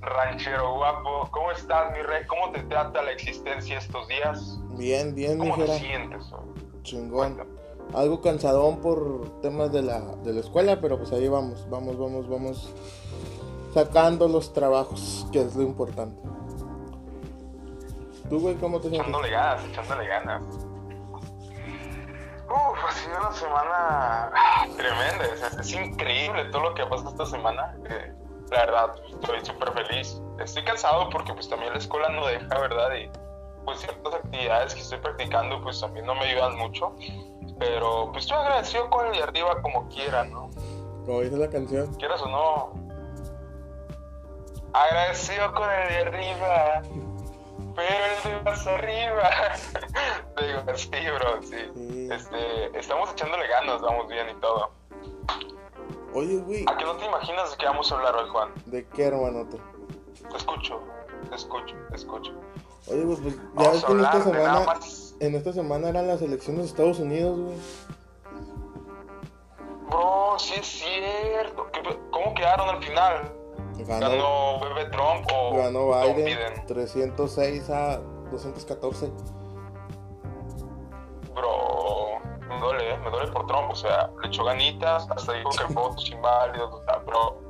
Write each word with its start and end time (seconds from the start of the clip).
ranchero 0.00 0.74
guapo. 0.76 1.28
¿Cómo 1.30 1.50
estás, 1.52 1.92
mi 1.92 2.02
rey? 2.02 2.24
¿Cómo 2.26 2.50
te 2.52 2.62
trata 2.64 3.02
la 3.02 3.12
existencia 3.12 3.78
estos 3.78 4.06
días? 4.08 4.58
Bien, 4.76 5.14
bien, 5.14 5.38
¿Cómo 5.38 5.56
te 5.56 5.78
sientes? 5.78 6.22
hoy? 6.32 6.82
Chingón. 6.82 7.34
Cuéntame. 7.34 7.50
Algo 7.94 8.20
cansadón 8.20 8.80
por 8.80 9.40
temas 9.40 9.70
de 9.72 9.82
la, 9.82 10.00
de 10.24 10.32
la 10.32 10.40
escuela, 10.40 10.80
pero 10.80 10.96
pues 10.98 11.12
ahí 11.12 11.28
vamos, 11.28 11.68
vamos, 11.68 11.98
vamos, 11.98 12.28
vamos 12.28 12.74
sacando 13.74 14.26
los 14.28 14.52
trabajos, 14.52 15.26
que 15.32 15.42
es 15.42 15.54
lo 15.54 15.62
importante. 15.62 16.20
¿Tú, 18.30 18.40
güey, 18.40 18.54
cómo 18.56 18.78
te 18.80 18.88
sientes? 18.88 19.00
Echándole 19.08 19.30
ganas, 19.30 19.64
echándole 19.66 20.06
ganas. 20.06 20.42
Uf, 22.46 22.84
ha 22.88 22.92
sido 22.92 23.18
una 23.18 23.32
semana 23.32 24.30
tremenda. 24.76 25.24
o 25.32 25.36
sea, 25.36 25.60
es 25.60 25.72
increíble 25.72 26.44
todo 26.46 26.62
lo 26.62 26.74
que 26.74 26.82
ha 26.82 26.88
pasado 26.88 27.10
esta 27.10 27.26
semana. 27.26 27.76
eh, 27.90 28.12
la 28.50 28.66
verdad, 28.66 28.94
estoy 29.08 29.44
súper 29.44 29.72
feliz. 29.72 30.20
Estoy 30.38 30.64
cansado 30.64 31.08
porque 31.10 31.32
pues 31.32 31.48
también 31.48 31.72
la 31.72 31.78
escuela 31.78 32.08
no 32.08 32.26
deja, 32.26 32.58
¿verdad? 32.58 32.94
Y 32.94 33.10
pues 33.64 33.80
ciertas 33.80 34.14
actividades 34.14 34.74
que 34.74 34.80
estoy 34.80 34.98
practicando 34.98 35.62
pues 35.62 35.80
también 35.80 36.06
no 36.06 36.14
me 36.14 36.22
ayudan 36.22 36.56
mucho. 36.56 36.94
Pero 37.58 38.10
pues 38.12 38.24
estoy 38.24 38.38
agradecido 38.38 38.90
con 38.90 39.06
el 39.06 39.12
de 39.12 39.22
arriba 39.22 39.62
como 39.62 39.88
quiera, 39.88 40.24
¿no? 40.24 40.50
Como 41.06 41.20
dice 41.20 41.36
la 41.36 41.48
canción. 41.48 41.94
Quieras 41.94 42.20
o 42.22 42.28
no. 42.28 42.72
Agradecido 44.72 45.52
con 45.54 45.70
el 45.70 45.88
de 45.88 45.98
arriba. 45.98 46.82
Pero 47.76 48.04
el 48.04 48.36
de 48.36 48.42
más 48.42 48.66
arriba. 48.66 49.30
Digo, 50.40 50.76
sí, 50.76 51.10
bro, 51.10 51.42
sí. 51.42 51.56
Sí. 51.74 52.08
Este, 52.10 52.78
estamos 52.78 53.10
echándole 53.12 53.46
ganas, 53.48 53.80
vamos 53.80 54.08
bien 54.08 54.28
y 54.30 54.40
todo. 54.40 54.70
Oye, 56.14 56.36
güey, 56.38 56.64
¿A 56.68 56.76
que 56.76 56.84
no 56.84 56.96
te 56.96 57.06
imaginas 57.06 57.50
de 57.50 57.56
qué 57.56 57.66
vamos 57.66 57.90
a 57.90 57.96
hablar 57.96 58.14
hoy, 58.16 58.28
Juan? 58.30 58.48
¿de 58.66 58.86
qué, 58.88 59.04
hermanote? 59.06 59.58
Te 60.30 60.36
escucho, 60.36 60.80
te 61.28 61.34
escucho, 61.34 61.74
te 61.90 61.96
escucho. 61.96 62.32
Oye, 62.88 63.02
güey, 63.04 63.16
pues 63.18 63.36
ya 63.58 63.70
ves 63.70 63.84
que 63.84 63.92
en 63.92 64.00
esta 64.00 64.22
semana, 64.22 64.60
más. 64.60 65.14
en 65.20 65.34
esta 65.34 65.52
semana 65.52 65.88
eran 65.88 66.06
las 66.06 66.22
elecciones 66.22 66.62
de 66.62 66.68
Estados 66.68 66.98
Unidos, 67.00 67.38
güey. 67.40 67.56
Bro, 69.88 70.38
sí 70.38 70.54
es 70.56 70.66
cierto. 70.66 71.66
¿Qué- 71.72 71.98
¿Cómo 72.10 72.34
quedaron 72.34 72.68
al 72.68 72.82
final? 72.82 73.32
Ganó, 73.78 74.08
¿Ganó 74.08 74.60
Bebe 74.60 74.84
Trump 74.90 75.26
o 75.32 75.56
ganó 75.56 75.92
Joe 75.92 76.14
Biden 76.14 76.66
306 76.66 77.70
a 77.70 77.98
214. 78.30 79.10
Bro, 81.34 82.20
me 82.48 82.60
duele, 82.60 82.94
¿eh? 82.94 82.98
me 82.98 83.10
duele 83.10 83.30
por 83.32 83.46
Trump, 83.46 83.70
o 83.70 83.74
sea, 83.74 84.10
le 84.22 84.28
echó 84.28 84.44
ganitas, 84.44 85.08
hasta 85.10 85.32
dijo 85.32 85.50
que 85.50 85.72
votos 85.72 86.10
inválidos, 86.10 86.72
o 86.72 86.84
sea, 86.84 86.98
bro, 86.98 87.40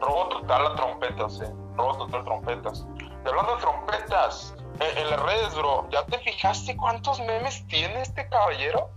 robo 0.00 0.28
total 0.28 0.64
la 0.64 0.74
trompeta, 0.74 1.28
sí, 1.28 1.44
robo 1.76 1.96
total 1.98 2.24
trompetas. 2.24 2.86
Y 2.98 3.28
hablando 3.28 3.56
de 3.56 3.60
trompetas, 3.60 4.54
en, 4.80 4.98
en 4.98 5.10
las 5.10 5.22
redes, 5.22 5.54
bro, 5.54 5.88
¿ya 5.90 6.04
te 6.06 6.18
fijaste 6.18 6.76
cuántos 6.76 7.18
memes 7.20 7.66
tiene 7.68 8.02
este 8.02 8.28
caballero? 8.28 8.90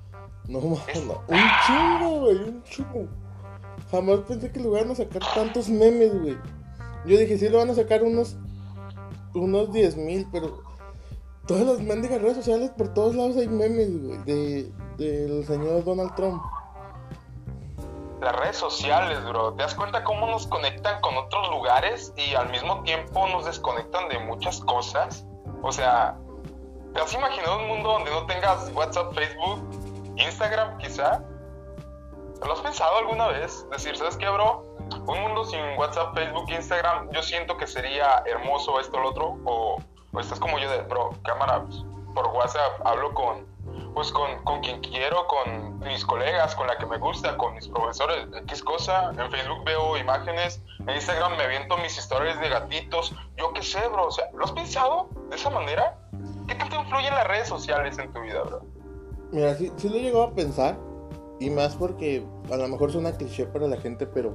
No 0.48 0.62
mames, 0.62 1.06
no. 1.06 1.22
un 1.28 1.44
chingo, 1.66 2.20
güey, 2.22 2.38
un 2.38 2.64
chingo. 2.64 3.08
Jamás 3.92 4.20
pensé 4.28 4.52
que 4.52 4.60
le 4.60 4.68
iban 4.68 4.92
a 4.92 4.96
sacar 4.96 5.22
tantos 5.34 5.70
memes, 5.70 6.20
güey. 6.22 6.38
Yo 7.06 7.18
dije, 7.18 7.38
sí, 7.38 7.48
le 7.48 7.58
van 7.58 7.70
a 7.70 7.76
sacar 7.76 8.04
unos, 8.04 8.36
unos 9.34 9.72
10 9.72 9.98
mil, 9.98 10.28
pero 10.32 10.62
todas 11.46 11.66
las 11.66 11.80
mendigas 11.80 12.22
redes 12.22 12.38
sociales, 12.38 12.72
por 12.78 12.94
todos 12.94 13.16
lados 13.16 13.38
hay 13.38 13.48
memes, 13.48 14.04
güey, 14.04 14.18
de, 14.24 14.72
del 15.00 15.46
señor 15.46 15.84
Donald 15.86 16.14
Trump. 16.16 16.44
Las 18.22 18.36
redes 18.36 18.58
sociales, 18.58 19.24
bro, 19.26 19.54
¿te 19.54 19.64
das 19.64 19.74
cuenta 19.74 20.04
cómo 20.04 20.28
nos 20.28 20.46
conectan 20.46 21.00
con 21.00 21.16
otros 21.16 21.50
lugares 21.50 22.14
y 22.18 22.36
al 22.36 22.50
mismo 22.50 22.84
tiempo 22.84 23.26
nos 23.30 23.46
desconectan 23.46 24.10
de 24.10 24.20
muchas 24.20 24.60
cosas? 24.60 25.26
O 25.62 25.72
sea, 25.72 26.18
¿te 26.94 27.00
has 27.00 27.14
imaginado 27.14 27.60
un 27.60 27.68
mundo 27.68 27.94
donde 27.94 28.12
no 28.12 28.26
tengas 28.26 28.70
WhatsApp, 28.74 29.14
Facebook, 29.14 29.62
Instagram 30.18 30.78
quizá? 30.80 31.24
¿Lo 32.46 32.54
has 32.54 32.60
pensado 32.60 32.98
alguna 32.98 33.28
vez? 33.30 33.66
Decir, 33.72 33.96
¿sabes 33.96 34.18
qué, 34.18 34.28
bro? 34.28 34.66
Un 35.08 35.22
mundo 35.22 35.46
sin 35.46 35.62
WhatsApp, 35.78 36.14
Facebook, 36.14 36.50
Instagram, 36.50 37.10
yo 37.12 37.24
siento 37.24 37.56
que 37.56 37.68
sería 37.68 38.22
hermoso 38.26 38.82
esto 38.82 38.98
o 38.98 39.02
lo 39.02 39.10
otro. 39.12 39.38
O, 39.46 39.78
o 40.12 40.20
estás 40.20 40.42
como 40.42 40.60
yo 40.60 40.70
de, 40.70 40.82
bro, 40.82 41.12
cámara, 41.24 41.64
por 42.14 42.28
WhatsApp 42.28 42.86
hablo 42.86 43.14
con, 43.14 43.46
pues 43.94 44.12
con, 44.12 44.44
con 44.44 44.62
quien 44.62 44.80
quiero, 44.82 45.28
con 45.28 45.80
mis 45.80 46.06
colegas, 46.06 46.56
con 46.56 46.68
la 46.68 46.78
que 46.78 46.86
me 46.86 46.98
gusta, 46.98 47.38
con 47.38 47.56
mis 47.56 47.68
profesores, 47.68 48.28
X 48.44 48.64
cosa. 48.64 49.12
En 49.12 49.32
Facebook 49.32 49.64
veo 49.66 49.98
imágenes, 49.98 50.62
en 50.80 50.90
Instagram 50.90 51.38
me 51.38 51.44
aviento 51.44 51.78
mis 51.78 51.98
historias 51.98 52.40
de 52.40 52.50
gatitos. 52.50 53.14
Yo 53.38 53.54
qué 53.54 53.64
sé, 53.64 53.80
bro. 53.88 54.08
O 54.08 54.12
sea, 54.12 54.26
¿lo 54.34 54.46
has 54.46 54.52
pensado 54.52 55.10
de 55.30 55.36
esa 55.36 55.50
manera? 55.50 55.98
¿Qué 56.48 56.56
tanto 56.56 56.76
influyen 56.82 57.14
las 57.14 57.28
redes 57.28 57.48
sociales 57.48 57.98
en 57.98 58.12
tu 58.12 58.22
vida, 58.22 58.42
bro? 58.44 58.62
Mira, 59.32 59.56
sí, 59.56 59.72
sí 59.78 59.90
lo 59.90 59.96
llegado 59.96 60.24
a 60.24 60.34
pensar. 60.34 60.78
Y 61.40 61.50
más 61.50 61.76
porque 61.76 62.26
a 62.52 62.58
lo 62.58 62.68
mejor 62.68 62.92
suena 62.92 63.16
cliché 63.16 63.46
para 63.46 63.66
la 63.68 63.78
gente, 63.78 64.06
pero 64.06 64.34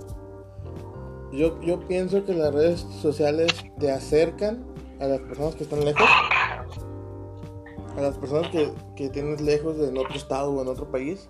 yo, 1.32 1.60
yo 1.60 1.80
pienso 1.80 2.24
que 2.24 2.32
las 2.32 2.54
redes 2.54 2.86
sociales 3.02 3.52
te 3.78 3.90
acercan 3.90 4.64
a 5.00 5.06
las 5.06 5.20
personas 5.20 5.54
que 5.56 5.64
están 5.64 5.84
lejos. 5.84 6.08
A 7.96 8.00
las 8.00 8.18
personas 8.18 8.50
que, 8.50 8.72
que 8.96 9.08
tienes 9.08 9.40
lejos 9.40 9.78
en 9.78 9.96
otro 9.96 10.14
estado 10.14 10.52
o 10.52 10.62
en 10.62 10.68
otro 10.68 10.90
país. 10.90 11.28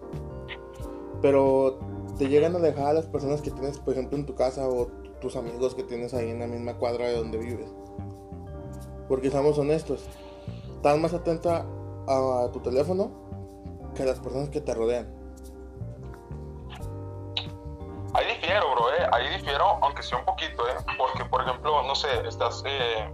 Pero 1.20 1.78
te 2.18 2.28
llegan 2.28 2.54
a 2.54 2.58
alejar 2.58 2.86
a 2.86 2.92
las 2.92 3.06
personas 3.06 3.42
que 3.42 3.50
tienes, 3.50 3.78
por 3.78 3.94
ejemplo, 3.94 4.16
en 4.18 4.26
tu 4.26 4.34
casa 4.34 4.68
o 4.68 4.86
tus 5.20 5.36
amigos 5.36 5.74
que 5.74 5.82
tienes 5.82 6.14
ahí 6.14 6.30
en 6.30 6.40
la 6.40 6.46
misma 6.46 6.74
cuadra 6.74 7.06
de 7.06 7.16
donde 7.16 7.38
vives. 7.38 7.70
Porque 9.08 9.30
seamos 9.30 9.58
honestos, 9.58 10.06
estás 10.76 10.98
más 10.98 11.12
atento 11.14 11.50
a, 11.50 11.64
a 12.06 12.52
tu 12.52 12.60
teléfono 12.60 13.10
que 13.94 14.02
a 14.02 14.06
las 14.06 14.20
personas 14.20 14.48
que 14.48 14.60
te 14.60 14.74
rodean. 14.74 15.12
Ahí 18.14 18.26
difiero, 18.26 18.70
bro, 18.72 18.90
¿eh? 18.90 19.08
Ahí 19.12 19.28
difiero, 19.36 19.64
aunque 19.82 20.02
sea 20.02 20.18
un 20.18 20.24
poquito, 20.24 20.68
¿eh? 20.68 20.76
Porque, 20.96 21.24
por 21.24 21.42
ejemplo, 21.42 21.82
no 21.82 21.94
sé, 21.94 22.08
estás, 22.28 22.62
eh, 22.64 23.10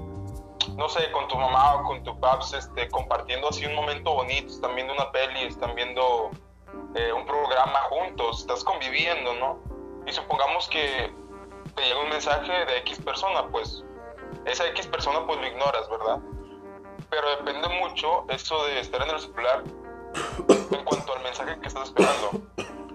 no 0.77 0.89
sé, 0.89 1.11
con 1.13 1.29
tu 1.29 1.37
mamá 1.37 1.77
o 1.77 1.85
con 1.85 2.03
tu 2.03 2.19
paps, 2.19 2.55
este, 2.55 2.89
compartiendo 2.89 3.49
así 3.49 3.65
un 3.67 3.75
momento 3.75 4.15
bonito, 4.15 4.53
están 4.53 4.75
viendo 4.75 4.93
una 4.93 5.11
peli, 5.11 5.43
están 5.43 5.75
viendo 5.75 6.31
eh, 6.95 7.13
un 7.13 7.25
programa 7.27 7.81
juntos, 7.89 8.41
estás 8.41 8.65
conviviendo, 8.65 9.35
¿no? 9.35 9.59
Y 10.07 10.13
supongamos 10.13 10.69
que 10.69 11.13
te 11.75 11.83
llega 11.83 12.01
un 12.01 12.09
mensaje 12.09 12.53
de 12.53 12.79
X 12.79 13.01
persona, 13.01 13.47
pues, 13.49 13.85
esa 14.45 14.67
X 14.69 14.87
persona, 14.87 15.27
pues 15.27 15.39
lo 15.41 15.47
ignoras, 15.47 15.89
¿verdad? 15.89 16.19
Pero 17.11 17.31
depende 17.31 17.69
mucho 17.81 18.25
eso 18.29 18.65
de 18.65 18.81
estar 18.81 19.03
en 19.03 19.11
el 19.11 19.21
celular 19.21 19.65
en 20.71 20.85
cuanto 20.85 21.15
al 21.15 21.23
mensaje 21.23 21.59
que 21.61 21.69
estás 21.69 21.85
esperando. 21.85 22.31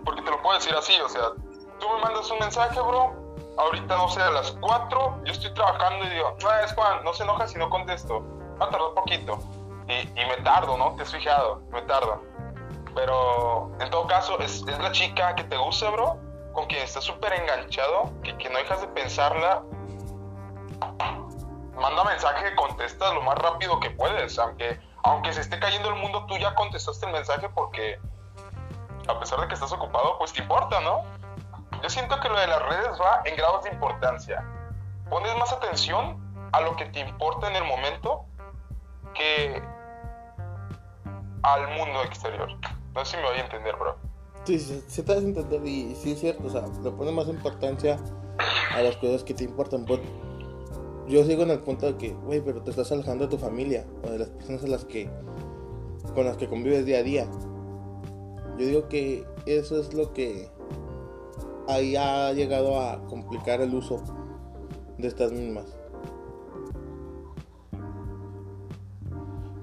Porque 0.04 0.22
te 0.22 0.32
lo 0.32 0.42
puedo 0.42 0.58
decir 0.58 0.74
así, 0.76 0.94
o 1.02 1.10
sea, 1.10 1.32
tú 1.80 1.90
me 1.90 2.02
mandas 2.02 2.30
un 2.32 2.40
mensaje, 2.40 2.80
bro, 2.80 3.25
ahorita 3.58 3.98
no 3.98 4.10
sé, 4.10 4.22
a 4.22 4.32
las 4.32 4.52
4, 4.52 5.22
yo 5.24 5.32
estoy 5.32 5.54
trabajando 5.54 6.06
y 6.06 6.10
digo, 6.10 6.36
no, 6.42 6.52
es 6.64 6.74
Juan, 6.74 7.04
no 7.04 7.14
se 7.14 7.24
enoja 7.24 7.48
si 7.48 7.58
no 7.58 7.70
contesto, 7.70 8.24
va 8.62 8.66
a 8.66 8.70
tardar 8.70 8.94
poquito. 8.94 9.40
Y, 9.88 9.94
y 9.94 10.26
me 10.26 10.38
tardo, 10.44 10.78
¿no? 10.78 10.96
Te 10.96 11.04
has 11.04 11.12
fijado, 11.12 11.62
me 11.72 11.82
tardo. 11.84 12.22
Pero 12.96 13.72
en 13.80 13.90
todo 13.90 14.08
caso, 14.08 14.40
es, 14.40 14.64
es 14.68 14.80
la 14.80 14.92
chica 14.92 15.36
que 15.36 15.44
te 15.44 15.58
gusta, 15.58 15.90
bro, 15.90 16.18
con 16.54 16.66
quien 16.66 16.82
estás 16.82 17.04
súper 17.04 17.34
enganchado, 17.34 18.12
que, 18.24 18.36
que 18.38 18.50
no 18.50 18.58
dejas 18.58 18.82
de 18.82 18.88
pensarla. 18.88 19.62
Manda 21.80 22.04
mensaje, 22.06 22.56
contestas 22.56 23.14
lo 23.14 23.22
más 23.22 23.38
rápido 23.38 23.80
que 23.80 23.92
puedes, 23.92 24.40
aunque, 24.40 24.80
aunque 25.04 25.34
se 25.34 25.42
esté 25.42 25.60
cayendo 25.60 25.90
el 25.90 25.96
mundo, 25.96 26.26
tú 26.26 26.38
ya 26.38 26.56
contestaste 26.56 27.06
el 27.06 27.12
mensaje 27.12 27.50
porque 27.50 28.00
a 29.08 29.20
pesar 29.20 29.40
de 29.40 29.48
que 29.48 29.54
estás 29.54 29.72
ocupado, 29.72 30.18
pues 30.18 30.34
te 30.34 30.42
importa, 30.42 30.80
¿no? 30.82 31.04
Yo 31.84 31.90
siento 31.90 32.20
que 32.20 32.30
lo 32.30 32.40
de 32.40 32.48
las 32.48 32.62
redes 32.64 33.00
va 33.00 33.22
en 33.26 33.36
grados 33.36 33.64
de 33.64 33.72
importancia. 33.72 34.44
Pones 35.10 35.36
más 35.38 35.52
atención 35.52 36.50
a 36.52 36.62
lo 36.62 36.76
que 36.76 36.86
te 36.86 37.00
importa 37.00 37.50
en 37.50 37.56
el 37.56 37.64
momento 37.66 38.26
que 39.14 39.62
al 41.44 41.68
mundo 41.78 42.02
exterior. 42.04 42.50
No 42.94 43.06
sé 43.06 43.12
si 43.12 43.18
me 43.18 43.30
voy 43.30 43.38
a 43.38 43.44
entender, 43.44 43.76
bro. 43.76 43.96
Sí, 44.46 44.60
sí, 44.60 44.84
sí 44.88 45.04
te 45.04 45.14
a 45.14 45.18
entender 45.18 45.66
y 45.66 45.96
sí 45.96 46.12
es 46.12 46.20
cierto, 46.20 46.48
o 46.48 46.50
sea, 46.50 46.64
le 46.84 46.92
pone 46.92 47.12
más 47.12 47.28
importancia 47.28 47.98
a 48.76 48.82
las 48.82 48.96
cosas 48.98 49.24
que 49.24 49.34
te 49.34 49.44
importan. 49.44 49.86
Pues, 49.86 50.00
yo 51.08 51.24
sigo 51.24 51.44
en 51.44 51.52
el 51.52 51.60
punto 51.60 51.88
de 51.88 51.98
que, 51.98 52.14
güey, 52.14 52.42
pero 52.42 52.62
te 52.62 52.72
estás 52.72 52.92
alejando 52.92 53.26
de 53.26 53.32
tu 53.32 53.38
familia 53.38 53.86
o 54.04 54.10
de 54.10 54.20
las 54.20 54.30
personas 54.30 54.64
a 54.64 54.68
las 54.68 54.86
que, 54.86 55.10
con 56.14 56.26
las 56.26 56.38
que 56.38 56.48
convives 56.48 56.86
día 56.86 57.00
a 57.00 57.04
día. 57.04 57.28
Yo 58.58 58.66
digo 58.66 58.88
que 58.88 59.26
eso 59.46 59.80
es 59.80 59.94
lo 59.94 60.14
que 60.14 60.50
ahí 61.68 61.96
ha 61.96 62.32
llegado 62.34 62.80
a 62.80 63.06
complicar 63.08 63.62
el 63.62 63.74
uso 63.74 64.02
de 64.98 65.08
estas 65.08 65.32
mismas. 65.32 65.66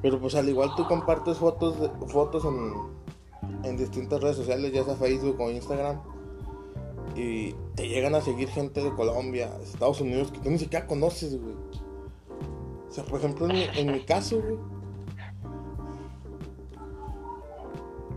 Pero 0.02 0.20
pues 0.20 0.34
al 0.34 0.48
igual 0.48 0.74
tú 0.76 0.86
compartes 0.86 1.38
fotos, 1.38 1.78
de- 1.80 1.90
fotos 2.08 2.44
en, 2.44 2.74
en 3.64 3.76
distintas 3.76 4.20
redes 4.20 4.36
sociales, 4.36 4.72
ya 4.72 4.84
sea 4.84 4.96
Facebook 4.96 5.36
o 5.40 5.50
Instagram. 5.50 6.00
Y 7.14 7.52
te 7.76 7.88
llegan 7.88 8.14
a 8.14 8.20
seguir 8.20 8.48
gente 8.48 8.82
de 8.82 8.92
Colombia, 8.94 9.50
Estados 9.62 10.00
Unidos, 10.00 10.32
que 10.32 10.40
tú 10.40 10.50
ni 10.50 10.58
siquiera 10.58 10.86
conoces, 10.86 11.40
güey. 11.40 11.54
O 12.88 12.90
sea, 12.92 13.04
por 13.04 13.18
ejemplo, 13.20 13.46
en 13.48 13.52
mi, 13.52 13.62
en 13.78 13.92
mi 13.92 14.00
caso, 14.04 14.40
güey. 14.40 14.56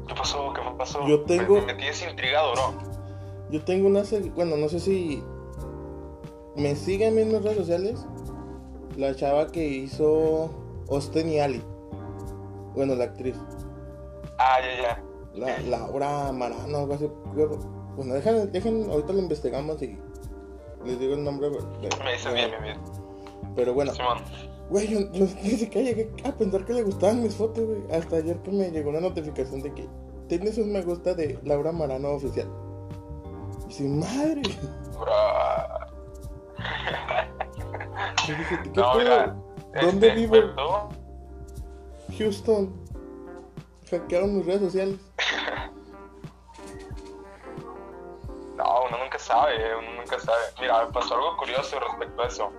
¿Qué 0.07 0.13
pasó? 0.15 0.53
¿Qué 0.53 0.61
pasó? 0.77 1.07
Yo 1.07 1.21
tengo- 1.23 1.55
Me, 1.55 1.67
me 1.67 1.73
tienes 1.75 2.03
intrigado, 2.09 2.53
¿no? 2.55 2.94
Yo 3.51 3.63
tengo 3.63 3.87
una... 3.87 4.03
Bueno, 4.35 4.57
no 4.57 4.69
sé 4.69 4.79
si... 4.79 5.23
Me 6.55 6.75
siguen 6.75 7.17
en 7.19 7.27
mis 7.29 7.41
redes 7.43 7.57
sociales. 7.57 8.05
La 8.97 9.13
chava 9.15 9.47
que 9.47 9.67
hizo 9.67 10.49
Austin 10.89 11.29
y 11.29 11.39
Ali. 11.39 11.61
Bueno, 12.75 12.95
la 12.95 13.05
actriz. 13.05 13.35
Ah, 14.37 14.57
ya, 14.61 14.81
ya. 14.81 15.03
La, 15.35 15.59
Laura 15.63 16.31
Marano, 16.31 16.77
algo 16.79 16.93
así. 16.93 17.09
Bueno, 17.97 18.13
dejen, 18.13 18.51
dejen, 18.53 18.89
ahorita 18.89 19.13
lo 19.13 19.19
investigamos 19.19 19.81
y 19.81 19.97
les 20.85 20.97
digo 20.99 21.13
el 21.13 21.23
nombre. 21.25 21.49
de- 21.49 21.59
Me 22.03 22.13
dices 22.13 22.25
de- 22.25 22.33
bien, 22.33 22.49
bien, 22.51 22.63
bien. 22.63 22.77
Pero 23.55 23.73
bueno, 23.73 23.93
Simón. 23.93 24.19
güey, 24.69 24.87
yo 24.87 24.99
no, 25.01 25.09
ni 25.43 25.49
siquiera 25.51 25.89
llegué 25.89 26.09
a 26.25 26.31
pensar 26.33 26.63
que 26.65 26.73
le 26.73 26.83
gustaban 26.83 27.21
mis 27.21 27.35
fotos, 27.35 27.65
güey. 27.65 27.81
Hasta 27.91 28.17
ayer 28.17 28.37
que 28.43 28.51
me 28.51 28.71
llegó 28.71 28.91
una 28.91 29.01
notificación 29.01 29.61
de 29.61 29.73
que 29.73 29.87
tienes 30.29 30.57
un 30.57 30.71
me 30.71 30.81
gusta 30.83 31.13
de 31.13 31.37
Laura 31.43 31.71
Marano 31.73 32.11
oficial. 32.11 32.47
Y 33.67 33.73
sin 33.73 33.99
madre. 33.99 34.41
Bro. 34.99 35.85
Y 38.27 38.31
dije, 38.31 38.59
¿qué 38.63 38.69
No, 38.69 38.95
mira. 38.95 39.35
¿Dónde 39.81 40.07
este, 40.07 40.19
vivo? 40.19 40.33
perdón. 40.33 40.89
Houston. 42.17 42.85
Hackearon 43.89 44.37
mis 44.37 44.45
redes 44.45 44.61
sociales. 44.61 44.99
No, 48.55 48.85
uno 48.87 48.97
nunca 49.03 49.19
sabe, 49.19 49.55
eh, 49.55 49.75
uno 49.75 50.01
nunca 50.01 50.19
sabe. 50.19 50.41
Mira, 50.61 50.85
me 50.85 50.91
pasó 50.93 51.15
algo 51.15 51.37
curioso 51.37 51.79
respecto 51.79 52.21
a 52.21 52.27
eso. 52.27 52.51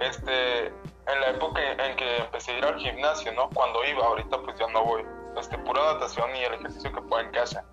Este, 0.00 0.66
en 0.66 1.20
la 1.20 1.30
época 1.30 1.60
en 1.72 1.96
que 1.96 2.18
empecé 2.18 2.52
a 2.52 2.58
ir 2.58 2.64
al 2.64 2.78
gimnasio, 2.78 3.32
¿no? 3.32 3.48
Cuando 3.50 3.82
iba, 3.84 4.04
ahorita 4.04 4.38
pues 4.42 4.58
ya 4.58 4.66
no 4.68 4.84
voy. 4.84 5.02
Este, 5.38 5.56
pura 5.58 5.94
natación 5.94 6.34
y 6.36 6.44
el 6.44 6.54
ejercicio 6.54 6.92
que 6.92 7.00
puedo 7.02 7.22
en 7.22 7.30
casa. 7.30 7.64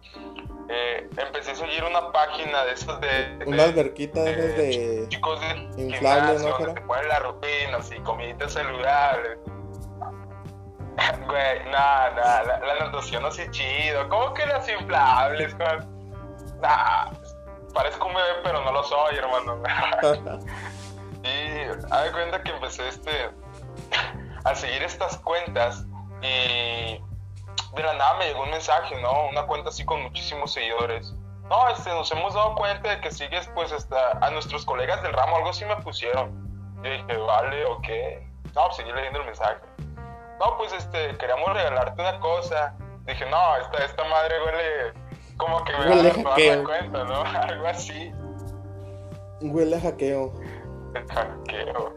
Eh, 0.69 1.09
empecé 1.17 1.51
a 1.51 1.55
seguir 1.55 1.83
una 1.83 2.11
página 2.11 2.63
de 2.65 2.71
esas 2.73 2.99
de... 3.01 3.07
de- 3.37 3.45
Una 3.45 3.63
alberquita 3.63 4.21
de 4.23 5.05
chicos 5.09 5.39
de 5.41 5.47
inflable, 5.81 5.97
gimnasio, 6.39 6.49
¿no, 6.49 6.57
donde 6.57 6.73
te 6.73 6.81
ponen 6.87 7.07
las 7.09 7.21
rutinas 7.23 7.91
y 7.91 7.99
comiditas 7.99 8.53
saludables. 8.53 9.37
Güey, 11.27 11.65
nada, 11.71 12.11
nada, 12.11 12.43
la, 12.43 12.59
la 12.59 12.85
natación 12.85 13.25
así 13.25 13.43
chido. 13.49 14.07
¿Cómo 14.09 14.33
que 14.35 14.45
las 14.45 14.67
inflables? 14.69 15.53
con- 15.55 15.91
Nah, 16.61 17.11
parezco 17.73 18.05
un 18.07 18.13
bebé, 18.13 18.27
pero 18.43 18.63
no 18.63 18.71
lo 18.71 18.83
soy, 18.83 19.15
hermano. 19.17 19.61
y 21.23 21.91
haz 21.91 22.03
de 22.05 22.11
cuenta 22.11 22.43
que 22.43 22.51
empecé 22.51 22.87
este 22.87 23.31
a 24.45 24.55
seguir 24.55 24.83
estas 24.83 25.17
cuentas 25.17 25.83
y 26.21 27.01
de 27.75 27.83
la 27.83 27.93
nada 27.93 28.15
me 28.17 28.25
llegó 28.27 28.43
un 28.43 28.51
mensaje, 28.51 28.99
¿no? 29.01 29.27
Una 29.29 29.45
cuenta 29.47 29.69
así 29.69 29.83
con 29.85 30.01
muchísimos 30.03 30.53
seguidores. 30.53 31.13
No, 31.49 31.67
este, 31.69 31.89
nos 31.89 32.11
hemos 32.11 32.33
dado 32.33 32.55
cuenta 32.55 32.89
de 32.89 33.01
que 33.01 33.11
sigues 33.11 33.49
pues 33.53 33.71
hasta 33.71 34.11
a 34.25 34.29
nuestros 34.31 34.65
colegas 34.65 35.01
del 35.03 35.13
ramo, 35.13 35.35
algo 35.37 35.49
así 35.49 35.65
me 35.65 35.75
pusieron. 35.77 36.31
Y 36.83 36.89
dije, 36.89 37.17
vale, 37.17 37.65
ok. 37.65 37.87
No, 38.55 38.65
pues 38.65 38.75
seguí 38.77 38.91
leyendo 38.91 39.19
el 39.19 39.25
mensaje. 39.25 39.57
No, 40.39 40.57
pues 40.57 40.71
este, 40.73 41.15
queríamos 41.17 41.53
regalarte 41.53 42.01
una 42.01 42.19
cosa. 42.19 42.75
Dije, 43.05 43.25
no, 43.29 43.57
esta, 43.57 43.83
esta 43.85 44.03
madre 44.05 44.35
huele 44.43 44.93
como 45.37 45.63
que 45.63 45.73
me 45.73 45.89
Huele 45.89 46.09
a- 46.09 46.13
hackeo. 46.13 46.55
dar 46.55 46.63
cuenta, 46.63 47.03
¿no? 47.03 47.21
Algo 47.41 47.67
así. 47.67 48.11
Huele 49.41 49.75
a 49.75 49.81
hackeo. 49.81 50.31
El 50.95 51.07
hackeo. 51.11 51.93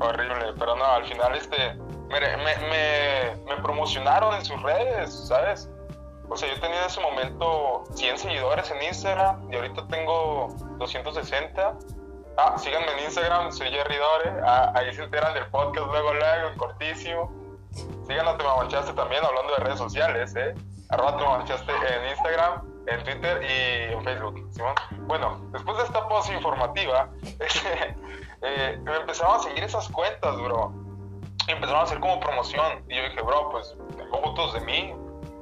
Horrible, 0.00 0.52
pero 0.58 0.74
no, 0.76 0.84
al 0.84 1.04
final 1.06 1.34
este 1.36 1.76
me, 2.20 2.36
me, 2.36 3.44
me, 3.44 3.62
promocionaron 3.62 4.34
en 4.34 4.44
sus 4.44 4.60
redes, 4.62 5.12
¿sabes? 5.26 5.68
O 6.28 6.36
sea, 6.36 6.48
yo 6.52 6.60
tenía 6.60 6.80
en 6.80 6.86
ese 6.86 7.00
momento 7.00 7.84
100 7.94 8.18
seguidores 8.18 8.70
en 8.70 8.82
Instagram 8.82 9.52
y 9.52 9.56
ahorita 9.56 9.86
tengo 9.88 10.54
260. 10.78 11.78
Ah, 12.36 12.56
síganme 12.58 12.86
en 12.98 13.04
Instagram, 13.04 13.52
soy 13.52 13.68
Jerry 13.68 13.96
Dore. 13.96 14.40
Ah, 14.44 14.72
ahí 14.74 14.92
se 14.94 15.02
enteran 15.02 15.34
del 15.34 15.46
podcast 15.46 15.86
luego, 15.86 16.14
luego, 16.14 16.56
cortísimo. 16.56 17.32
Sigan 18.06 18.28
a 18.28 18.36
Te 18.36 18.44
Mamanchaste 18.44 18.92
también 18.92 19.24
hablando 19.24 19.52
de 19.54 19.64
redes 19.64 19.78
sociales, 19.78 20.34
¿eh? 20.36 20.54
Arroba 20.90 21.16
Te 21.16 21.24
Mamanchaste 21.24 21.72
en 21.72 22.10
Instagram, 22.10 22.62
en 22.86 23.04
Twitter 23.04 23.42
y 23.42 23.92
en 23.92 24.04
Facebook, 24.04 24.48
¿Simón? 24.52 24.74
Bueno, 25.06 25.40
después 25.52 25.76
de 25.78 25.84
esta 25.84 26.08
post 26.08 26.32
informativa, 26.32 27.08
eh, 28.42 28.78
me 28.82 28.96
empezaron 28.96 29.36
a 29.36 29.42
seguir 29.42 29.64
esas 29.64 29.88
cuentas, 29.88 30.36
bro. 30.36 30.83
Empezaron 31.48 31.80
a 31.80 31.84
hacer 31.84 32.00
como 32.00 32.20
promoción. 32.20 32.84
Y 32.88 32.96
yo 32.96 33.02
dije, 33.02 33.22
bro, 33.22 33.50
pues 33.50 33.76
tengo 33.96 34.22
fotos 34.22 34.54
de 34.54 34.60
mí, 34.60 34.94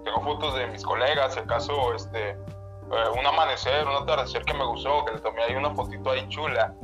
tengo 0.05 0.21
fotos 0.23 0.55
de 0.55 0.67
mis 0.69 0.83
colegas, 0.85 1.35
si 1.35 1.41
acaso, 1.41 1.95
este, 1.95 2.31
eh, 2.31 3.09
un 3.19 3.27
amanecer, 3.27 3.87
un 3.87 3.95
atardecer 3.95 4.45
que 4.45 4.55
me 4.55 4.65
gustó, 4.65 5.05
que 5.05 5.13
le 5.13 5.21
tomé 5.21 5.43
ahí 5.43 5.55
una 5.55 5.71
fotito 5.75 6.11
ahí 6.11 6.29
chula. 6.29 6.75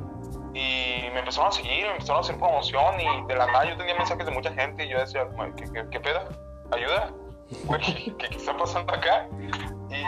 Y 0.54 1.08
me 1.12 1.20
empezaron 1.20 1.48
a 1.48 1.52
seguir, 1.52 1.84
me 1.86 1.92
empezaron 1.92 2.18
a 2.18 2.20
hacer 2.20 2.38
promoción 2.38 3.00
y 3.00 3.26
de 3.26 3.34
la 3.36 3.46
nada 3.46 3.64
yo 3.66 3.76
tenía 3.76 3.94
mensajes 3.94 4.24
de 4.24 4.32
mucha 4.32 4.52
gente 4.54 4.84
y 4.84 4.88
yo 4.88 4.98
decía, 4.98 5.24
"Güey, 5.24 5.52
¿qué, 5.54 5.64
qué, 5.72 5.86
qué 5.90 6.00
pedo? 6.00 6.20
¿Ayuda? 6.72 7.12
¿qué, 8.18 8.36
está 8.36 8.56
pasando 8.56 8.92
acá? 8.92 9.28
Y, 9.90 10.02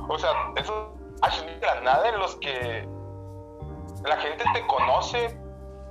o 0.08 0.18
sea, 0.18 0.30
esos 0.56 1.46
de 1.46 1.66
la 1.66 1.80
nada 1.80 2.08
en 2.08 2.18
los 2.18 2.36
que 2.36 2.88
la 4.04 4.16
gente 4.16 4.44
te 4.52 4.66
conoce, 4.66 5.38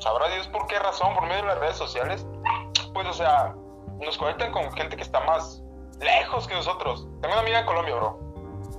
sabrá 0.04 0.28
Dios 0.30 0.48
por 0.50 0.68
qué 0.68 0.78
razón, 0.80 1.14
por 1.16 1.24
medio 1.24 1.42
de 1.42 1.48
las 1.48 1.60
redes 1.60 1.78
sociales, 1.78 2.26
pues, 2.94 3.08
o 3.08 3.14
sea, 3.14 3.56
nos 4.00 4.18
conectan 4.18 4.52
con 4.52 4.72
gente 4.74 4.96
que 4.98 5.02
está 5.04 5.20
más 5.22 5.64
lejos 6.00 6.48
que 6.48 6.54
nosotros. 6.56 7.08
Tengo 7.22 7.34
una 7.34 7.42
amiga 7.42 7.60
de 7.60 7.66
Colombia, 7.66 7.96
bro. 7.96 8.20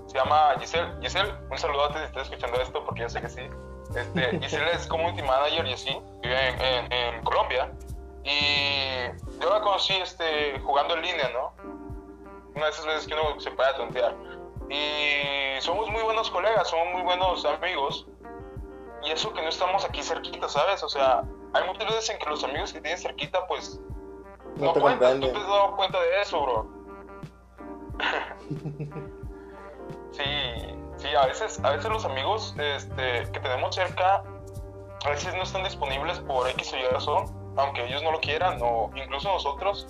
Se 0.06 0.18
llama 0.18 0.54
Giselle. 0.60 0.92
Giselle, 1.00 1.32
un 1.50 1.58
saludote 1.58 1.98
si 1.98 2.04
estás 2.04 2.22
escuchando 2.30 2.60
esto, 2.60 2.84
porque 2.84 3.00
yo 3.02 3.08
sé 3.08 3.20
que 3.20 3.28
sí. 3.28 3.42
Este, 3.96 4.38
Giselle 4.42 4.70
es 4.72 4.86
community 4.86 5.22
manager 5.22 5.66
y 5.66 5.72
así, 5.72 5.98
vive 6.22 6.48
en, 6.48 6.60
en- 6.60 6.92
en 6.92 7.24
Colombia. 7.24 7.72
Y 8.22 9.06
yo 9.40 9.50
la 9.50 9.60
conocí 9.60 9.94
este, 9.94 10.58
jugando 10.60 10.94
en 10.94 11.02
línea, 11.02 11.28
¿no? 11.30 11.52
Una 12.54 12.66
de 12.66 12.70
esas 12.70 12.86
veces 12.86 13.06
que 13.06 13.14
uno 13.14 13.40
se 13.40 13.50
puede 13.50 13.72
tontear. 13.74 14.14
Y 14.70 15.60
somos 15.60 15.88
muy 15.90 16.02
buenos 16.02 16.30
colegas, 16.30 16.68
somos 16.68 16.92
muy 16.92 17.02
buenos 17.02 17.44
amigos. 17.44 18.06
Y 19.04 19.10
eso 19.10 19.32
que 19.32 19.42
no 19.42 19.48
estamos 19.48 19.84
aquí 19.84 20.02
cerquita, 20.02 20.48
¿sabes? 20.48 20.82
O 20.82 20.88
sea, 20.88 21.22
hay 21.52 21.66
muchas 21.66 21.86
veces 21.86 22.10
en 22.10 22.18
que 22.18 22.30
los 22.30 22.42
amigos 22.42 22.72
que 22.72 22.80
tienes 22.80 23.02
cerquita, 23.02 23.46
pues, 23.46 23.80
No 24.56 24.66
no, 24.66 24.72
te 24.72 24.80
cuentan. 24.80 25.20
Tú 25.20 25.30
te 25.30 25.38
has 25.38 25.46
dado 25.46 25.76
cuenta 25.76 26.00
de 26.00 26.22
eso, 26.22 26.42
bro. 26.42 26.66
sí, 30.12 30.24
sí, 30.96 31.14
a 31.14 31.26
veces, 31.26 31.60
a 31.62 31.70
veces 31.70 31.90
los 31.90 32.04
amigos 32.04 32.54
este, 32.58 33.30
que 33.30 33.40
tenemos 33.40 33.74
cerca, 33.74 34.24
a 35.04 35.10
veces 35.10 35.34
no 35.34 35.42
están 35.42 35.64
disponibles 35.64 36.18
por 36.20 36.48
X 36.48 36.72
o 36.72 36.76
Y 36.76 36.82
razón, 36.84 37.54
aunque 37.56 37.84
ellos 37.84 38.02
no 38.02 38.10
lo 38.10 38.20
quieran, 38.20 38.58
o 38.62 38.90
incluso 38.94 39.28
nosotros. 39.28 39.86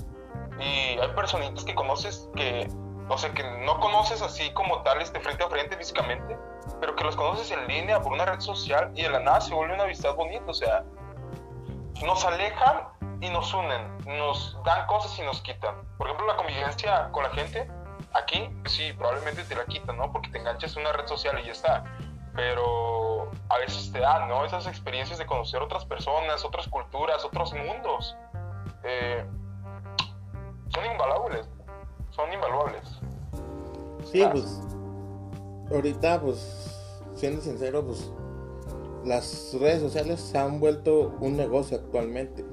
Y 0.58 0.98
hay 0.98 1.08
personitas 1.14 1.64
que 1.64 1.74
conoces 1.74 2.28
que, 2.34 2.68
o 3.08 3.18
sea, 3.18 3.32
que 3.32 3.42
no 3.60 3.78
conoces 3.80 4.22
así 4.22 4.52
como 4.52 4.82
tal, 4.82 5.00
este, 5.00 5.20
frente 5.20 5.44
a 5.44 5.48
frente 5.48 5.76
físicamente, 5.76 6.38
pero 6.80 6.96
que 6.96 7.04
los 7.04 7.16
conoces 7.16 7.50
en 7.50 7.66
línea 7.66 8.00
por 8.00 8.12
una 8.12 8.24
red 8.24 8.40
social 8.40 8.90
y 8.94 9.02
de 9.02 9.10
la 9.10 9.20
nada 9.20 9.40
se 9.40 9.54
vuelve 9.54 9.74
una 9.74 9.84
amistad 9.84 10.14
bonita, 10.14 10.44
o 10.46 10.54
sea, 10.54 10.84
nos 12.02 12.24
alejan 12.24 12.88
y 13.20 13.28
nos 13.28 13.52
unen, 13.54 13.98
nos 14.06 14.58
dan 14.64 14.86
cosas 14.86 15.18
y 15.18 15.22
nos 15.22 15.40
quitan. 15.42 15.74
Por 15.96 16.06
ejemplo, 16.06 16.26
la 16.26 16.36
convivencia 16.36 17.10
con 17.12 17.22
la 17.22 17.30
gente, 17.30 17.70
aquí 18.12 18.50
sí, 18.66 18.92
probablemente 18.94 19.44
te 19.44 19.54
la 19.54 19.64
quitan, 19.66 19.96
¿no? 19.96 20.10
Porque 20.12 20.30
te 20.30 20.38
enganchas 20.38 20.76
en 20.76 20.82
una 20.82 20.92
red 20.92 21.06
social 21.06 21.38
y 21.40 21.46
ya 21.46 21.52
está. 21.52 21.84
Pero 22.34 23.30
a 23.48 23.58
veces 23.58 23.92
te 23.92 24.00
dan, 24.00 24.28
¿no? 24.28 24.44
Esas 24.44 24.66
experiencias 24.66 25.18
de 25.18 25.26
conocer 25.26 25.62
otras 25.62 25.84
personas, 25.84 26.44
otras 26.44 26.66
culturas, 26.68 27.24
otros 27.24 27.52
mundos. 27.54 28.16
eh, 28.82 29.24
son 30.68 30.84
invaluables, 30.86 31.48
son 32.14 32.32
invaluables. 32.32 32.82
Sí, 34.10 34.22
pues. 34.30 34.60
Ahorita, 35.70 36.20
pues. 36.20 36.70
Siendo 37.14 37.40
sincero, 37.40 37.84
pues. 37.84 38.10
Las 39.04 39.54
redes 39.60 39.80
sociales 39.80 40.20
se 40.20 40.38
han 40.38 40.60
vuelto 40.60 41.14
un 41.20 41.36
negocio 41.36 41.76
actualmente. 41.76 42.44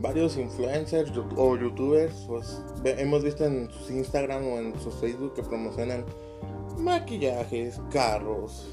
Varios 0.00 0.36
influencers 0.36 1.12
o 1.36 1.56
youtubers, 1.56 2.24
pues 2.26 2.60
hemos 2.84 3.22
visto 3.22 3.44
en 3.44 3.70
sus 3.70 3.90
Instagram 3.90 4.44
o 4.44 4.58
en 4.58 4.80
sus 4.80 4.94
Facebook 4.94 5.34
que 5.34 5.44
promocionan 5.44 6.04
maquillajes, 6.78 7.80
carros, 7.92 8.68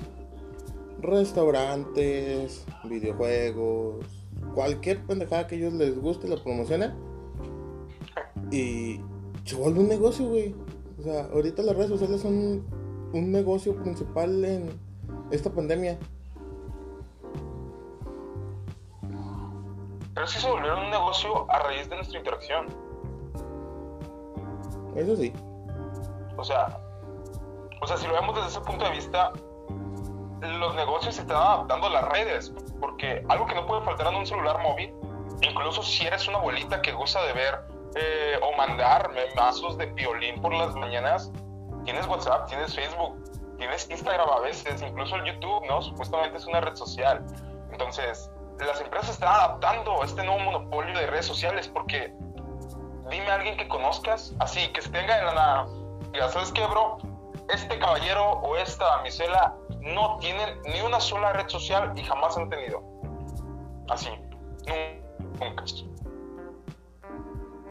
restaurantes, 1.02 2.66
videojuegos, 2.86 4.06
cualquier 4.56 5.06
pendejada 5.06 5.46
que 5.46 5.58
ellos 5.58 5.74
les 5.74 6.00
guste 6.00 6.28
la 6.28 6.42
promocionan. 6.42 6.98
Y 8.52 9.00
se 9.50 9.56
vuelve 9.56 9.80
un 9.80 9.90
negocio, 9.90 10.28
güey. 10.28 10.54
O 11.00 11.02
sea, 11.02 11.26
ahorita 11.34 11.64
las 11.64 11.76
redes 11.76 11.90
sociales 11.90 12.22
son 12.22 12.64
un 13.14 13.32
negocio 13.32 13.76
principal 13.82 14.46
en 14.46 14.80
esta 15.32 15.50
pandemia. 15.50 15.98
Pero 20.14 20.28
sí 20.28 20.40
se 20.40 20.48
volvieron 20.48 20.82
un 20.82 20.92
negocio 20.92 21.52
a 21.52 21.60
raíz 21.64 21.90
de 21.90 21.96
nuestra 21.96 22.20
interacción. 22.20 22.68
Eso 24.96 25.16
sí. 25.16 25.34
O 26.38 26.44
sea, 26.44 26.80
o 27.82 27.88
sea, 27.88 27.98
si 27.98 28.06
lo 28.06 28.14
vemos 28.14 28.36
desde 28.36 28.50
ese 28.50 28.62
punto 28.62 28.86
de 28.86 28.92
vista, 28.92 29.32
los 30.42 30.76
negocios 30.76 31.16
se 31.16 31.22
están 31.22 31.38
adaptando 31.38 31.88
a 31.88 31.90
las 31.90 32.10
redes, 32.10 32.54
porque 32.80 33.26
algo 33.30 33.48
que 33.48 33.56
no 33.56 33.66
puede 33.66 33.82
faltar 33.82 34.14
en 34.14 34.16
un 34.20 34.28
celular 34.28 34.62
móvil, 34.62 34.94
incluso 35.42 35.82
si 35.82 36.06
eres 36.06 36.28
una 36.28 36.38
abuelita 36.38 36.84
que 36.84 36.92
gusta 36.92 37.24
de 37.24 37.34
ver 37.34 37.79
eh, 37.96 38.40
o 38.42 38.56
mandar 38.56 39.12
mazos 39.36 39.78
de 39.78 39.88
violín 39.88 40.42
por 40.42 40.54
las 40.54 40.76
mañanas, 40.76 41.32
tienes 41.86 42.08
WhatsApp, 42.08 42.48
tienes 42.48 42.76
Facebook, 42.76 43.24
tienes 43.58 43.90
Instagram 43.90 44.30
a 44.30 44.40
veces, 44.40 44.82
incluso 44.82 45.16
el 45.16 45.26
YouTube, 45.26 45.66
¿no? 45.68 45.82
Supuestamente 45.82 46.38
es 46.38 46.46
una 46.46 46.62
red 46.62 46.76
social. 46.76 47.26
Entonces, 47.72 48.32
las 48.60 48.82
empresas 48.82 49.12
están 49.12 49.30
adaptando 49.30 50.02
a 50.02 50.06
este 50.06 50.24
nuevo 50.24 50.40
monopolio 50.40 50.98
de 50.98 51.08
redes 51.08 51.26
sociales 51.26 51.68
porque 51.68 52.14
dime 53.10 53.28
a 53.30 53.36
alguien 53.36 53.58
que 53.58 53.68
conozcas, 53.68 54.34
así, 54.40 54.68
que 54.70 54.82
se 54.82 54.90
tenga 54.90 55.18
en 55.20 55.26
la 55.26 55.34
nada. 55.34 55.68
Ya 56.14 56.30
sabes 56.30 56.52
qué, 56.52 56.66
bro, 56.66 56.98
este 57.50 57.80
caballero 57.80 58.34
o 58.42 58.56
esta 58.58 58.86
damisela 58.98 59.56
no 59.82 60.18
tienen 60.20 60.62
ni 60.64 60.82
una 60.82 61.00
sola 61.00 61.34
red 61.34 61.48
social 61.48 61.92
y 61.96 62.04
jamás 62.04 62.38
han 62.38 62.50
tenido. 62.50 62.84
Así, 63.90 64.10
nunca. 65.40 65.64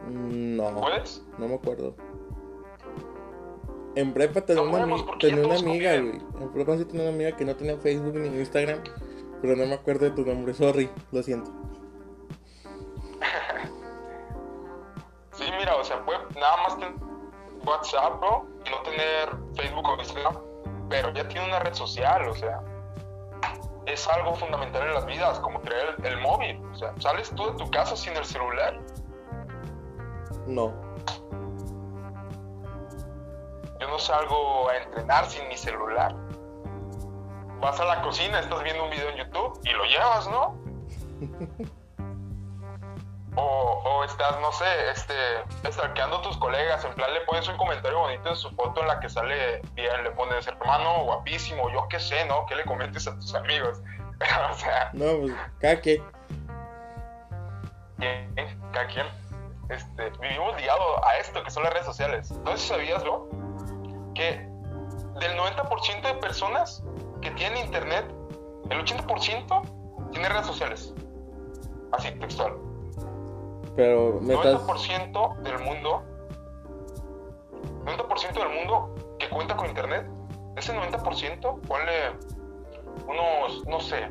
No. 0.09 0.81
¿Puedes? 0.81 1.25
No 1.39 1.49
me 1.49 1.55
acuerdo. 1.55 1.95
En 3.95 4.13
prepa 4.13 4.43
tenía 4.43 4.63
una, 4.63 5.19
tenía 5.19 5.45
una 5.45 5.57
amiga, 5.57 5.99
güey. 5.99 6.21
En 6.41 6.53
prepa 6.53 6.77
sí 6.77 6.85
tenía 6.85 7.03
una 7.03 7.15
amiga 7.15 7.37
que 7.37 7.45
no 7.45 7.57
tenía 7.57 7.77
Facebook 7.79 8.15
ni 8.15 8.29
Instagram. 8.29 8.81
Pero 9.41 9.57
no 9.57 9.67
me 9.67 9.75
acuerdo 9.75 10.07
de 10.07 10.11
tu 10.13 10.25
nombre, 10.25 10.53
sorry, 10.53 10.91
lo 11.13 11.23
siento. 11.23 11.51
sí, 15.33 15.45
mira, 15.59 15.77
o 15.77 15.85
sea, 15.85 16.05
puede 16.05 16.19
nada 16.35 16.57
más 16.65 16.79
tener 16.79 16.95
WhatsApp, 17.65 18.19
bro, 18.19 18.47
y 18.67 18.71
no 18.71 18.83
tener 18.83 19.29
Facebook 19.55 19.89
o 19.89 19.97
Instagram, 19.97 20.39
pero 20.89 21.13
ya 21.13 21.29
tiene 21.29 21.47
una 21.47 21.61
red 21.61 21.75
social, 21.75 22.29
o 22.29 22.35
sea, 22.35 22.61
es 23.87 24.09
algo 24.09 24.35
fundamental 24.35 24.89
en 24.89 24.95
las 24.95 25.07
vidas, 25.07 25.39
como 25.41 25.61
tener 25.61 25.95
el, 25.99 26.07
el 26.07 26.21
móvil. 26.21 26.61
O 26.73 26.77
sea, 26.77 26.93
¿sales 26.99 27.31
tú 27.35 27.47
de 27.47 27.53
tu 27.53 27.71
casa 27.71 27.97
sin 27.97 28.17
el 28.17 28.25
celular? 28.25 28.81
No. 30.49 30.73
Yo 33.81 33.89
no 33.89 33.99
salgo 33.99 34.71
a 34.71 34.77
entrenar 34.79 35.27
sin 35.27 35.47
mi 35.49 35.57
celular. 35.57 36.15
Vas 37.61 37.79
a 37.79 37.85
la 37.85 38.01
cocina, 38.03 38.41
estás 38.41 38.63
viendo 38.63 38.85
un 38.85 38.91
video 38.91 39.11
en 39.11 39.17
YouTube 39.17 39.61
y 39.65 39.71
lo 39.73 39.85
llevas, 39.85 40.29
¿no? 40.29 40.57
o, 43.37 43.83
o 43.85 44.05
estás, 44.05 44.41
no 44.41 44.51
sé, 44.53 44.91
este, 44.91 45.15
stalkeando 45.71 46.17
a 46.17 46.23
tus 46.23 46.37
colegas, 46.39 46.85
en 46.85 46.95
plan 46.95 47.13
le 47.13 47.21
pones 47.23 47.47
un 47.49 47.57
comentario 47.57 47.99
bonito 47.99 48.31
en 48.31 48.37
su 48.37 48.51
foto 48.51 48.81
en 48.81 48.89
la 48.89 49.01
que 49.01 49.09
sale 49.09 49.61
bien, 49.75 50.03
le 50.03 50.11
pones 50.13 50.47
hermano, 50.47 51.05
guapísimo, 51.05 51.71
yo 51.71 51.87
qué 51.89 52.01
sé, 52.01 52.25
¿no? 52.27 52.47
¿Qué 52.47 52.57
le 52.57 52.65
comentes 52.65 53.07
a 53.07 53.15
tus 53.17 53.35
amigos? 53.35 53.83
o 54.51 54.55
sea... 54.55 54.91
No, 54.95 55.21
pues, 55.21 55.35
cada 55.61 55.81
quien. 55.81 56.03
Cada 58.73 58.87
quien. 58.87 59.28
Este, 59.69 60.11
vivimos 60.21 60.57
ligados 60.57 61.01
a 61.05 61.19
esto 61.19 61.43
que 61.43 61.51
son 61.51 61.63
las 61.63 61.73
redes 61.73 61.87
sociales. 61.87 62.31
No 62.45 62.53
sé 62.53 62.59
si 62.59 62.69
sabías, 62.69 63.05
¿no? 63.05 63.27
Que 64.15 64.49
del 65.21 65.37
90% 65.37 66.03
de 66.03 66.15
personas 66.15 66.83
que 67.21 67.31
tienen 67.33 67.67
internet, 67.67 68.07
el 68.71 68.85
80% 68.85 70.11
tiene 70.13 70.29
redes 70.29 70.47
sociales. 70.47 70.95
Así, 71.93 72.11
textual. 72.13 72.55
Pero 73.77 74.19
me 74.21 74.35
estás... 74.35 74.61
90% 74.67 75.39
del 75.43 75.59
mundo, 75.61 76.03
90% 77.85 78.33
del 78.33 78.49
mundo 78.49 78.95
que 79.19 79.29
cuenta 79.29 79.57
con 79.57 79.69
internet, 79.69 80.07
ese 80.57 80.75
90%, 80.75 81.61
ponle 81.63 82.13
unos, 83.07 83.67
no 83.67 83.81
sé, 83.81 84.11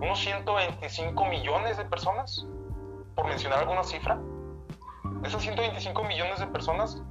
unos 0.00 0.18
125 0.18 1.24
millones 1.26 1.76
de 1.78 1.84
personas, 1.84 2.46
por 3.14 3.26
mencionar 3.26 3.60
alguna 3.60 3.84
cifra. 3.84 4.18
De 5.24 5.28
esos 5.30 5.42
125 5.42 6.04
millones 6.04 6.38
de 6.38 6.46
personas, 6.48 7.02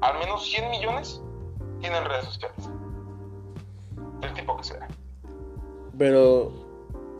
al 0.00 0.18
menos 0.18 0.44
100 0.48 0.70
millones 0.70 1.20
tienen 1.80 2.02
redes 2.06 2.24
sociales. 2.24 2.70
Del 4.20 4.32
tipo 4.32 4.56
que 4.56 4.64
sea. 4.64 4.88
Pero, 5.98 6.50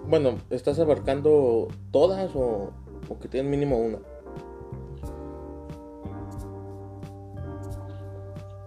bueno, 0.06 0.38
¿estás 0.48 0.78
abarcando 0.78 1.68
todas 1.92 2.34
o, 2.34 2.70
o 3.10 3.18
que 3.20 3.28
tienen 3.28 3.50
mínimo 3.50 3.76
una? 3.76 3.98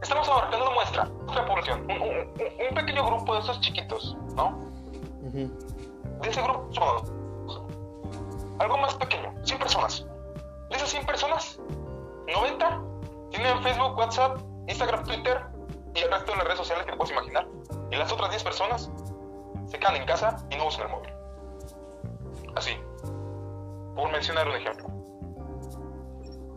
Estamos 0.01 0.29
abarcando 0.29 0.65
una 0.67 0.75
muestra, 0.75 1.05
nuestra 1.05 1.45
población, 1.47 1.81
un, 1.89 2.01
un- 2.01 2.67
un 2.69 2.75
pequeño 2.75 3.05
grupo 3.05 3.33
de 3.33 3.39
esos 3.39 3.59
chiquitos, 3.61 4.15
¿no? 4.35 4.59
De 6.21 6.29
ese 6.29 6.41
grupo 6.41 6.67
somos 6.71 7.11
algo 8.59 8.77
más 8.77 8.93
pequeño, 8.95 9.33
100 9.43 9.59
personas. 9.59 10.06
90 12.41 12.81
tienen 13.31 13.61
Facebook, 13.63 13.97
WhatsApp, 13.97 14.39
Instagram, 14.67 15.03
Twitter 15.05 15.41
y 15.95 15.99
el 15.99 16.11
resto 16.11 16.31
de 16.31 16.37
las 16.37 16.45
redes 16.45 16.57
sociales 16.59 16.85
que 16.85 16.91
te 16.91 16.97
puedes 16.97 17.11
imaginar. 17.11 17.47
Y 17.91 17.95
las 17.95 18.11
otras 18.11 18.29
10 18.29 18.43
personas 18.43 18.91
se 19.67 19.79
quedan 19.79 19.95
en 19.95 20.05
casa 20.05 20.37
y 20.51 20.55
no 20.55 20.67
usan 20.67 20.85
el 20.87 20.91
móvil. 20.91 21.09
Así. 22.55 22.71
Por 23.95 24.11
mencionar 24.11 24.47
un 24.47 24.55
ejemplo. 24.55 24.87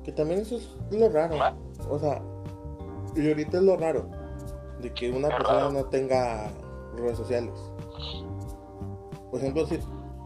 Que 0.05 0.13
también 0.13 0.41
eso 0.41 0.57
es 0.57 0.69
lo 0.91 1.09
raro. 1.09 1.37
¿Va? 1.39 1.55
O 1.89 1.99
sea, 1.99 2.23
y 3.17 3.27
ahorita 3.29 3.59
es 3.59 3.63
lo 3.63 3.77
raro. 3.77 4.07
De 4.81 4.93
que 4.93 5.11
una 5.11 5.29
Es 5.29 5.35
persona 5.35 5.59
raro. 5.61 5.73
no 5.73 5.85
tenga 5.87 6.51
redes 6.97 7.17
sociales. 7.17 7.55
Por 9.31 9.41
ejemplo, 9.41 9.67
si 9.67 9.79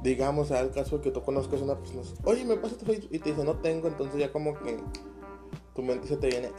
digamos 0.02 0.50
al 0.50 0.70
caso 0.70 1.00
que 1.00 1.10
tú 1.10 1.22
conozcas 1.22 1.60
a 1.60 1.64
una 1.64 1.76
persona, 1.76 2.02
oye, 2.24 2.44
me 2.44 2.56
pasa 2.56 2.76
tu 2.76 2.84
Facebook 2.84 3.10
y 3.12 3.18
te 3.18 3.30
dice 3.30 3.44
no 3.44 3.56
tengo, 3.56 3.88
entonces 3.88 4.18
ya 4.18 4.30
como 4.32 4.54
que 4.58 4.78
tu 5.74 5.82
mente 5.82 6.06
se 6.06 6.16
te 6.16 6.28
viene, 6.28 6.52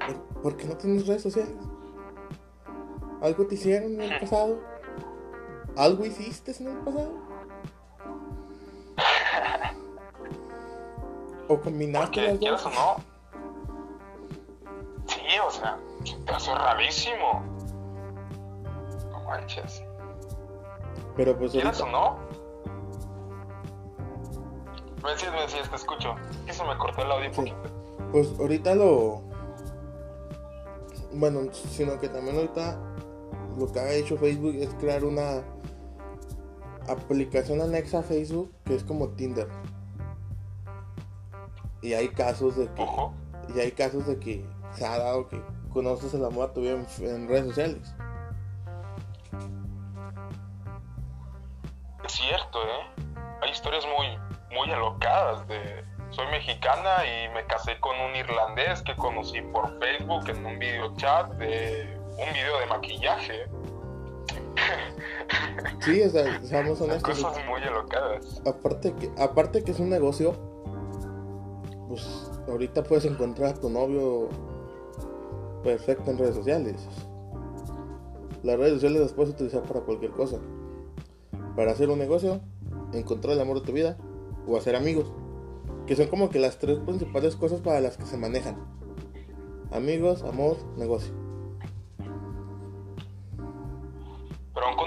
ah, 0.00 0.08
¿por, 0.42 0.56
qué 0.56 0.66
no 0.66 0.76
tienes 0.76 1.06
redes 1.06 1.22
sociales? 1.22 1.54
¿Algo 3.22 3.46
te 3.46 3.54
hicieron 3.54 3.94
en 3.94 4.02
el 4.02 4.20
pasado? 4.20 4.60
¿Algo 5.76 6.04
hiciste 6.04 6.52
en 6.60 6.68
el 6.68 6.76
pasado? 6.78 7.12
¿O 11.48 11.60
combinaste 11.60 12.06
Porque 12.38 12.50
las 12.50 12.62
dos? 12.62 12.66
o 12.66 12.70
no. 12.70 12.96
Sí, 15.06 15.20
o 15.46 15.50
sea, 15.50 15.78
hace 16.34 16.54
rarísimo. 16.54 17.42
No 19.10 19.20
manches. 19.24 19.82
Pero 21.16 21.36
pues 21.38 21.52
¿Quieras 21.52 21.80
ahorita, 21.80 21.98
o 21.98 22.16
no? 22.16 22.18
Me 25.02 25.10
decías, 25.10 25.32
me 25.32 25.40
decías, 25.42 25.68
te 25.68 25.76
escucho. 25.76 26.14
Que 26.46 26.52
se 26.52 26.64
me 26.64 26.76
cortó 26.78 27.02
el 27.02 27.12
audio 27.12 27.28
un 27.28 27.34
Sí. 27.34 27.40
poquito. 27.40 27.81
Pues 28.10 28.28
ahorita 28.38 28.74
lo. 28.74 29.22
Bueno, 31.12 31.42
sino 31.52 31.98
que 31.98 32.08
también 32.08 32.36
ahorita 32.36 32.78
lo 33.58 33.70
que 33.70 33.80
ha 33.80 33.92
hecho 33.92 34.16
Facebook 34.16 34.54
es 34.56 34.70
crear 34.74 35.04
una 35.04 35.44
aplicación 36.88 37.60
anexa 37.60 38.00
a 38.00 38.02
Facebook 38.02 38.50
que 38.64 38.74
es 38.74 38.84
como 38.84 39.08
Tinder. 39.10 39.48
Y 41.82 41.94
hay 41.94 42.08
casos 42.08 42.56
de 42.56 42.68
que. 42.68 42.86
Y 43.54 43.60
hay 43.60 43.72
casos 43.72 44.06
de 44.06 44.18
que 44.18 44.44
se 44.74 44.86
ha 44.86 44.98
dado 44.98 45.28
que 45.28 45.42
conoces 45.72 46.14
el 46.14 46.24
amor 46.24 46.50
a 46.50 46.52
tu 46.52 46.60
vida 46.60 46.72
en, 46.72 47.06
en 47.06 47.28
redes 47.28 47.46
sociales. 47.46 47.94
Mexicana 56.46 57.06
y 57.06 57.32
me 57.34 57.46
casé 57.46 57.78
con 57.78 57.98
un 58.00 58.16
irlandés 58.16 58.82
que 58.82 58.96
conocí 58.96 59.40
por 59.52 59.78
Facebook 59.78 60.28
en 60.28 60.44
un 60.44 60.58
video 60.58 60.94
chat 60.96 61.30
de 61.34 61.96
un 62.10 62.32
video 62.32 62.58
de 62.58 62.66
maquillaje. 62.66 63.46
Sí, 65.80 66.02
o 66.02 66.10
sea, 66.10 66.40
seamos 66.42 66.80
honestos. 66.80 67.22
Cosas 67.22 67.46
muy 67.46 67.62
alocadas. 67.62 68.42
Aparte 68.46 68.92
que, 68.94 69.10
aparte 69.18 69.62
que 69.62 69.70
es 69.70 69.80
un 69.80 69.88
negocio, 69.88 70.34
pues 71.88 72.30
ahorita 72.48 72.82
puedes 72.82 73.04
encontrar 73.04 73.50
a 73.50 73.54
tu 73.54 73.70
novio 73.70 74.28
perfecto 75.62 76.10
en 76.10 76.18
redes 76.18 76.34
sociales. 76.34 76.88
Las 78.42 78.58
redes 78.58 78.74
sociales 78.74 79.00
las 79.00 79.12
puedes 79.12 79.32
utilizar 79.32 79.62
para 79.62 79.80
cualquier 79.80 80.10
cosa. 80.10 80.38
Para 81.56 81.72
hacer 81.72 81.88
un 81.88 81.98
negocio, 81.98 82.40
encontrar 82.92 83.34
el 83.34 83.40
amor 83.40 83.60
de 83.60 83.66
tu 83.66 83.72
vida 83.72 83.96
o 84.46 84.56
hacer 84.56 84.74
amigos. 84.74 85.12
Que 85.86 85.96
son 85.96 86.06
como 86.08 86.30
que 86.30 86.38
las 86.38 86.58
tres 86.58 86.78
principales 86.78 87.36
cosas 87.36 87.60
para 87.60 87.80
las 87.80 87.96
que 87.96 88.06
se 88.06 88.16
manejan. 88.16 88.56
Amigos, 89.72 90.22
amor, 90.22 90.56
negocio. 90.76 91.22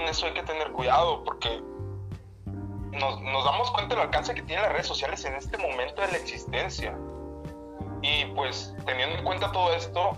eso 0.08 0.26
hay 0.26 0.34
que 0.34 0.42
tener 0.42 0.72
cuidado 0.72 1.24
porque 1.24 1.60
nos, 2.92 3.20
nos 3.20 3.44
damos 3.44 3.70
cuenta 3.72 3.94
del 3.94 4.04
alcance 4.04 4.34
que 4.34 4.42
tienen 4.42 4.62
las 4.62 4.72
redes 4.72 4.86
sociales 4.86 5.24
en 5.24 5.34
este 5.34 5.58
momento 5.58 6.00
de 6.02 6.08
la 6.08 6.16
existencia. 6.16 6.96
Y 8.02 8.24
pues 8.34 8.74
teniendo 8.84 9.18
en 9.18 9.24
cuenta 9.24 9.52
todo 9.52 9.74
esto, 9.74 10.12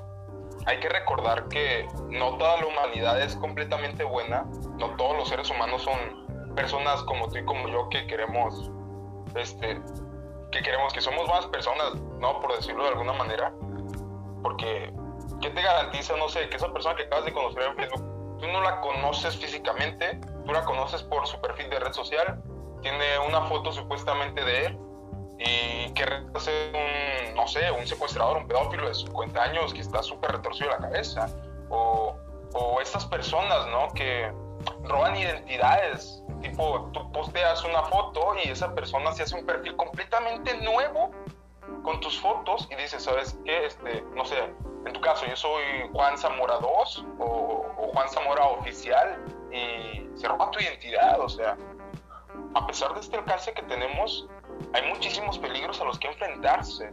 hay 0.67 0.79
que 0.81 0.89
recordar 0.89 1.49
que 1.49 1.89
no 2.11 2.37
toda 2.37 2.61
la 2.61 2.67
humanidad 2.67 3.21
es 3.21 3.37
completamente 3.37 4.05
buena, 4.05 4.45
no 4.77 4.95
todos 4.97 5.17
los 5.17 5.29
seres 5.29 5.51
humanos 5.51 5.83
son 5.83 6.55
personas 6.55 7.03
como 7.05 7.29
tú 7.29 7.39
y 7.39 7.45
como 7.45 7.69
yo 7.69 7.89
que 7.89 8.07
queremos, 8.07 8.71
este, 9.35 9.81
que 10.51 10.63
queremos 10.63 10.93
que 10.93 11.01
somos 11.01 11.27
buenas 11.27 11.47
personas, 11.47 11.95
¿no? 12.21 12.41
Por 12.41 12.57
decirlo 12.57 12.85
de 12.85 12.91
alguna 12.91 13.13
manera. 13.13 13.53
Porque, 14.43 14.93
¿qué 15.41 15.51
te 15.51 15.63
garantiza, 15.63 16.17
no 16.17 16.29
sé, 16.29 16.49
que 16.49 16.57
esa 16.57 16.73
persona 16.73 16.95
que 16.97 17.05
acabas 17.05 17.25
de 17.25 17.33
conocer 17.33 17.63
en 17.63 17.77
Facebook, 17.77 18.39
tú 18.39 18.47
no 18.47 18.61
la 18.61 18.81
conoces 18.81 19.37
físicamente, 19.37 20.21
tú 20.45 20.53
la 20.53 20.65
conoces 20.65 21.03
por 21.03 21.27
su 21.27 21.41
perfil 21.41 21.69
de 21.71 21.81
red 21.81 21.93
social, 21.93 22.43
tiene 22.83 23.19
una 23.27 23.43
foto 23.43 23.73
supuestamente 23.73 24.45
de 24.45 24.67
él 24.67 24.79
y 25.39 25.93
que 25.93 26.05
ser 26.39 26.75
un, 26.75 27.37
no 27.37 27.47
sé, 27.47 27.71
un 27.71 27.87
secuestrador, 27.87 28.39
un 28.39 28.49
pedófilo 28.49 28.89
de 28.89 28.95
50 28.95 29.41
años 29.41 29.73
que 29.73 29.81
está 29.81 30.03
súper 30.03 30.33
retorcido 30.33 30.71
la 30.71 30.79
cabeza, 30.79 31.29
o, 31.69 32.17
o, 32.55 32.81
estas 32.81 33.07
personas, 33.07 33.67
¿no? 33.69 33.89
Que 33.95 34.33
roban 34.85 35.17
identidades, 35.17 36.25
tipo, 36.41 36.91
tú 36.93 37.11
posteas 37.13 37.65
una 37.65 37.83
foto 37.85 38.35
y 38.43 38.49
esa 38.49 38.75
persona 38.75 39.13
se 39.13 39.23
hace 39.23 39.37
un 39.37 39.47
perfil 39.47 39.77
completamente 39.77 40.57
nuevo 40.59 41.11
con 41.83 42.01
tus 42.01 42.19
fotos 42.21 42.69
y 42.71 42.77
dices, 42.77 43.03
¿sabes 43.03 43.39
qué? 43.45 43.67
Este, 43.67 44.05
no 44.15 44.25
sé, 44.25 44.37
en 44.87 44.93
tu 44.93 45.01
caso, 45.01 45.27
yo 45.27 45.37
soy 45.37 45.63
Juan 45.93 46.17
Zamora 46.17 46.59
2 46.59 47.07
o, 47.19 47.67
Juan 47.93 48.09
Zamora 48.09 48.45
oficial 48.45 49.19
y 49.51 50.09
se 50.19 50.29
roba 50.29 50.51
tu 50.51 50.61
identidad, 50.61 51.21
o 51.21 51.29
sea, 51.29 51.57
a 52.55 52.67
pesar 52.67 52.95
de 52.95 53.01
este 53.01 53.17
alcance 53.17 53.53
que 53.53 53.63
tenemos, 53.63 54.29
hay 54.73 54.89
muchísimos 54.93 55.39
peligros 55.39 55.81
a 55.81 55.85
los 55.85 55.99
que 55.99 56.09
enfrentarse. 56.09 56.91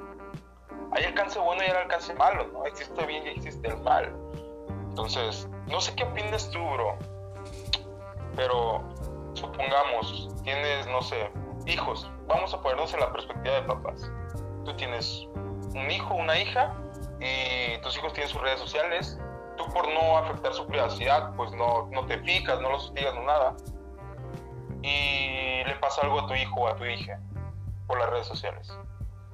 Hay 0.92 1.04
alcance 1.04 1.40
bueno 1.40 1.62
y 1.64 1.66
hay 1.66 1.72
alcance 1.72 2.14
malo, 2.16 2.48
¿no? 2.48 2.66
Existe 2.66 3.06
bien 3.06 3.26
y 3.28 3.30
existe 3.30 3.68
el 3.68 3.78
mal. 3.78 4.14
Entonces, 4.90 5.48
no 5.68 5.82
sé 5.82 5.94
qué 5.96 6.04
opinas 6.04 6.50
tú, 6.52 6.60
bro. 6.60 6.98
Pero 8.36 8.84
supongamos, 9.36 10.30
tienes, 10.44 10.88
no 10.88 11.02
sé, 11.02 11.32
hijos. 11.66 12.10
Vamos 12.28 12.54
a 12.54 12.62
ponernos 12.62 12.94
en 12.94 13.00
la 13.00 13.12
perspectiva 13.12 13.56
de 13.56 13.62
papás. 13.64 14.12
Tú 14.66 14.76
tienes 14.76 15.28
un 15.74 15.92
hijo, 15.92 16.16
una 16.16 16.38
hija, 16.38 16.74
y 17.20 17.78
tus 17.82 17.98
hijos 17.98 18.14
tienen 18.14 18.32
sus 18.32 18.42
redes 18.42 18.60
sociales. 18.60 19.20
Tú 19.58 19.66
por 19.74 19.88
no 19.88 20.18
afectar 20.18 20.54
su 20.54 20.66
privacidad, 20.68 21.34
pues 21.36 21.52
no, 21.54 21.88
no 21.92 22.06
te 22.06 22.18
fijas, 22.20 22.60
no 22.62 22.72
los 22.72 22.86
hostigas, 22.86 23.14
no 23.16 23.24
nada. 23.24 23.56
Y 24.82 25.64
le 25.64 25.76
pasa 25.80 26.02
algo 26.02 26.22
a 26.22 26.28
tu 26.28 26.34
hijo 26.34 26.62
o 26.62 26.68
a 26.68 26.76
tu 26.76 26.86
hija 26.86 27.20
por 27.88 28.00
las 28.00 28.10
redes 28.10 28.28
sociales. 28.28 28.78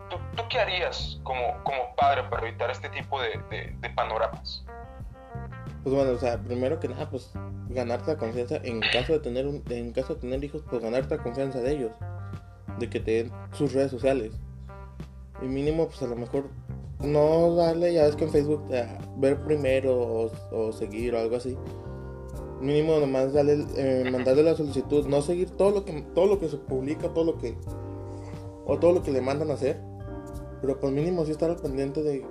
¿Tú, 0.09 0.19
qué 0.49 0.59
harías 0.59 1.19
como, 1.23 1.63
como, 1.63 1.95
padre 1.95 2.23
para 2.23 2.45
evitar 2.47 2.69
este 2.69 2.89
tipo 2.89 3.21
de, 3.21 3.37
de, 3.79 3.89
panoramas? 3.91 4.65
Pues 5.83 5.95
bueno, 5.95 6.11
o 6.11 6.17
sea, 6.19 6.41
primero 6.41 6.79
que 6.79 6.87
nada, 6.87 7.09
pues 7.09 7.31
ganarte 7.69 8.11
la 8.11 8.17
confianza 8.17 8.57
en 8.57 8.81
caso 8.81 9.13
de 9.13 9.19
tener 9.19 9.47
un, 9.47 9.63
en 9.69 9.91
caso 9.93 10.13
de 10.13 10.21
tener 10.21 10.43
hijos, 10.43 10.63
pues 10.69 10.81
ganarte 10.81 11.17
la 11.17 11.23
confianza 11.23 11.59
de 11.59 11.71
ellos, 11.71 11.91
de 12.79 12.89
que 12.89 12.99
te 12.99 13.23
den 13.23 13.31
sus 13.53 13.73
redes 13.73 13.89
sociales. 13.89 14.33
Y 15.41 15.45
mínimo, 15.45 15.87
pues 15.87 16.01
a 16.03 16.07
lo 16.07 16.15
mejor 16.15 16.49
no 16.99 17.55
darle, 17.55 17.93
ya 17.93 18.03
ves 18.03 18.15
que 18.15 18.25
en 18.25 18.31
Facebook 18.31 18.63
ver 19.17 19.43
primero 19.43 20.29
o, 20.51 20.71
seguir 20.71 21.15
o 21.15 21.19
algo 21.19 21.35
así. 21.35 21.57
Mínimo 22.59 22.99
nomás 22.99 23.33
darle, 23.33 23.65
eh, 23.75 24.07
mandarle 24.11 24.43
la 24.43 24.55
solicitud, 24.55 25.07
no 25.07 25.23
seguir 25.23 25.49
todo 25.49 25.71
lo 25.71 25.83
que 25.83 25.99
todo 26.13 26.27
lo 26.27 26.39
que 26.39 26.47
se 26.47 26.57
publica, 26.57 27.09
todo 27.09 27.23
lo 27.23 27.37
que 27.39 27.55
o 28.67 28.77
todo 28.77 28.93
lo 28.93 29.01
que 29.01 29.11
le 29.11 29.21
mandan 29.21 29.49
a 29.49 29.55
hacer. 29.55 29.81
Pero 30.61 30.79
pues 30.79 30.93
mínimo 30.93 31.25
si 31.25 31.31
estar 31.31 31.49
al 31.49 31.55
pendiente 31.55 32.03
de 32.03 32.23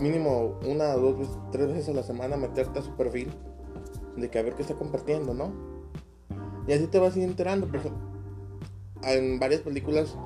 mínimo 0.00 0.58
una, 0.66 0.94
dos, 0.94 1.38
tres 1.50 1.68
veces 1.68 1.88
a 1.88 1.92
la 1.92 2.02
semana 2.02 2.36
meterte 2.36 2.78
a 2.78 2.82
su 2.82 2.94
perfil 2.96 3.30
de 4.16 4.30
que 4.30 4.38
a 4.38 4.42
ver 4.42 4.54
qué 4.54 4.62
está 4.62 4.74
compartiendo, 4.74 5.34
¿no? 5.34 5.52
Y 6.66 6.72
así 6.72 6.86
te 6.86 6.98
vas 6.98 7.14
a 7.14 7.18
ir 7.18 7.24
enterando. 7.24 7.68
En 9.02 9.38
varias 9.38 9.60
películas, 9.60 10.16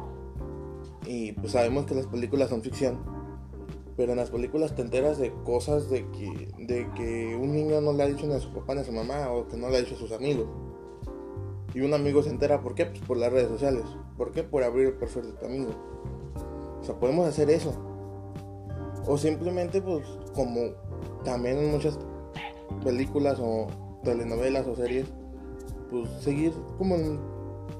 y 1.06 1.32
pues 1.32 1.52
sabemos 1.52 1.86
que 1.86 1.94
las 1.94 2.06
películas 2.06 2.48
son 2.48 2.62
ficción, 2.62 2.98
pero 3.96 4.12
en 4.12 4.18
las 4.18 4.30
películas 4.30 4.74
te 4.74 4.82
enteras 4.82 5.18
de 5.18 5.32
cosas 5.44 5.90
de 5.90 6.06
que, 6.10 6.48
de 6.58 6.88
que 6.94 7.36
un 7.36 7.52
niño 7.52 7.80
no 7.80 7.92
le 7.92 8.02
ha 8.02 8.06
dicho 8.06 8.26
ni 8.26 8.34
a 8.34 8.40
su 8.40 8.52
papá 8.52 8.74
ni 8.74 8.80
a 8.80 8.84
su 8.84 8.92
mamá 8.92 9.30
o 9.30 9.48
que 9.48 9.56
no 9.56 9.68
le 9.68 9.76
ha 9.76 9.80
dicho 9.80 9.96
a 9.96 9.98
sus 9.98 10.12
amigos. 10.12 10.46
Y 11.74 11.80
un 11.82 11.94
amigo 11.94 12.22
se 12.22 12.30
entera, 12.30 12.62
¿por 12.62 12.74
qué? 12.74 12.86
Pues 12.86 13.00
por 13.02 13.16
las 13.16 13.32
redes 13.32 13.48
sociales. 13.48 13.84
¿Por 14.16 14.32
qué? 14.32 14.42
Por 14.42 14.64
abrir 14.64 14.88
el 14.88 14.94
perfil 14.94 15.22
de 15.22 15.32
tu 15.32 15.46
amigo. 15.46 15.70
O 16.80 16.84
sea, 16.84 16.98
podemos 16.98 17.28
hacer 17.28 17.50
eso. 17.50 17.89
O 19.06 19.16
simplemente, 19.16 19.80
pues, 19.80 20.06
como 20.34 20.72
también 21.24 21.58
en 21.58 21.70
muchas 21.70 21.98
películas 22.84 23.38
o 23.40 23.66
telenovelas 24.02 24.66
o 24.66 24.74
series, 24.74 25.06
pues 25.90 26.08
seguir 26.20 26.52
como 26.78 26.94
en 26.94 27.20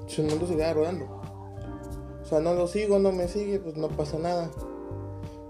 su 0.07 0.23
mundo 0.23 0.45
se 0.47 0.55
queda 0.55 0.73
rodando. 0.73 1.05
O 2.21 2.25
sea, 2.25 2.39
no 2.39 2.53
lo 2.53 2.67
sigo, 2.67 2.99
no 2.99 3.11
me 3.11 3.27
sigue, 3.27 3.59
pues 3.59 3.75
no 3.77 3.87
pasa 3.89 4.17
nada. 4.17 4.49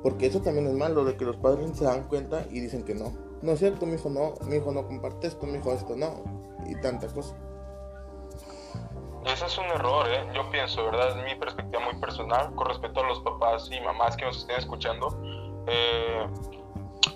Porque 0.04 0.28
eso 0.28 0.42
también 0.42 0.68
es 0.68 0.74
malo, 0.74 1.06
de 1.06 1.16
que 1.16 1.26
los 1.26 1.38
padres 1.38 1.78
se 1.78 1.86
dan 1.86 2.08
cuenta 2.08 2.46
y 2.50 2.60
dicen 2.60 2.84
que 2.84 2.96
no. 2.96 3.12
No 3.42 3.54
es 3.54 3.60
cierto, 3.60 3.86
mi 3.86 3.96
hijo 3.96 4.10
no, 4.10 4.34
mi 4.48 4.58
hijo 4.58 4.72
no 4.72 4.86
comparte 4.88 5.28
esto, 5.28 5.46
mi 5.46 5.58
hijo 5.58 5.74
esto 5.74 5.96
no. 5.96 6.24
Y 6.68 6.76
tanta 6.76 7.08
cosa. 7.08 7.36
Ese 9.26 9.46
es 9.46 9.58
un 9.58 9.66
error, 9.66 10.08
¿eh? 10.10 10.28
yo 10.34 10.50
pienso, 10.50 10.84
¿verdad? 10.86 11.10
Es 11.10 11.24
mi 11.24 11.36
perspectiva 11.36 11.84
muy 11.84 11.96
personal 12.00 12.54
con 12.56 12.68
respecto 12.68 13.02
a 13.02 13.08
los 13.08 13.20
papás 13.20 13.70
y 13.72 13.80
mamás 13.80 14.18
que 14.18 14.26
nos 14.26 14.38
estén 14.38 14.58
escuchando. 14.58 15.10
Eh, 15.68 16.28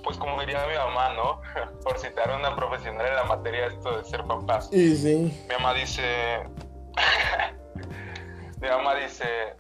pues 0.04 0.18
como 0.18 0.40
diría 0.40 0.66
mi 0.68 0.76
mamá, 0.76 1.14
¿no? 1.14 1.42
Por 1.84 1.98
citar 2.00 2.30
a 2.30 2.38
una 2.38 2.56
profesional 2.56 3.06
en 3.08 3.16
la 3.16 3.24
materia 3.24 3.68
esto 3.68 3.98
de 3.98 4.04
ser 4.06 4.24
papás. 4.24 4.72
Y 4.72 4.96
sí. 4.96 5.46
Mi 5.50 5.56
mamá 5.56 5.74
dice... 5.74 6.48
mi 8.62 8.70
mamá 8.70 8.96
dice, 8.96 9.56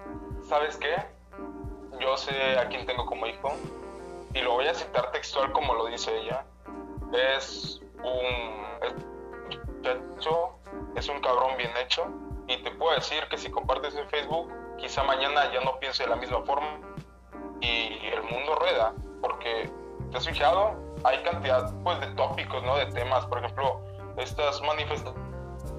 ¿sabes 0.48 0.78
qué? 0.78 0.96
Yo 2.00 2.16
sé 2.18 2.58
a 2.60 2.68
quién 2.68 2.86
tengo 2.86 3.06
como 3.06 3.26
hijo 3.26 3.54
y 4.34 4.42
lo 4.42 4.54
voy 4.54 4.68
a 4.68 4.74
citar 4.74 5.12
textual 5.12 5.52
como 5.52 5.74
lo 5.74 5.88
dice 5.88 6.16
ella. 6.18 6.46
Es 7.14 7.82
un... 8.04 8.66
hecho, 10.18 10.58
es 10.96 11.10
un 11.10 11.20
cabrón 11.22 11.58
bien 11.58 11.72
hecho 11.84 12.06
y 12.48 12.62
te 12.62 12.72
puedo 12.72 12.94
decir 12.96 13.24
que 13.30 13.38
si 13.38 13.50
compartes 13.50 13.96
en 13.96 14.08
Facebook, 14.10 14.52
quizá 14.78 15.04
mañana 15.04 15.52
ya 15.52 15.62
no 15.62 15.80
piense 15.80 16.04
de 16.04 16.10
la 16.10 16.16
misma 16.18 16.42
forma 16.44 16.80
y 17.62 18.00
el 18.14 18.24
mundo 18.24 18.56
rueda, 18.56 18.94
porque 19.22 19.70
te 20.12 20.18
has 20.18 20.28
fijado, 20.28 20.76
hay 21.04 21.22
cantidad 21.24 21.74
pues 21.84 22.00
de 22.00 22.08
tópicos, 22.16 22.64
¿no? 22.64 22.76
De 22.78 22.86
temas, 22.88 23.26
por 23.28 23.40
ejemplo, 23.40 23.82
estas 24.18 24.62
manifestaciones 24.62 25.26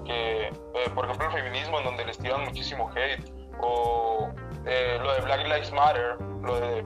eh, 0.08 0.50
por 0.94 1.04
ejemplo, 1.04 1.26
el 1.26 1.32
feminismo 1.32 1.78
en 1.78 1.84
donde 1.84 2.04
les 2.04 2.18
tiran 2.18 2.44
muchísimo 2.44 2.90
hate, 2.90 3.24
o 3.60 4.28
eh, 4.64 4.98
lo 5.00 5.12
de 5.14 5.20
Black 5.22 5.44
Lives 5.44 5.72
Matter, 5.72 6.16
lo 6.42 6.60
de 6.60 6.84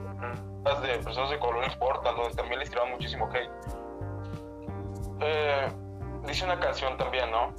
las 0.63 0.81
de 0.81 0.99
personas 0.99 1.29
de 1.29 1.39
color 1.39 1.63
importan, 1.65 2.15
donde 2.15 2.33
también 2.35 2.59
les 2.59 2.69
tiran 2.69 2.89
muchísimo 2.91 3.29
hate. 3.31 3.51
Eh, 5.21 5.67
dice 6.25 6.45
una 6.45 6.59
canción 6.59 6.97
también, 6.97 7.29
¿no? 7.31 7.53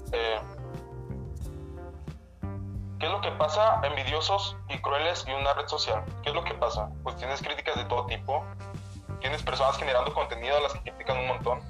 ¿Qué 3.02 3.06
es 3.06 3.12
lo 3.12 3.20
que 3.20 3.32
pasa? 3.32 3.80
Envidiosos 3.82 4.56
y 4.68 4.78
crueles 4.78 5.24
y 5.26 5.32
una 5.32 5.52
red 5.54 5.66
social. 5.66 6.04
¿Qué 6.22 6.28
es 6.28 6.36
lo 6.36 6.44
que 6.44 6.54
pasa? 6.54 6.88
Pues 7.02 7.16
tienes 7.16 7.42
críticas 7.42 7.74
de 7.74 7.84
todo 7.86 8.06
tipo, 8.06 8.44
tienes 9.20 9.42
personas 9.42 9.76
generando 9.76 10.14
contenido 10.14 10.56
a 10.56 10.60
las 10.60 10.72
que 10.74 10.82
critican 10.82 11.18
un 11.18 11.26
montón. 11.26 11.60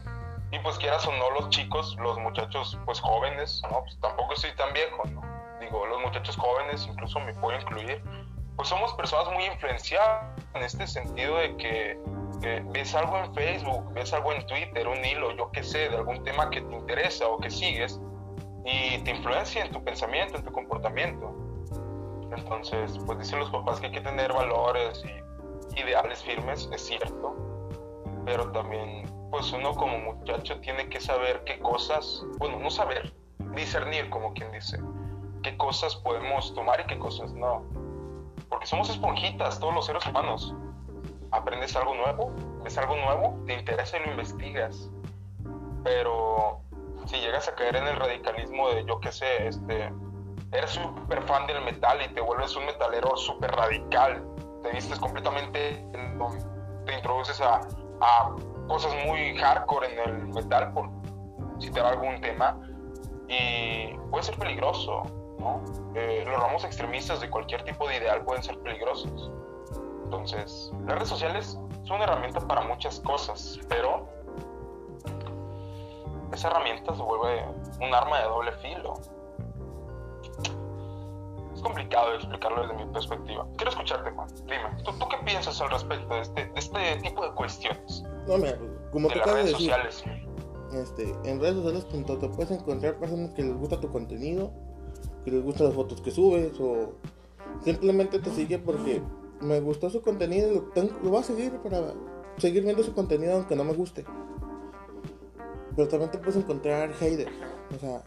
Y 0.50 0.58
pues 0.58 0.76
quieras 0.76 1.06
o 1.06 1.12
no, 1.12 1.30
los 1.30 1.48
chicos, 1.48 1.96
los 1.98 2.18
muchachos 2.18 2.78
pues 2.84 3.00
jóvenes, 3.00 3.62
¿no? 3.70 3.80
Pues 3.80 3.98
tampoco 4.00 4.36
soy 4.36 4.54
tan 4.56 4.74
viejo, 4.74 5.04
¿no? 5.08 5.22
Digo, 5.58 5.86
los 5.86 6.02
muchachos 6.02 6.36
jóvenes, 6.36 6.86
incluso 6.86 7.18
me 7.20 7.32
puedo 7.32 7.58
incluir, 7.58 8.04
pues 8.56 8.68
somos 8.68 8.92
personas 8.92 9.32
muy 9.32 9.46
influenciadas 9.46 10.38
en 10.52 10.62
este 10.62 10.86
sentido 10.86 11.38
de 11.38 11.56
que 11.56 11.98
ves 12.74 12.94
algo 12.94 13.16
en 13.16 13.34
Facebook, 13.34 13.90
ves 13.94 14.12
algo 14.12 14.34
en 14.34 14.46
Twitter, 14.46 14.86
un 14.86 15.02
hilo, 15.02 15.34
yo 15.34 15.50
qué 15.50 15.62
sé, 15.62 15.88
de 15.88 15.96
algún 15.96 16.22
tema 16.24 16.50
que 16.50 16.60
te 16.60 16.74
interesa 16.74 17.26
o 17.26 17.38
que 17.38 17.48
sigues, 17.48 17.98
y 18.64 18.98
te 18.98 19.11
influencia 19.11 19.64
en 19.64 19.72
tu 19.72 19.83
pensamiento, 19.83 20.37
en 20.37 20.44
tu 20.44 20.53
comportamiento. 20.53 21.35
Entonces, 22.37 22.98
pues 23.05 23.18
dicen 23.18 23.40
los 23.40 23.51
papás 23.51 23.81
que 23.81 23.87
hay 23.87 23.92
que 23.92 24.01
tener 24.01 24.33
valores 24.33 25.03
y 25.05 25.81
ideales 25.81 26.22
firmes, 26.22 26.68
es 26.72 26.81
cierto, 26.87 27.35
pero 28.25 28.51
también, 28.53 29.05
pues 29.31 29.53
uno 29.53 29.75
como 29.75 29.98
muchacho 29.98 30.61
tiene 30.61 30.88
que 30.88 31.01
saber 31.01 31.42
qué 31.44 31.59
cosas, 31.59 32.25
bueno, 32.38 32.59
no 32.59 32.70
saber, 32.70 33.12
discernir 33.55 34.09
como 34.11 34.33
quien 34.33 34.51
dice, 34.53 34.79
qué 35.42 35.57
cosas 35.57 35.96
podemos 35.96 36.55
tomar 36.55 36.81
y 36.81 36.85
qué 36.87 36.98
cosas 36.98 37.33
no. 37.33 37.64
Porque 38.48 38.66
somos 38.66 38.90
esponjitas, 38.90 39.59
todos 39.61 39.75
los 39.75 39.87
seres 39.87 40.07
humanos. 40.07 40.55
Aprendes 41.31 41.75
algo 41.75 41.94
nuevo, 41.94 42.33
ves 42.62 42.77
algo 42.77 42.96
nuevo, 42.96 43.38
te 43.46 43.55
interesa 43.55 43.96
y 43.98 44.05
lo 44.05 44.11
investigas. 44.11 44.90
Pero 45.83 46.61
si 47.06 47.16
llegas 47.16 47.48
a 47.48 47.54
caer 47.54 47.76
en 47.76 47.86
el 47.86 47.96
radicalismo 47.96 48.68
de, 48.70 48.84
yo 48.84 49.00
qué 49.00 49.12
sé, 49.12 49.48
este, 49.48 49.92
eres 50.52 50.70
súper 50.70 51.22
fan 51.22 51.46
del 51.46 51.62
metal 51.62 51.98
y 52.02 52.12
te 52.14 52.20
vuelves 52.20 52.54
un 52.56 52.66
metalero 52.66 53.16
súper 53.16 53.50
radical, 53.52 54.24
te 54.62 54.70
vistes 54.70 54.98
completamente, 54.98 55.84
te 56.86 56.94
introduces 56.94 57.40
a, 57.40 57.60
a 58.00 58.34
cosas 58.68 58.94
muy 59.06 59.36
hardcore 59.38 59.92
en 59.92 59.98
el 60.08 60.28
metal, 60.28 60.72
por 60.72 60.90
citar 61.60 61.86
algún 61.86 62.20
tema, 62.20 62.58
y 63.28 63.96
puede 64.10 64.24
ser 64.24 64.38
peligroso, 64.38 65.02
¿no? 65.38 65.62
Eh, 65.94 66.24
los 66.26 66.38
ramos 66.40 66.64
extremistas 66.64 67.20
de 67.20 67.30
cualquier 67.30 67.64
tipo 67.64 67.88
de 67.88 67.96
ideal 67.96 68.24
pueden 68.24 68.42
ser 68.42 68.58
peligrosos. 68.60 69.30
Entonces, 70.04 70.70
las 70.86 70.96
redes 70.96 71.08
sociales 71.08 71.58
son 71.84 71.96
una 71.96 72.04
herramienta 72.04 72.40
para 72.40 72.60
muchas 72.62 73.00
cosas, 73.00 73.58
pero 73.68 74.08
esa 76.32 76.48
herramienta 76.48 76.94
se 76.94 77.02
vuelve 77.02 77.44
un 77.80 77.94
arma 77.94 78.18
de 78.20 78.24
doble 78.24 78.52
filo. 78.52 78.94
Es 81.54 81.60
complicado 81.60 82.14
explicarlo 82.14 82.62
desde 82.62 82.84
mi 82.84 82.92
perspectiva. 82.92 83.46
Quiero 83.56 83.70
escucharte, 83.70 84.10
Juan. 84.10 84.28
Dime, 84.46 84.82
¿tú, 84.84 84.92
qué 85.08 85.16
piensas 85.24 85.60
al 85.60 85.70
respecto 85.70 86.14
de 86.14 86.20
este, 86.22 86.44
de 86.46 86.52
este 86.58 86.96
tipo 87.02 87.24
de 87.24 87.32
cuestiones? 87.34 88.02
No, 88.26 88.38
mira, 88.38 88.58
como 88.90 89.08
de 89.08 89.14
te 89.14 89.18
las 89.20 89.26
acabo 89.28 89.36
de 89.36 89.42
redes 89.42 89.52
decir, 89.52 89.70
sociales. 89.72 90.04
este, 90.72 91.30
en 91.30 91.40
redes 91.40 91.54
sociales 91.56 91.88
tanto 91.88 92.18
te 92.18 92.28
puedes 92.28 92.50
encontrar 92.50 92.96
personas 92.98 93.30
que 93.32 93.42
les 93.42 93.56
gusta 93.56 93.78
tu 93.80 93.90
contenido, 93.90 94.50
que 95.24 95.30
les 95.30 95.42
gustan 95.44 95.66
las 95.66 95.74
fotos 95.76 96.00
que 96.00 96.10
subes 96.10 96.58
o 96.60 96.94
simplemente 97.62 98.18
te 98.18 98.30
sigue 98.30 98.58
porque 98.58 99.02
me 99.40 99.60
gustó 99.60 99.90
su 99.90 100.00
contenido 100.02 100.50
y 100.50 100.54
lo, 100.54 100.62
tengo- 100.72 100.98
lo 101.02 101.10
voy 101.10 101.20
a 101.20 101.24
seguir 101.24 101.52
para 101.58 101.92
seguir 102.38 102.62
viendo 102.64 102.82
su 102.82 102.94
contenido 102.94 103.34
aunque 103.34 103.54
no 103.56 103.64
me 103.64 103.74
guste. 103.74 104.04
Pero 105.76 105.88
también 105.88 106.11
te 106.11 106.18
puedes 106.18 106.37
encontrar 106.37 106.92
haters, 106.94 107.30
o 107.74 107.78
sea, 107.78 108.02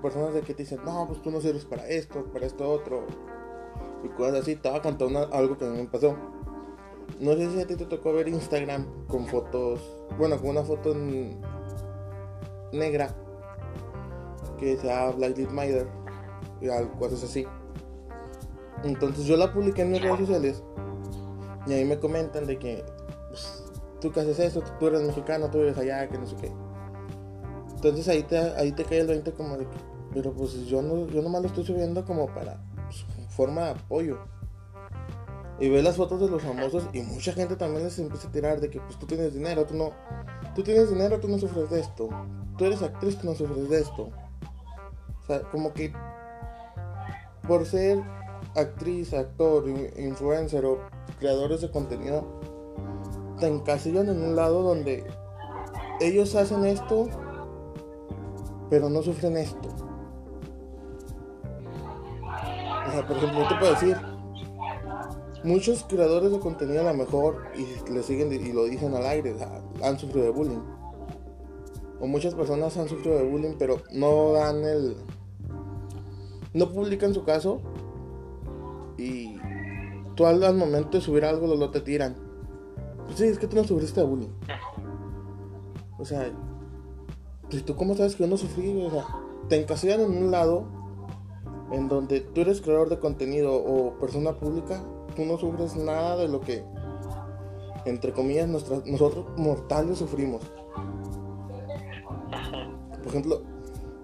personas 0.00 0.32
de 0.34 0.42
que 0.42 0.54
te 0.54 0.62
dicen, 0.62 0.80
no, 0.84 1.06
pues 1.08 1.20
tú 1.22 1.30
no 1.30 1.40
sirves 1.40 1.64
para 1.64 1.86
esto, 1.88 2.24
para 2.32 2.46
esto 2.46 2.68
otro, 2.70 3.04
y 4.04 4.08
cosas 4.10 4.42
así. 4.42 4.56
Te 4.56 4.68
voy 4.68 4.78
a 4.78 4.82
contar 4.82 5.08
una- 5.08 5.24
algo 5.24 5.58
que 5.58 5.64
me 5.64 5.84
pasó. 5.84 6.16
No 7.18 7.32
sé 7.34 7.50
si 7.50 7.60
a 7.60 7.66
ti 7.66 7.74
te 7.76 7.84
tocó 7.86 8.12
ver 8.12 8.28
Instagram 8.28 8.86
con 9.08 9.26
fotos, 9.26 9.80
bueno, 10.18 10.38
con 10.38 10.50
una 10.50 10.62
foto 10.62 10.94
negra 12.72 13.14
que 14.58 14.76
sea 14.76 15.10
Black 15.10 15.36
Lives 15.36 15.52
Matter 15.52 15.88
y 16.60 16.68
algo, 16.68 16.92
cosas 16.98 17.24
así. 17.24 17.46
Entonces 18.84 19.24
yo 19.24 19.36
la 19.36 19.52
publiqué 19.52 19.82
en 19.82 19.92
mis 19.92 20.00
redes 20.02 20.20
sociales 20.20 20.62
y 21.66 21.72
ahí 21.72 21.84
me 21.84 21.98
comentan 21.98 22.46
de 22.46 22.58
que 22.58 22.84
pues, 23.28 23.64
tú 24.00 24.10
que 24.12 24.20
haces 24.20 24.38
eso, 24.38 24.62
tú 24.78 24.86
eres 24.86 25.02
mexicano, 25.02 25.50
tú 25.50 25.58
eres 25.58 25.76
allá, 25.76 26.08
que 26.08 26.16
no 26.16 26.26
sé 26.26 26.36
qué. 26.36 26.50
Entonces 27.82 28.08
ahí 28.08 28.22
te, 28.24 28.36
ahí 28.36 28.72
te 28.72 28.84
cae 28.84 29.00
el 29.00 29.06
20 29.06 29.32
como 29.32 29.56
de 29.56 29.64
que, 29.64 29.76
pero 30.12 30.34
pues 30.34 30.52
yo 30.66 30.82
no, 30.82 31.06
yo 31.06 31.22
nomás 31.22 31.40
lo 31.40 31.48
estoy 31.48 31.64
subiendo 31.64 32.04
como 32.04 32.26
para 32.26 32.62
pues, 32.84 33.06
forma 33.30 33.62
de 33.62 33.70
apoyo. 33.70 34.18
Y 35.58 35.70
ves 35.70 35.82
las 35.82 35.96
fotos 35.96 36.20
de 36.20 36.28
los 36.28 36.42
famosos 36.42 36.84
y 36.92 37.00
mucha 37.00 37.32
gente 37.32 37.56
también 37.56 37.84
les 37.84 37.98
empieza 37.98 38.28
a 38.28 38.32
tirar 38.32 38.60
de 38.60 38.68
que 38.68 38.80
pues 38.80 38.98
tú 38.98 39.06
tienes 39.06 39.32
dinero, 39.32 39.64
tú 39.64 39.74
no, 39.76 39.92
tú 40.54 40.62
tienes 40.62 40.90
dinero, 40.90 41.20
tú 41.20 41.28
no 41.28 41.38
sufres 41.38 41.70
de 41.70 41.80
esto. 41.80 42.10
Tú 42.58 42.66
eres 42.66 42.82
actriz, 42.82 43.16
tú 43.16 43.26
no 43.26 43.34
sufres 43.34 43.70
de 43.70 43.80
esto. 43.80 44.10
O 45.22 45.26
sea, 45.26 45.40
como 45.50 45.72
que 45.72 45.90
por 47.48 47.64
ser 47.64 48.02
actriz, 48.56 49.14
actor, 49.14 49.66
in- 49.68 49.90
influencer 49.96 50.66
o 50.66 50.80
creadores 51.18 51.62
de 51.62 51.70
contenido, 51.70 52.26
te 53.38 53.46
encasillan 53.46 54.10
en 54.10 54.22
un 54.22 54.36
lado 54.36 54.62
donde 54.62 55.06
ellos 56.00 56.34
hacen 56.34 56.64
esto, 56.66 57.08
pero 58.70 58.88
no 58.88 59.02
sufren 59.02 59.36
esto. 59.36 59.68
O 62.86 62.92
sea, 62.92 63.06
por 63.06 63.16
ejemplo, 63.16 63.46
te 63.48 63.54
puedo 63.56 63.72
decir, 63.72 63.96
muchos 65.44 65.84
creadores 65.84 66.32
de 66.32 66.38
contenido 66.38 66.80
a 66.80 66.92
lo 66.92 66.94
mejor, 66.94 67.42
y 67.56 67.90
le 67.90 68.02
siguen 68.02 68.32
y 68.32 68.52
lo 68.52 68.64
dicen 68.64 68.94
al 68.94 69.04
aire, 69.06 69.36
han 69.82 69.98
sufrido 69.98 70.26
de 70.26 70.32
bullying. 70.32 70.62
O 72.00 72.06
muchas 72.06 72.34
personas 72.34 72.76
han 72.78 72.88
sufrido 72.88 73.18
de 73.18 73.24
bullying, 73.24 73.56
pero 73.58 73.82
no 73.92 74.32
dan 74.32 74.64
el... 74.64 74.96
No 76.54 76.70
publican 76.70 77.14
su 77.14 77.24
caso 77.24 77.60
y 78.96 79.36
tú 80.16 80.26
al, 80.26 80.42
al 80.42 80.56
momento 80.56 80.98
de 80.98 81.00
subir 81.00 81.24
algo 81.24 81.46
lo, 81.46 81.54
lo 81.54 81.70
te 81.70 81.80
tiran. 81.80 82.16
Pues 83.06 83.18
sí, 83.18 83.24
es 83.26 83.38
que 83.38 83.46
tú 83.46 83.56
no 83.56 83.64
sufriste 83.64 84.00
de 84.00 84.06
bullying. 84.06 84.32
O 85.98 86.04
sea, 86.04 86.32
pues 87.50 87.64
tú 87.64 87.74
cómo 87.76 87.94
sabes 87.94 88.14
que 88.16 88.24
yo 88.24 88.28
no 88.30 88.36
sufrí, 88.36 88.72
güey? 88.72 88.86
o 88.86 88.90
sea, 88.90 89.04
te 89.48 89.60
encasillan 89.60 90.00
en 90.00 90.10
un 90.24 90.30
lado 90.30 90.64
en 91.72 91.88
donde 91.88 92.20
tú 92.20 92.40
eres 92.40 92.60
creador 92.60 92.88
de 92.88 92.98
contenido 92.98 93.52
o 93.54 93.98
persona 93.98 94.32
pública, 94.32 94.82
tú 95.16 95.24
no 95.24 95.36
sufres 95.38 95.76
nada 95.76 96.16
de 96.16 96.28
lo 96.28 96.40
que, 96.40 96.64
entre 97.84 98.12
comillas, 98.12 98.48
nuestras- 98.48 98.86
nosotros 98.86 99.26
mortales 99.36 99.98
sufrimos. 99.98 100.42
Por 102.98 103.06
ejemplo, 103.08 103.42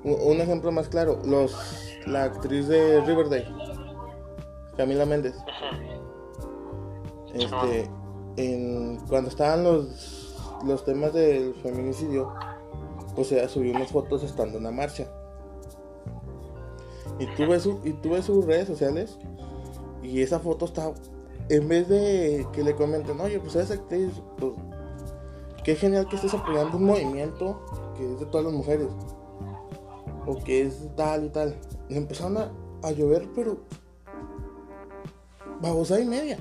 un 0.04 0.40
ejemplo 0.40 0.70
más 0.72 0.88
claro, 0.88 1.18
los, 1.24 1.54
la 2.06 2.24
actriz 2.24 2.68
de 2.68 3.00
Riverdale, 3.02 3.46
Camila 4.76 5.04
Méndez, 5.06 5.34
este, 7.34 7.90
en, 8.36 8.98
cuando 9.08 9.28
estaban 9.30 9.64
los, 9.64 10.34
los 10.64 10.84
temas 10.84 11.12
del 11.12 11.54
feminicidio, 11.56 12.32
pues 13.16 13.32
ella 13.32 13.48
subió 13.48 13.74
unas 13.74 13.90
fotos 13.90 14.22
estando 14.22 14.58
en 14.58 14.64
la 14.64 14.70
marcha. 14.70 15.10
Y 17.18 17.26
tú 17.34 17.48
ves, 17.48 17.62
su- 17.62 17.80
y 17.82 17.92
tú 17.94 18.10
ves 18.10 18.26
sus 18.26 18.44
redes 18.44 18.68
sociales 18.68 19.18
y 20.02 20.20
esa 20.22 20.38
foto 20.38 20.66
está, 20.66 20.92
en 21.48 21.66
vez 21.66 21.88
de 21.88 22.46
que 22.52 22.62
le 22.62 22.76
comenten, 22.76 23.18
oye, 23.20 23.40
pues 23.40 23.56
eres 23.56 23.70
actriz, 23.70 24.12
pues 24.38 24.52
qué 25.64 25.74
genial 25.74 26.06
que 26.08 26.16
estés 26.16 26.34
apoyando 26.34 26.76
un 26.76 26.84
movimiento 26.84 27.60
que 27.96 28.12
es 28.12 28.20
de 28.20 28.26
todas 28.26 28.44
las 28.46 28.54
mujeres. 28.54 28.88
O 30.26 30.36
que 30.42 30.62
es 30.62 30.88
tal 30.96 31.24
y 31.24 31.28
tal. 31.30 31.56
Le 31.88 31.96
empezaron 31.98 32.36
a, 32.36 32.52
a 32.82 32.90
llover, 32.92 33.28
pero 33.34 33.58
babosa 35.60 35.98
y 36.00 36.04
media. 36.04 36.38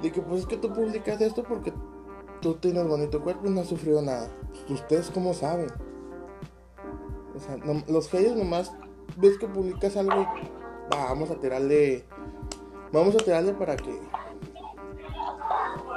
De 0.00 0.10
que 0.10 0.22
pues 0.22 0.40
es 0.40 0.46
que 0.46 0.56
tú 0.56 0.72
publicas 0.72 1.20
esto 1.20 1.42
porque 1.42 1.72
tú 2.40 2.54
tienes 2.54 2.86
bonito 2.86 3.22
cuerpo 3.22 3.46
y 3.46 3.50
no 3.50 3.60
has 3.60 3.68
sufrido 3.68 4.02
nada. 4.02 4.28
¿Ustedes 4.68 5.10
cómo 5.10 5.34
saben? 5.34 5.68
O 7.34 7.38
sea, 7.38 7.56
los 7.88 8.08
haters 8.10 8.36
nomás 8.36 8.72
ves 9.16 9.38
que 9.38 9.46
publicas 9.46 9.96
algo 9.96 10.20
y 10.20 10.24
"Va, 10.92 11.04
vamos 11.04 11.30
a 11.30 11.36
tirarle. 11.36 12.04
Vamos 12.92 13.14
a 13.14 13.18
tirarle 13.18 13.52
para 13.54 13.76
que. 13.76 14.00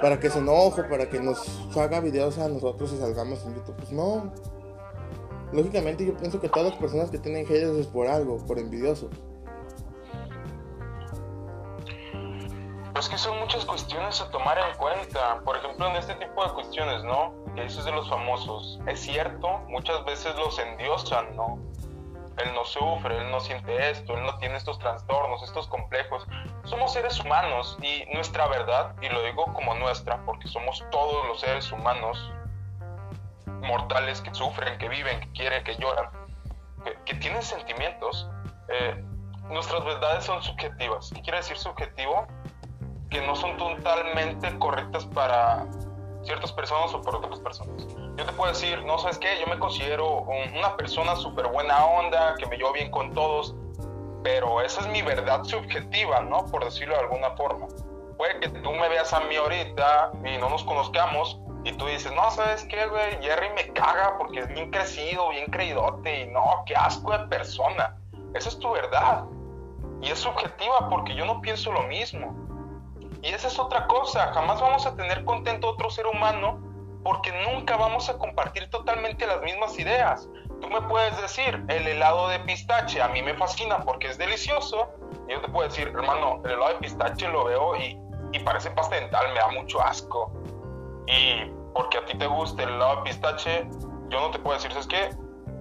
Para 0.02 0.20
que 0.20 0.30
se 0.30 0.40
enoje, 0.40 0.84
para 0.84 1.10
que 1.10 1.20
nos 1.20 1.70
haga 1.78 2.00
videos 2.02 2.38
a 2.38 2.50
nosotros 2.50 2.94
y 2.94 2.98
salgamos 2.98 3.44
en 3.46 3.56
YouTube. 3.56 3.76
Pues 3.78 3.92
no. 3.92 4.32
Lógicamente 5.52 6.06
yo 6.06 6.16
pienso 6.18 6.42
que 6.42 6.50
todas 6.50 6.72
las 6.72 6.80
personas 6.80 7.10
que 7.10 7.20
tienen 7.20 7.46
haters 7.46 7.78
es 7.78 7.88
por 7.88 8.08
algo, 8.08 8.38
por 8.46 8.60
envidiosos. 8.60 9.10
Pues 12.94 13.10
que 13.10 13.18
son 13.18 13.40
muchas 13.40 13.66
cuestiones 13.66 14.22
a 14.22 14.30
tomar 14.30 14.58
en 14.60 14.78
cuenta. 14.78 15.40
Por 15.44 15.58
ejemplo, 15.58 15.88
en 15.88 15.96
este 15.96 16.14
tipo 16.16 16.46
de 16.46 16.54
cuestiones, 16.54 17.04
¿no? 17.04 17.34
Que 17.56 17.64
dices 17.64 17.86
de 17.86 17.92
los 17.92 18.08
famosos. 18.08 18.80
Es 18.88 19.02
cierto, 19.02 19.58
muchas 19.68 20.06
veces 20.06 20.36
los 20.36 20.60
endiosan, 20.60 21.36
¿no? 21.36 21.58
Él 22.38 22.54
no 22.54 22.66
sufre, 22.66 23.18
él 23.18 23.32
no 23.32 23.40
siente 23.40 23.90
esto, 23.92 24.16
él 24.16 24.24
no 24.24 24.38
tiene 24.38 24.58
estos 24.58 24.78
trastornos, 24.80 25.42
estos 25.44 25.68
complejos. 25.68 26.26
Somos 26.66 26.94
seres 26.94 27.20
humanos 27.20 27.78
y 27.82 28.06
nuestra 28.14 28.48
verdad, 28.48 28.96
y 29.02 29.10
lo 29.10 29.22
digo 29.24 29.46
como 29.54 29.76
nuestra, 29.76 30.24
porque 30.26 30.48
somos 30.48 30.84
todos 30.92 31.28
los 31.28 31.42
seres 31.42 31.72
humanos 31.72 32.32
mortales 33.62 34.22
que 34.22 34.34
sufren, 34.34 34.78
que 34.78 34.90
viven, 34.90 35.20
que 35.20 35.32
quieren, 35.32 35.64
que 35.64 35.76
lloran, 35.78 36.10
que, 36.84 36.96
que 37.06 37.16
tienen 37.16 37.42
sentimientos. 37.42 38.28
eh, 38.70 39.04
nuestras 39.50 39.84
verdades 39.84 40.24
son 40.24 40.42
subjetivas. 40.42 41.12
¿Qué 41.14 41.22
quiere 41.22 41.38
decir 41.38 41.58
subjetivo? 41.58 42.26
Que 43.14 43.22
no 43.26 43.36
son 43.36 43.56
totalmente 43.58 44.58
correctas 44.60 45.06
para 45.06 45.66
ciertas 46.24 46.52
personas 46.52 46.94
o 46.94 47.02
para 47.02 47.18
otras 47.18 47.40
personas. 47.40 47.86
Yo 48.18 48.26
te 48.26 48.32
puedo 48.34 48.52
decir, 48.52 48.84
no 48.86 48.98
sabes 48.98 49.18
qué, 49.20 49.40
yo 49.40 49.48
me 49.48 49.60
considero 49.60 50.22
un- 50.22 50.58
una 50.58 50.76
persona 50.76 51.16
súper 51.16 51.48
buena 51.48 51.86
onda, 51.86 52.36
que 52.38 52.46
me 52.48 52.58
llevo 52.58 52.72
bien 52.74 52.90
con 52.92 53.14
todos, 53.14 53.56
pero 54.24 54.62
esa 54.62 54.82
es 54.82 54.88
mi 54.88 55.02
verdad 55.02 55.44
subjetiva, 55.44 56.22
¿no? 56.22 56.46
Por 56.48 56.64
decirlo 56.66 56.96
de 56.96 57.02
alguna 57.02 57.32
forma. 57.32 57.68
Puede 58.18 58.40
que 58.40 58.50
tú 58.50 58.72
me 58.72 58.88
veas 58.90 59.12
a 59.14 59.20
mí 59.22 59.36
ahorita 59.36 60.12
y 60.24 60.38
no 60.38 60.50
nos 60.50 60.64
conozcamos 60.64 61.40
y 61.66 61.74
tú 61.74 61.86
dices, 61.86 62.12
no, 62.14 62.30
¿sabes 62.32 62.64
qué, 62.66 62.86
güey? 62.88 63.22
Jerry 63.22 63.50
me 63.56 63.74
caga 63.74 64.18
porque 64.18 64.40
es 64.40 64.48
bien 64.48 64.72
crecido, 64.72 65.30
bien 65.30 65.52
creídote 65.52 66.22
y 66.22 66.28
no, 66.32 66.64
qué 66.66 66.76
asco 66.76 67.12
de 67.18 67.28
persona. 67.28 67.96
Esa 68.34 68.50
es 68.50 68.60
tu 68.60 68.72
verdad. 68.72 69.26
Y 70.02 70.10
es 70.10 70.20
subjetiva 70.20 70.90
porque 70.90 71.16
yo 71.16 71.26
no 71.26 71.42
pienso 71.42 71.72
lo 71.72 71.84
mismo. 71.84 72.34
Y 73.24 73.30
esa 73.30 73.48
es 73.48 73.58
otra 73.58 73.88
cosa, 73.88 74.34
jamás 74.34 74.60
vamos 74.60 74.86
a 74.86 74.96
tener 74.96 75.24
contento 75.24 75.68
a 75.68 75.72
otro 75.72 75.90
ser 75.90 76.06
humano 76.08 76.60
porque 77.04 77.32
nunca 77.50 77.78
vamos 77.78 78.10
a 78.10 78.18
compartir 78.18 78.70
totalmente 78.70 79.26
las 79.26 79.42
mismas 79.42 79.80
ideas. 79.80 80.28
Tú 80.62 80.70
me 80.70 80.82
puedes 80.82 81.20
decir, 81.22 81.64
el 81.70 81.88
helado 81.88 82.28
de 82.28 82.40
pistache 82.40 83.02
a 83.02 83.08
mí 83.08 83.22
me 83.22 83.34
fascina 83.36 83.80
porque 83.80 84.08
es 84.08 84.18
delicioso. 84.18 84.90
Y 85.30 85.34
yo 85.34 85.42
te 85.42 85.48
puedo 85.48 85.68
decir, 85.68 85.88
hermano, 85.88 86.42
el 86.44 86.52
helado 86.52 86.74
de 86.74 86.80
pistache 86.80 87.30
lo 87.30 87.46
veo 87.46 87.78
y, 87.78 87.98
y 88.34 88.40
parece 88.40 88.72
pasta 88.72 88.96
dental, 88.96 89.26
me 89.34 89.40
da 89.40 89.48
mucho 89.50 89.82
asco. 89.82 90.32
Y 91.08 91.50
porque 91.74 92.00
a 92.00 92.06
ti 92.06 92.18
te 92.18 92.28
gusta 92.28 92.64
el 92.64 92.70
helado 92.70 92.98
de 92.98 93.02
pistache, 93.04 93.68
yo 94.10 94.20
no 94.20 94.32
te 94.32 94.40
puedo 94.40 94.58
decir, 94.58 94.72
es 94.78 94.88
que 94.88 95.10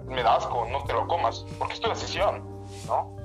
me 0.06 0.22
da 0.22 0.36
asco, 0.36 0.66
no 0.68 0.82
te 0.84 0.92
lo 0.92 1.06
comas, 1.06 1.46
porque 1.58 1.74
es 1.74 1.80
tu 1.80 1.88
decisión, 1.88 2.44
¿no? 2.86 3.16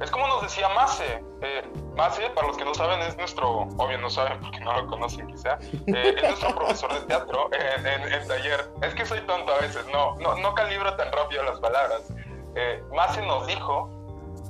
Es 0.00 0.10
como 0.10 0.26
nos 0.26 0.42
decía 0.42 0.68
Mase. 0.70 1.24
Eh, 1.40 1.62
Mase, 1.96 2.28
para 2.30 2.48
los 2.48 2.56
que 2.56 2.64
no 2.64 2.74
saben, 2.74 3.00
es 3.00 3.16
nuestro, 3.16 3.62
obvio 3.78 3.98
no 3.98 4.10
saben 4.10 4.38
porque 4.40 4.60
no 4.60 4.72
lo 4.72 4.86
conocen 4.86 5.26
quizá, 5.28 5.58
eh, 5.86 6.14
es 6.16 6.22
nuestro 6.22 6.54
profesor 6.54 6.92
de 6.92 7.00
teatro 7.06 7.50
en, 7.52 7.86
en, 7.86 8.28
taller. 8.28 8.70
Es 8.82 8.94
que 8.94 9.06
soy 9.06 9.20
tonto 9.22 9.52
a 9.52 9.58
veces, 9.60 9.86
no, 9.92 10.14
no, 10.16 10.36
no 10.36 10.54
calibro 10.54 10.94
tan 10.96 11.10
rápido 11.12 11.42
las 11.44 11.58
palabras. 11.60 12.12
Eh, 12.54 12.82
Mase 12.92 13.22
nos 13.22 13.46
dijo 13.46 13.90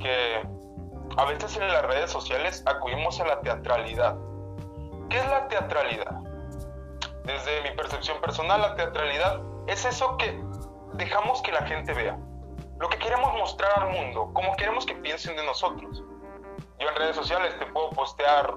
que 0.00 0.42
a 1.16 1.24
veces 1.24 1.56
en 1.56 1.68
las 1.68 1.84
redes 1.84 2.10
sociales 2.10 2.62
acudimos 2.66 3.20
a 3.20 3.26
la 3.26 3.40
teatralidad. 3.40 4.16
¿Qué 5.08 5.18
es 5.18 5.28
la 5.28 5.46
teatralidad? 5.48 6.12
Desde 7.24 7.62
mi 7.62 7.70
percepción 7.76 8.20
personal, 8.20 8.60
la 8.60 8.74
teatralidad 8.74 9.40
es 9.66 9.84
eso 9.84 10.16
que 10.16 10.40
dejamos 10.94 11.42
que 11.42 11.52
la 11.52 11.64
gente 11.66 11.92
vea 11.92 12.18
lo 12.78 12.88
que 12.88 12.98
queremos 12.98 13.32
mostrar 13.34 13.78
al 13.80 13.90
mundo, 13.90 14.30
como 14.32 14.54
queremos 14.56 14.84
que 14.84 14.94
piensen 14.94 15.36
de 15.36 15.44
nosotros. 15.44 16.02
Yo 16.78 16.88
en 16.88 16.94
redes 16.96 17.16
sociales 17.16 17.58
te 17.58 17.66
puedo 17.66 17.90
postear, 17.90 18.54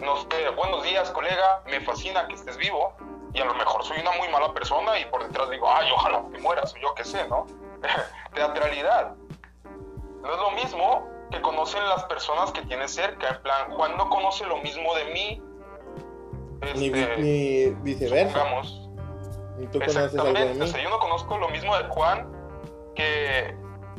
no 0.00 0.16
sé, 0.16 0.50
buenos 0.56 0.82
días 0.82 1.10
colega, 1.10 1.62
me 1.66 1.80
fascina 1.80 2.26
que 2.28 2.34
estés 2.34 2.56
vivo, 2.58 2.94
y 3.32 3.40
a 3.40 3.44
lo 3.44 3.54
mejor 3.54 3.84
soy 3.84 4.00
una 4.00 4.12
muy 4.12 4.28
mala 4.28 4.52
persona 4.52 4.98
y 4.98 5.04
por 5.06 5.22
detrás 5.26 5.48
digo, 5.50 5.70
ay, 5.70 5.88
ojalá 5.94 6.22
te 6.30 6.38
mueras, 6.38 6.74
o 6.74 6.78
yo 6.78 6.94
qué 6.94 7.04
sé, 7.04 7.26
¿no? 7.28 7.46
Teatralidad. 8.34 9.14
No 10.22 10.32
es 10.32 10.40
lo 10.40 10.50
mismo 10.50 11.08
que 11.30 11.40
conocen 11.40 11.86
las 11.88 12.04
personas 12.04 12.52
que 12.52 12.62
tienes 12.62 12.94
cerca, 12.94 13.28
en 13.28 13.42
plan, 13.42 13.70
Juan 13.70 13.96
no 13.96 14.10
conoce 14.10 14.44
lo 14.46 14.58
mismo 14.58 14.94
de 14.94 15.04
mí. 15.06 15.42
ni, 16.74 16.86
este, 16.86 17.76
viceversa. 17.80 18.44
Ni 19.58 19.66
tú 19.68 19.78
Exactamente, 19.80 20.62
o 20.62 20.66
sea, 20.66 20.82
yo 20.82 20.90
no 20.90 20.98
conozco 20.98 21.38
lo 21.38 21.48
mismo 21.48 21.76
de 21.76 21.84
Juan 21.88 22.37
que 22.98 23.56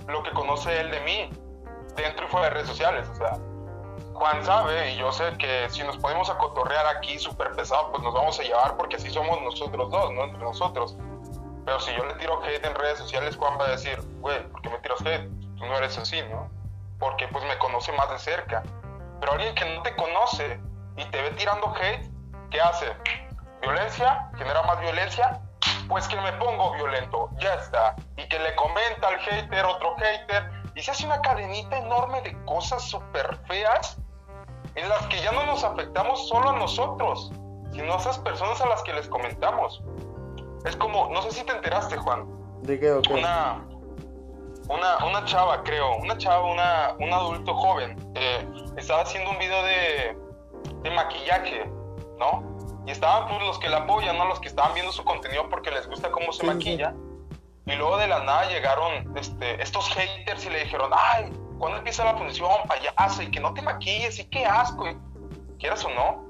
lo 0.08 0.22
que 0.24 0.32
conoce 0.32 0.82
él 0.82 0.92
de 0.92 1.00
mí 1.00 1.30
dentro 1.96 2.26
y 2.26 2.30
fuera 2.30 2.48
de 2.48 2.54
redes 2.56 2.68
sociales. 2.68 3.08
O 3.10 3.16
sea, 3.16 3.38
Juan 4.14 4.44
sabe 4.44 4.92
y 4.92 4.98
yo 4.98 5.10
sé 5.14 5.38
que 5.38 5.70
si 5.70 5.84
nos 5.84 5.98
podemos 5.98 6.30
acotorrear 6.30 6.86
aquí 6.98 7.18
súper 7.18 7.52
pesado, 7.52 7.92
pues 7.92 8.04
nos 8.04 8.14
vamos 8.14 8.38
a 8.40 8.44
llevar 8.44 8.76
porque 8.76 8.98
así 8.98 9.10
somos 9.10 9.42
nosotros 9.42 9.90
dos, 9.90 10.12
¿no? 10.12 10.26
Entre 10.26 10.40
nosotros. 10.40 10.98
Pero 11.66 11.80
si 11.80 11.96
yo 11.96 12.06
le 12.06 12.14
tiro 12.16 12.44
hate 12.44 12.66
en 12.66 12.76
redes 12.76 12.98
sociales, 12.98 13.38
Juan 13.38 13.58
va 13.58 13.68
a 13.68 13.72
decir, 13.72 13.98
güey, 14.20 14.46
¿por 14.50 14.62
qué 14.62 14.70
me 14.70 14.80
tiras 14.80 15.00
hate? 15.02 15.30
Tú 15.58 15.66
no 15.66 15.78
eres 15.78 15.98
así, 15.98 16.22
¿no? 16.24 16.50
Porque 17.00 17.26
pues 17.30 17.46
me 17.46 17.58
conoce 17.58 17.94
más 17.94 18.10
de 18.10 18.20
cerca. 18.20 18.64
Pero 19.22 19.32
alguien 19.32 19.56
que 19.56 19.76
no 19.76 19.82
te 19.82 19.96
conoce 19.96 20.60
y 20.98 21.06
te 21.06 21.22
ve 21.22 21.32
tirando 21.32 21.74
hate, 21.74 22.06
¿qué 22.52 22.60
hace? 22.60 22.94
Violencia, 23.62 24.30
genera 24.38 24.62
más 24.64 24.80
violencia, 24.82 25.40
pues 25.90 26.08
que 26.08 26.16
me 26.22 26.32
pongo 26.34 26.72
violento, 26.74 27.30
ya 27.40 27.56
está. 27.56 27.96
Y 28.16 28.28
que 28.28 28.40
le 28.40 28.56
comenta 28.56 29.08
al 29.08 29.20
hater, 29.20 29.66
otro 29.66 29.96
hater, 29.98 30.50
y 30.76 30.82
se 30.82 30.92
hace 30.92 31.06
una 31.06 31.20
cadenita 31.20 31.80
enorme 31.80 32.22
de 32.22 32.38
cosas 32.46 32.84
súper 32.84 33.36
feas 33.48 33.98
en 34.76 34.88
las 34.88 35.06
que 35.08 35.20
ya 35.22 35.32
no 35.32 35.46
nos 35.48 35.64
afectamos 35.64 36.30
solo 36.30 36.52
a 36.52 36.54
nosotros, 36.54 37.32
sino 37.72 37.94
a 37.94 37.98
esas 37.98 38.20
personas 38.20 38.62
a 38.62 38.68
las 38.68 38.84
que 38.84 38.94
les 38.94 39.08
comentamos. 39.10 39.82
Es 40.64 40.76
como, 40.76 41.10
no 41.10 41.22
sé 41.24 41.32
si 41.32 41.44
te 41.44 41.54
enteraste, 41.54 41.98
Juan. 41.98 42.28
¿De 42.62 42.80
qué? 42.80 42.92
Una, 43.10 43.66
una, 44.70 45.06
una 45.06 45.26
chava, 45.26 45.64
creo, 45.64 45.98
una 45.98 46.18
chava, 46.18 46.46
una, 46.46 46.94
un 47.00 47.12
adulto 47.12 47.56
joven, 47.56 47.98
eh, 48.16 48.48
estaba 48.78 49.02
haciendo 49.02 49.32
un 49.32 49.40
video 49.40 49.64
de, 49.64 50.18
de 50.84 50.92
maquillaje, 50.92 51.66
¿no? 52.20 52.59
Y 52.86 52.92
estaban 52.92 53.28
pues, 53.28 53.42
los 53.42 53.60
que 53.60 53.70
la 53.70 53.78
apoyan, 53.80 54.18
¿no? 54.18 54.26
Los 54.26 54.40
que 54.40 54.48
estaban 54.48 54.74
viendo 54.74 54.92
su 54.92 55.04
contenido 55.04 55.50
porque 55.50 55.72
les 55.72 55.88
gusta 55.88 56.12
cómo 56.12 56.32
se 56.32 56.46
maquilla. 56.46 56.94
Y 57.66 57.76
luego 57.76 57.98
de 57.98 58.08
la 58.08 58.24
nada 58.24 58.50
llegaron 58.50 59.16
este, 59.16 59.62
estos 59.62 59.90
haters 59.90 60.46
y 60.46 60.50
le 60.50 60.64
dijeron, 60.64 60.90
ay, 60.92 61.32
¿cuándo 61.60 61.78
empieza 61.78 62.04
la 62.04 62.18
función, 62.18 62.50
payaso? 62.68 63.22
Y 63.22 63.30
que 63.30 63.40
no 63.40 63.54
te 63.54 63.62
maquilles, 63.62 64.18
y 64.18 64.26
qué 64.26 64.46
asco. 64.46 64.86
quieras 65.60 65.86
o 65.86 65.90
no, 65.90 66.26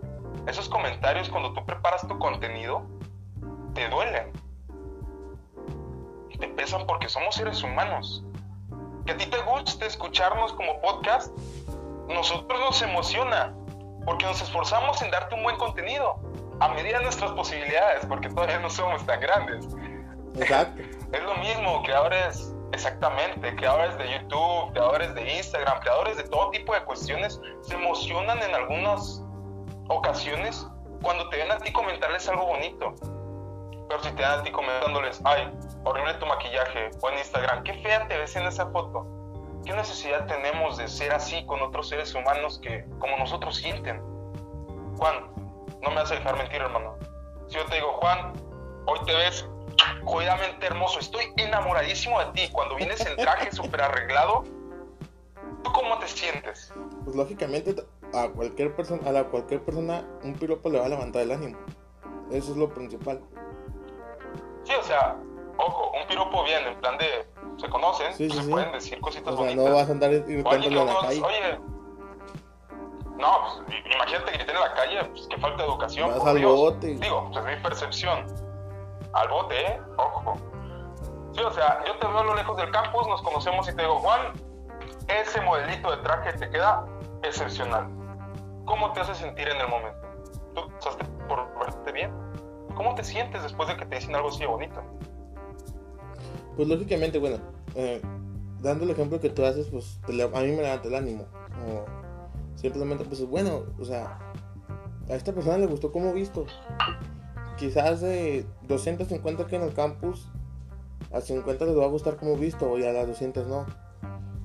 esos 0.47 0.67
comentarios 0.67 1.29
cuando 1.29 1.53
tú 1.53 1.65
preparas 1.65 2.05
tu 2.07 2.19
contenido, 2.19 2.83
te 3.73 3.87
duelen. 3.87 4.33
Y 6.29 6.37
te 6.37 6.47
pesan 6.49 6.85
porque 6.85 7.07
somos 7.07 7.35
seres 7.35 7.63
humanos. 7.63 8.23
Que 9.05 9.13
a 9.13 9.17
ti 9.17 9.25
te 9.27 9.37
guste 9.43 9.85
escucharnos 9.85 10.51
como 10.53 10.81
podcast, 10.81 11.31
nosotros 12.09 12.59
nos 12.59 12.81
emociona 12.81 13.55
porque 14.05 14.25
nos 14.25 14.41
esforzamos 14.41 15.01
en 15.01 15.11
darte 15.11 15.35
un 15.35 15.43
buen 15.43 15.57
contenido 15.57 16.19
a 16.59 16.69
medida 16.69 16.97
de 16.97 17.03
nuestras 17.05 17.31
posibilidades, 17.31 18.05
porque 18.05 18.29
todavía 18.29 18.59
no 18.59 18.69
somos 18.69 19.05
tan 19.05 19.19
grandes. 19.19 19.67
Exacto. 20.37 20.81
es 21.11 21.23
lo 21.23 21.35
mismo, 21.35 21.81
creadores, 21.83 22.53
exactamente, 22.71 23.55
creadores 23.55 23.97
de 23.97 24.11
YouTube, 24.11 24.71
creadores 24.71 25.13
de 25.15 25.37
Instagram, 25.37 25.79
creadores 25.79 26.17
de 26.17 26.23
todo 26.23 26.51
tipo 26.51 26.73
de 26.73 26.83
cuestiones, 26.83 27.39
se 27.61 27.75
emocionan 27.75 28.41
en 28.41 28.53
algunas 28.53 29.23
ocasiones 29.87 30.67
cuando 31.01 31.29
te 31.29 31.37
ven 31.37 31.51
a 31.51 31.57
ti 31.57 31.71
comentarles 31.71 32.27
algo 32.29 32.45
bonito. 32.45 32.93
Pero 33.87 34.03
si 34.03 34.09
te 34.11 34.21
ven 34.21 34.31
a 34.31 34.43
ti 34.43 34.51
comentándoles, 34.51 35.21
ay, 35.25 35.51
horrible 35.83 36.13
tu 36.15 36.25
maquillaje, 36.25 36.91
o 37.01 37.09
en 37.09 37.17
Instagram, 37.19 37.63
qué 37.63 37.73
fea 37.75 38.07
te 38.07 38.17
ves 38.17 38.35
en 38.35 38.45
esa 38.45 38.69
foto. 38.69 39.18
¿Qué 39.65 39.73
necesidad 39.73 40.25
tenemos 40.25 40.77
de 40.77 40.87
ser 40.87 41.13
así 41.13 41.45
con 41.45 41.61
otros 41.61 41.89
seres 41.89 42.13
humanos 42.15 42.59
que 42.61 42.85
como 42.99 43.17
nosotros 43.17 43.57
sienten? 43.57 44.01
Juan, 44.97 45.27
no 45.81 45.89
me 45.89 45.95
vas 45.95 46.11
a 46.11 46.15
dejar 46.15 46.37
mentir, 46.37 46.61
hermano. 46.61 46.95
Si 47.47 47.55
yo 47.55 47.65
te 47.65 47.75
digo, 47.75 47.93
Juan, 47.93 48.33
hoy 48.85 48.99
te 49.05 49.13
ves 49.13 49.47
jodidamente 50.03 50.65
hermoso, 50.65 50.99
estoy 50.99 51.33
enamoradísimo 51.37 52.19
de 52.19 52.25
ti. 52.33 52.49
Cuando 52.51 52.75
vienes 52.75 53.05
en 53.05 53.15
traje 53.17 53.51
súper 53.55 53.81
arreglado, 53.81 54.43
¿tú 55.63 55.71
cómo 55.71 55.97
te 55.99 56.07
sientes? 56.07 56.73
Pues 57.03 57.15
lógicamente 57.15 57.75
a 58.13 58.29
cualquier 58.29 58.75
persona, 58.75 59.19
a 59.19 59.23
cualquier 59.25 59.63
persona 59.63 60.05
un 60.23 60.33
piropo 60.33 60.69
le 60.69 60.79
va 60.79 60.85
a 60.85 60.89
levantar 60.89 61.21
el 61.21 61.31
ánimo. 61.31 61.57
Eso 62.31 62.51
es 62.51 62.57
lo 62.57 62.69
principal. 62.69 63.21
Sí, 64.63 64.73
o 64.73 64.83
sea, 64.83 65.17
ojo, 65.57 65.91
un 65.99 66.07
piropo 66.07 66.43
bien, 66.43 66.65
en 66.67 66.79
plan 66.79 66.97
de 66.97 67.25
se 67.59 67.69
conocen, 67.69 68.13
se 68.13 68.43
pueden 68.43 68.71
decir 68.71 68.99
cositas 69.01 69.33
o 69.33 69.43
sea, 69.43 69.55
No 69.55 69.63
vas 69.73 69.89
a 69.89 69.91
andar 69.91 70.11
irritándolo 70.11 70.81
en 70.81 70.87
la 70.87 70.99
calle. 71.01 71.21
Oye, 71.21 71.59
no, 73.17 73.27
pues, 73.65 73.77
imagínate 73.93 74.31
que 74.31 74.45
te 74.45 74.51
en 74.51 74.59
la 74.59 74.73
calle, 74.73 75.03
pues 75.05 75.27
que 75.27 75.37
falta 75.37 75.63
de 75.63 75.69
educación. 75.69 76.09
Vas 76.09 76.25
al 76.25 76.45
bote. 76.45 76.87
Digo, 76.95 77.29
pues 77.31 77.45
es 77.45 77.57
mi 77.57 77.61
percepción. 77.61 78.25
Al 79.13 79.27
bote, 79.27 79.61
¿eh? 79.61 79.81
Ojo. 79.97 80.35
Sí, 81.33 81.41
o 81.41 81.51
sea, 81.51 81.83
yo 81.85 81.95
te 81.97 82.07
veo 82.07 82.19
a 82.19 82.23
lo 82.23 82.35
lejos 82.35 82.55
del 82.57 82.71
campus, 82.71 83.07
nos 83.07 83.21
conocemos 83.21 83.67
y 83.67 83.75
te 83.75 83.81
digo, 83.81 83.99
Juan, 83.99 84.33
ese 85.07 85.41
modelito 85.41 85.91
de 85.91 85.97
traje 85.97 86.33
te 86.33 86.49
queda 86.49 86.85
excepcional. 87.23 87.89
¿Cómo 88.65 88.91
te 88.93 89.01
hace 89.01 89.15
sentir 89.15 89.49
en 89.49 89.57
el 89.57 89.67
momento? 89.67 89.99
¿Tú 90.55 90.69
pasaste 90.75 91.03
por 91.27 91.47
verte 91.59 91.91
bien? 91.91 92.11
¿Cómo 92.75 92.95
te 92.95 93.03
sientes 93.03 93.43
después 93.43 93.67
de 93.67 93.75
que 93.75 93.85
te 93.85 93.95
dicen 93.95 94.15
algo 94.15 94.29
así 94.29 94.45
bonito? 94.45 94.81
Pues 96.59 96.67
lógicamente, 96.67 97.19
bueno, 97.19 97.37
eh, 97.73 98.01
dando 98.61 98.83
el 98.83 98.89
ejemplo 98.89 99.17
que 99.21 99.29
tú 99.29 99.45
haces, 99.45 99.67
pues 99.67 99.97
a 100.03 100.41
mí 100.41 100.51
me 100.51 100.61
levanta 100.61 100.89
el 100.89 100.95
ánimo. 100.95 101.23
Simplemente, 102.55 103.05
pues 103.05 103.25
bueno, 103.25 103.63
o 103.79 103.85
sea, 103.85 104.19
a 105.09 105.13
esta 105.13 105.31
persona 105.31 105.57
le 105.57 105.67
gustó 105.67 105.89
como 105.89 106.11
visto. 106.11 106.45
Quizás 107.57 108.01
de 108.01 108.45
250 108.67 109.47
que 109.47 109.55
en 109.55 109.61
el 109.61 109.73
campus, 109.73 110.27
a 111.13 111.21
50 111.21 111.63
les 111.63 111.77
va 111.77 111.85
a 111.85 111.87
gustar 111.87 112.17
como 112.17 112.35
visto 112.35 112.77
y 112.77 112.83
a 112.83 112.91
las 112.91 113.07
200 113.07 113.47
no. 113.47 113.65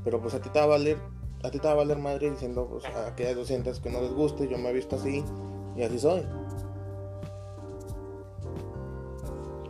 Pero 0.04 0.20
pues 0.20 0.34
a 0.34 0.40
ti 0.40 0.50
te 0.50 0.60
va 0.60 0.66
a 0.66 0.68
valer, 0.68 0.98
a 1.42 1.50
ti 1.50 1.58
te 1.58 1.66
va 1.66 1.72
a 1.72 1.78
valer 1.78 1.98
madre 1.98 2.30
diciendo 2.30 2.68
pues 2.70 2.84
a 2.94 3.08
aquellas 3.08 3.34
200 3.34 3.80
que 3.80 3.90
no 3.90 4.00
les 4.00 4.12
guste, 4.12 4.46
yo 4.46 4.56
me 4.56 4.68
he 4.68 4.72
visto 4.72 4.94
así 4.94 5.24
y 5.76 5.82
así 5.82 5.98
soy. 5.98 6.24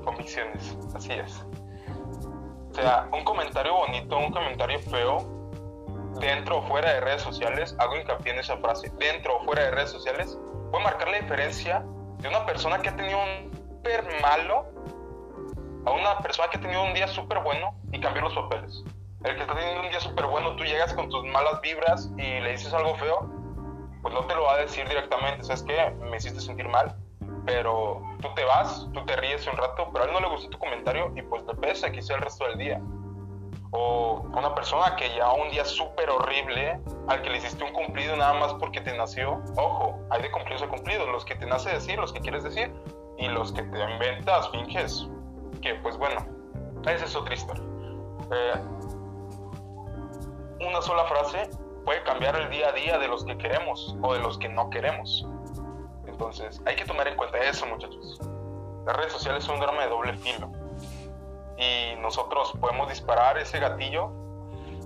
Convicciones, 0.05 0.77
así 0.95 1.13
es. 1.13 1.43
O 2.75 2.77
sea, 2.77 3.09
un 3.13 3.23
comentario 3.23 3.73
bonito, 3.73 4.19
un 4.19 4.33
comentario 4.33 4.81
feo, 4.81 5.19
dentro 6.19 6.59
o 6.59 6.63
fuera 6.63 6.95
de 6.95 7.01
redes 7.03 7.23
sociales, 7.23 7.77
hago 7.79 7.95
hincapié 7.95 8.33
en 8.33 8.41
esa 8.41 8.57
frase, 8.57 8.91
dentro 8.99 9.37
o 9.37 9.45
fuera 9.45 9.63
de 9.63 9.71
redes 9.71 9.91
sociales, 9.91 10.37
puede 10.73 10.83
marcar 10.83 11.07
la 11.07 11.19
diferencia 11.19 11.85
de 12.19 12.29
una 12.29 12.45
persona 12.45 12.83
que 12.83 12.89
ha 12.89 12.97
tenido 12.97 13.19
un 13.23 13.53
súper 13.85 14.21
malo 14.21 14.67
a 15.87 15.93
una 15.93 16.19
persona 16.19 16.49
que 16.49 16.57
ha 16.57 16.61
tenido 16.61 16.83
un 16.83 16.95
día 16.95 17.07
súper 17.07 17.39
bueno 17.45 17.79
y 17.93 18.01
cambió 18.01 18.23
los 18.23 18.35
papeles. 18.35 18.83
El 19.23 19.37
que 19.37 19.43
está 19.43 19.55
teniendo 19.55 19.83
un 19.83 19.91
día 19.91 20.01
súper 20.01 20.27
bueno, 20.27 20.57
tú 20.57 20.65
llegas 20.65 20.93
con 20.95 21.09
tus 21.11 21.25
malas 21.27 21.61
vibras 21.61 22.11
y 22.19 22.41
le 22.41 22.51
dices 22.51 22.75
algo 22.75 22.97
feo, 22.97 23.31
pues 24.03 24.13
no 24.13 24.27
te 24.27 24.35
lo 24.35 24.43
va 24.43 24.55
a 24.55 24.57
decir 24.59 24.89
directamente, 24.89 25.45
¿sabes 25.45 25.63
qué? 25.63 25.91
Me 26.11 26.17
hiciste 26.17 26.41
sentir 26.41 26.67
mal. 26.67 26.97
Pero 27.45 28.03
tú 28.21 28.29
te 28.35 28.45
vas, 28.45 28.89
tú 28.93 29.05
te 29.05 29.17
ríes 29.17 29.47
un 29.47 29.57
rato, 29.57 29.89
pero 29.93 30.05
a 30.05 30.09
él 30.09 30.13
no 30.13 30.21
le 30.21 30.29
gustó 30.29 30.49
tu 30.51 30.59
comentario 30.59 31.13
y 31.15 31.23
pues 31.23 31.45
le 31.45 31.55
pesa 31.55 31.91
quizá 31.91 32.15
el 32.15 32.23
resto 32.23 32.47
del 32.47 32.59
día. 32.59 32.81
O 33.71 34.25
una 34.33 34.55
persona 34.55 34.95
que 34.97 35.09
ya 35.17 35.33
un 35.33 35.51
día 35.51 35.65
súper 35.65 36.09
horrible, 36.09 36.81
al 37.09 37.23
que 37.23 37.31
le 37.31 37.39
hiciste 37.39 37.65
un 37.65 37.73
cumplido 37.73 38.17
nada 38.17 38.35
más 38.35 38.55
porque 38.55 38.81
te 38.81 38.97
nació. 38.97 39.43
Ojo, 39.57 39.99
hay 40.11 40.23
de 40.23 40.31
cumplidos 40.31 40.63
a 40.63 40.69
cumplidos, 40.69 41.09
los 41.09 41.25
que 41.25 41.35
te 41.35 41.45
nace 41.45 41.71
decir, 41.71 41.99
los 41.99 42.13
que 42.13 42.21
quieres 42.21 42.45
decir, 42.45 42.73
y 43.19 43.29
los 43.29 43.53
que 43.53 43.63
te 43.63 43.79
inventas, 43.79 44.49
finges. 44.51 45.09
Que 45.61 45.75
pues 45.77 45.99
bueno, 45.99 46.25
esa 46.87 47.05
es 47.05 47.17
otra 47.17 47.35
historia. 47.35 47.65
Eh, 48.31 48.61
una 50.61 50.81
sola 50.81 51.05
frase 51.07 51.51
puede 51.85 52.03
cambiar 52.05 52.37
el 52.37 52.51
día 52.51 52.69
a 52.69 52.73
día 52.73 52.99
de 52.99 53.09
los 53.09 53.25
que 53.25 53.37
queremos 53.37 53.97
o 54.03 54.15
de 54.15 54.21
los 54.21 54.39
que 54.39 54.49
no 54.49 54.71
queremos. 54.71 55.27
Entonces, 56.15 56.63
hay 56.65 56.77
que 56.77 56.85
tomar 56.85 57.09
en 57.09 57.17
cuenta 57.17 57.39
eso, 57.39 57.67
muchachos. 57.67 58.21
Las 58.87 58.97
redes 58.97 59.13
sociales 59.13 59.43
son 59.43 59.57
un 59.57 59.65
arma 59.65 59.83
de 59.83 59.89
doble 59.89 60.17
filo. 60.17 60.49
Y 61.59 62.01
nosotros 62.01 62.53
podemos 62.61 62.89
disparar 62.89 63.37
ese 63.37 63.59
gatillo 63.59 64.13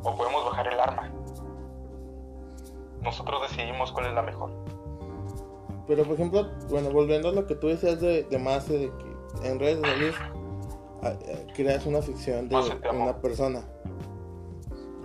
o 0.03 0.17
podemos 0.17 0.47
bajar 0.47 0.69
el 0.69 0.81
arma. 0.81 1.13
Nosotros 3.03 3.43
decidimos 3.43 3.93
cuál 3.93 4.07
es 4.07 4.15
la 4.15 4.23
mejor. 4.23 4.51
Pero, 5.87 6.05
por 6.05 6.15
ejemplo, 6.15 6.51
bueno, 6.71 6.91
volviendo 6.91 7.29
a 7.29 7.33
lo 7.33 7.47
que 7.47 7.55
tú 7.55 7.69
decías 7.69 8.01
de, 8.01 8.23
de 8.23 8.39
Mase, 8.39 8.79
de 8.79 8.93
que 8.97 9.49
en 9.49 9.59
redes 9.59 9.77
sociales 9.77 10.15
ah, 11.03 11.13
eh, 11.27 11.47
creas 11.55 11.85
una 11.85 12.01
ficción 12.01 12.49
de 12.49 12.57
una 12.91 13.21
persona. 13.21 13.63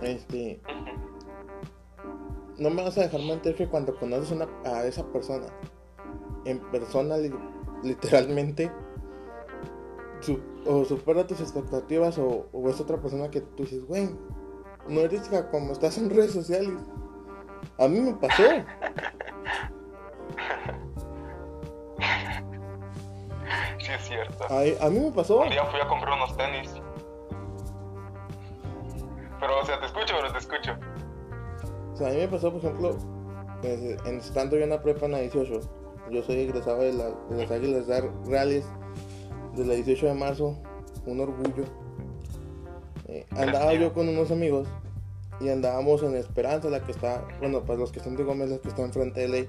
Este. 0.00 0.62
No 2.56 2.70
me 2.70 2.82
vas 2.82 2.96
a 2.96 3.02
dejar 3.02 3.20
mentir 3.20 3.54
que 3.56 3.68
cuando 3.68 3.94
conoces 3.96 4.30
una, 4.30 4.48
a 4.64 4.84
esa 4.86 5.04
persona, 5.12 5.46
en 6.44 6.58
persona, 6.70 7.16
literalmente, 7.82 8.70
o 10.66 10.84
supera 10.84 11.26
tus 11.26 11.40
expectativas, 11.40 12.18
o, 12.18 12.48
o, 12.52 12.70
es 12.70 12.80
otra 12.80 12.96
persona 12.98 13.30
que 13.30 13.40
tú 13.40 13.64
dices, 13.64 13.84
güey, 13.86 14.10
no 14.88 15.00
eres 15.00 15.30
como 15.50 15.72
estás 15.72 15.98
en 15.98 16.10
redes 16.10 16.32
sociales. 16.32 16.78
A 17.78 17.88
mí 17.88 18.00
me 18.00 18.14
pasó. 18.14 18.42
Sí, 23.84 23.92
es 23.92 24.02
cierto. 24.08 24.44
A, 24.48 24.88
mí 24.88 24.98
me 24.98 25.10
pasó. 25.10 25.40
Un 25.40 25.50
día 25.50 25.62
fui 25.66 25.78
a 25.78 25.86
comprar 25.86 26.14
unos 26.14 26.34
tenis. 26.38 26.70
Pero, 29.38 29.60
o 29.60 29.66
sea, 29.66 29.78
te 29.78 29.86
escucho, 29.86 30.14
pero 30.16 30.32
te 30.32 30.38
escucho. 30.38 30.72
O 31.92 31.96
sea, 31.96 32.08
a 32.08 32.10
mí 32.12 32.16
me 32.16 32.28
pasó, 32.28 32.50
por 32.50 32.60
ejemplo, 32.60 32.96
en, 33.62 34.16
estando 34.16 34.56
yo 34.56 34.64
en 34.64 34.70
la 34.70 34.82
prepa 34.82 35.04
en 35.04 35.12
la 35.12 35.18
18. 35.18 35.60
Yo 36.14 36.22
soy 36.22 36.36
egresado 36.36 36.78
de, 36.78 36.92
la, 36.92 37.10
de 37.28 37.42
las 37.42 37.50
Águilas 37.50 37.86
Reales 38.24 38.64
de 39.56 39.64
la 39.64 39.74
18 39.74 40.06
de 40.06 40.14
marzo. 40.14 40.56
Un 41.06 41.18
orgullo. 41.18 41.64
Eh, 43.08 43.26
andaba 43.32 43.74
yo 43.74 43.92
con 43.92 44.08
unos 44.08 44.30
amigos 44.30 44.68
y 45.40 45.48
andábamos 45.48 46.04
en 46.04 46.14
Esperanza, 46.14 46.70
la 46.70 46.84
que 46.84 46.92
está, 46.92 47.26
bueno, 47.40 47.64
para 47.64 47.80
los 47.80 47.90
que 47.90 47.98
están 47.98 48.14
de 48.14 48.22
Gómez, 48.22 48.48
la 48.48 48.58
que 48.58 48.68
está 48.68 48.82
enfrente 48.82 49.22
de 49.22 49.28
ley. 49.28 49.46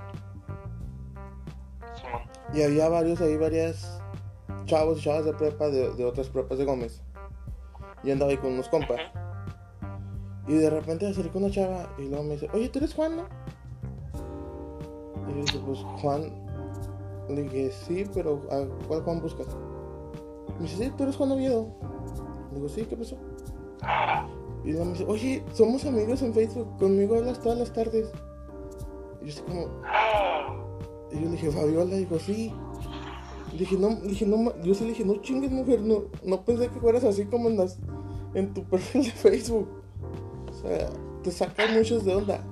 Y 2.51 2.63
había 2.63 2.89
varios 2.89 3.21
ahí, 3.21 3.37
varias 3.37 4.01
chavos 4.65 4.97
y 4.97 5.01
chavas 5.03 5.25
de 5.25 5.33
prepa 5.33 5.69
de, 5.69 6.03
otras 6.03 6.29
prepas 6.29 6.57
de 6.57 6.65
Gómez. 6.65 6.99
Y 8.03 8.09
andaba 8.09 8.31
ahí 8.31 8.37
con 8.37 8.53
unos 8.53 8.69
compas. 8.69 9.01
Y 10.47 10.55
de 10.55 10.69
repente 10.71 11.07
acercó 11.07 11.37
una 11.37 11.51
chava 11.51 11.93
y 11.99 12.07
luego 12.07 12.23
me 12.23 12.33
dice, 12.33 12.49
oye, 12.53 12.69
¿tú 12.69 12.79
eres 12.79 12.95
Juan, 12.95 13.17
no? 13.17 13.23
Y 15.29 15.35
yo 15.35 15.41
dije, 15.43 15.59
pues 15.63 15.79
Juan. 16.01 16.44
Le 17.29 17.43
dije, 17.43 17.71
sí, 17.71 18.05
pero 18.13 18.41
¿a 18.51 18.65
cuál 18.87 19.01
Juan 19.01 19.21
buscas? 19.21 19.47
Me 20.59 20.63
dice, 20.63 20.85
sí, 20.85 20.91
tú 20.95 21.03
eres 21.03 21.15
Juan 21.15 21.31
Oviedo. 21.31 21.67
Le 22.51 22.55
digo, 22.55 22.69
sí, 22.69 22.83
¿qué 22.83 22.95
pasó? 22.95 23.17
Y 24.63 24.71
luego 24.71 24.85
me 24.85 24.91
dice, 24.91 25.05
oye, 25.07 25.43
somos 25.53 25.85
amigos 25.85 26.21
en 26.21 26.33
Facebook, 26.33 26.67
conmigo 26.77 27.15
hablas 27.15 27.39
todas 27.41 27.59
las 27.59 27.73
tardes. 27.73 28.09
Y 29.21 29.25
yo 29.25 29.31
así 29.31 29.41
como... 29.41 29.67
Y 31.11 31.15
yo 31.15 31.21
le 31.21 31.31
dije, 31.31 31.51
Fabiola, 31.51 31.95
dijo, 31.95 32.19
sí. 32.19 32.53
Le 33.51 33.59
dije, 33.59 33.77
no, 33.77 33.95
dije, 33.95 34.25
no, 34.25 34.53
yo 34.63 34.73
sí 34.73 34.83
le 34.83 34.89
dije, 34.89 35.05
no 35.05 35.15
chingues, 35.21 35.51
mujer, 35.51 35.81
no, 35.81 36.03
no 36.23 36.43
pensé 36.43 36.67
que 36.67 36.79
fueras 36.79 37.03
así 37.03 37.25
como 37.25 37.47
andas 37.47 37.77
en 38.33 38.53
tu 38.53 38.63
perfil 38.63 39.03
de 39.03 39.11
Facebook. 39.11 39.67
O 40.49 40.53
sea, 40.53 40.89
te 41.23 41.31
sacas 41.31 41.71
muchos 41.71 42.03
de 42.05 42.15
onda. 42.15 42.43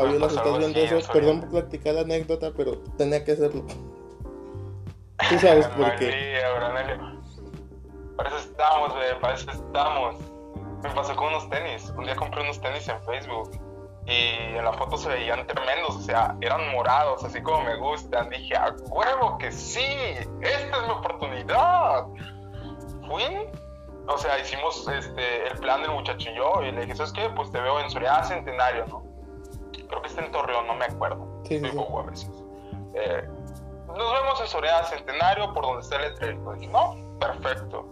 Fabiola, 0.00 0.28
si 0.28 0.36
estás 0.36 0.58
viendo 0.58 0.78
eso, 0.78 1.12
perdón 1.12 1.40
por 1.40 1.50
practicar 1.50 1.94
la 1.94 2.00
anécdota, 2.02 2.52
pero 2.56 2.78
tenía 2.96 3.24
que 3.24 3.32
hacerlo. 3.32 3.64
Tú 5.28 5.38
sabes 5.38 5.66
por 5.68 5.96
qué. 5.96 6.40
Para 8.16 8.28
eso 8.30 8.38
estamos, 8.38 8.92
para 9.20 9.34
eso 9.34 9.50
estamos. 9.50 10.16
Me 10.82 10.90
pasó 10.90 11.14
con 11.16 11.28
unos 11.28 11.48
tenis. 11.50 11.92
Un 11.96 12.04
día 12.04 12.16
compré 12.16 12.42
unos 12.42 12.60
tenis 12.60 12.88
en 12.88 13.02
Facebook 13.02 13.50
y 14.06 14.56
en 14.56 14.64
la 14.64 14.72
foto 14.72 14.96
se 14.96 15.08
veían 15.08 15.46
tremendos, 15.46 15.96
o 15.96 16.00
sea, 16.00 16.34
eran 16.40 16.72
morados, 16.72 17.22
así 17.24 17.42
como 17.42 17.62
me 17.62 17.76
gustan. 17.76 18.30
Dije, 18.30 18.56
a 18.56 18.74
huevo 18.88 19.36
que 19.36 19.52
sí, 19.52 19.84
esta 20.40 20.76
es 20.76 20.82
mi 20.86 20.90
oportunidad. 20.90 22.06
Fui, 23.06 23.22
o 24.06 24.18
sea, 24.18 24.38
hicimos 24.38 24.88
este, 24.88 25.48
el 25.48 25.58
plan 25.58 25.82
del 25.82 25.90
muchacho 25.90 26.30
y 26.30 26.36
yo, 26.36 26.62
y 26.62 26.72
le 26.72 26.82
dije, 26.82 26.96
¿sabes 26.96 27.12
qué? 27.12 27.28
Pues 27.36 27.52
te 27.52 27.60
veo 27.60 27.78
en 27.80 27.90
Soria 27.90 28.24
Centenario, 28.24 28.86
¿no? 28.86 29.07
Creo 29.88 30.02
que 30.02 30.08
está 30.08 30.24
en 30.24 30.30
Torreón, 30.30 30.66
no 30.66 30.74
me 30.74 30.84
acuerdo. 30.84 31.42
Sí, 31.44 31.58
sí, 31.58 31.66
a 31.66 32.02
veces. 32.02 32.30
Eh, 32.94 33.28
nos 33.86 34.12
vemos 34.12 34.40
en 34.40 34.46
Soria 34.46 34.84
Centenario, 34.84 35.52
por 35.52 35.64
donde 35.64 35.82
está 35.82 35.96
el 35.96 36.02
letrero. 36.02 36.52
Dije, 36.52 36.70
no, 36.72 36.96
perfecto. 37.18 37.86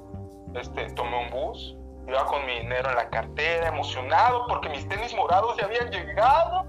Este, 0.55 0.91
tomé 0.93 1.25
un 1.25 1.31
bus, 1.31 1.77
Iba 2.07 2.25
con 2.27 2.47
mi 2.47 2.61
dinero 2.61 2.89
en 2.91 2.97
la 2.97 3.09
cartera, 3.11 3.69
emocionado 3.69 4.47
porque 4.47 4.69
mis 4.69 4.89
tenis 4.89 5.13
morados 5.15 5.57
ya 5.57 5.65
habían 5.65 5.91
llegado. 5.91 6.65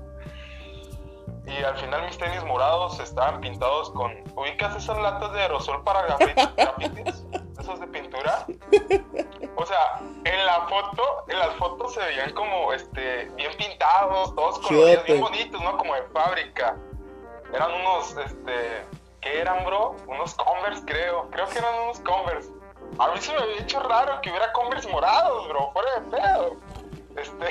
Y 1.46 1.64
al 1.64 1.78
final 1.78 2.06
mis 2.06 2.18
tenis 2.18 2.44
morados 2.44 3.00
estaban 3.00 3.40
pintados 3.40 3.92
con... 3.92 4.12
¿Ubicas 4.36 4.76
esas 4.76 4.98
latas 4.98 5.32
de 5.34 5.42
aerosol 5.42 5.84
para 5.84 6.02
grafitis? 6.04 7.26
esos 7.60 7.80
de 7.80 7.88
pintura. 7.88 8.46
O 9.60 9.66
sea, 9.66 10.00
en 10.24 10.46
la 10.46 10.68
foto, 10.68 11.26
en 11.28 11.40
las 11.40 11.56
fotos 11.56 11.96
se 11.96 12.00
veían 12.00 12.32
como 12.34 12.72
este 12.74 13.26
bien 13.36 13.52
pintados, 13.58 14.36
todos 14.36 14.60
coloridos, 14.60 15.04
bien 15.06 15.20
bonitos, 15.20 15.60
¿no? 15.60 15.78
Como 15.78 15.96
de 15.96 16.04
fábrica. 16.14 16.76
Eran 17.52 17.72
unos, 17.74 18.16
este, 18.18 18.86
¿qué 19.20 19.40
eran, 19.40 19.66
bro? 19.66 19.96
Unos 20.06 20.36
Converse, 20.36 20.84
creo. 20.86 21.28
Creo 21.32 21.48
que 21.50 21.58
eran 21.58 21.74
unos 21.86 22.00
Converse. 22.02 22.52
A 23.00 23.08
mí 23.08 23.20
se 23.20 23.34
me 23.34 23.40
había 23.40 23.58
hecho 23.58 23.80
raro 23.80 24.22
que 24.22 24.30
hubiera 24.30 24.54
Converse 24.54 24.88
morados, 24.90 25.48
bro, 25.48 25.72
fuera 25.72 26.00
de 26.00 26.02
pedo. 26.12 26.58
Este. 27.16 27.48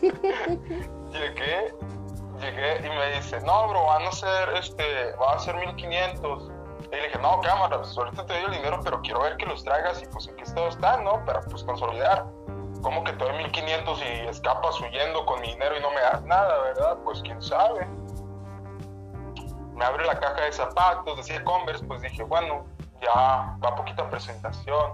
llegué, 1.12 1.74
llegué 2.40 2.86
y 2.86 2.88
me 2.88 3.16
dice, 3.16 3.38
no, 3.42 3.68
bro, 3.68 3.84
van 3.84 4.06
a 4.06 4.12
ser, 4.12 4.48
este, 4.54 5.12
va 5.16 5.34
a 5.34 5.38
ser 5.38 5.56
1500. 5.56 6.53
Y 6.94 7.00
le 7.00 7.08
dije, 7.08 7.18
no, 7.18 7.40
cámara, 7.40 7.78
pues 7.78 7.96
ahorita 7.98 8.24
te 8.24 8.34
doy 8.34 8.44
el 8.44 8.50
dinero, 8.52 8.80
pero 8.84 9.00
quiero 9.02 9.20
ver 9.22 9.36
que 9.36 9.46
los 9.46 9.64
traigas 9.64 10.00
y 10.00 10.06
pues 10.06 10.28
en 10.28 10.36
qué 10.36 10.44
estado 10.44 10.68
están, 10.68 11.02
¿no? 11.02 11.24
Para 11.24 11.40
pues 11.40 11.64
consolidar. 11.64 12.24
¿Cómo 12.82 13.02
que 13.02 13.12
te 13.12 13.24
doy 13.24 13.36
1500 13.38 14.02
y 14.02 14.28
escapas 14.28 14.80
huyendo 14.80 15.26
con 15.26 15.40
mi 15.40 15.48
dinero 15.48 15.76
y 15.76 15.80
no 15.80 15.90
me 15.90 16.00
das 16.00 16.22
nada, 16.22 16.58
verdad? 16.60 16.98
Pues 17.02 17.20
quién 17.22 17.40
sabe. 17.42 17.84
Me 19.72 19.84
abre 19.84 20.04
la 20.06 20.20
caja 20.20 20.42
de 20.42 20.52
zapatos, 20.52 21.16
decía 21.16 21.42
Converse, 21.42 21.84
pues 21.84 22.02
dije, 22.02 22.22
bueno, 22.22 22.64
ya 23.00 23.56
va 23.64 23.74
poquita 23.74 24.08
presentación. 24.08 24.92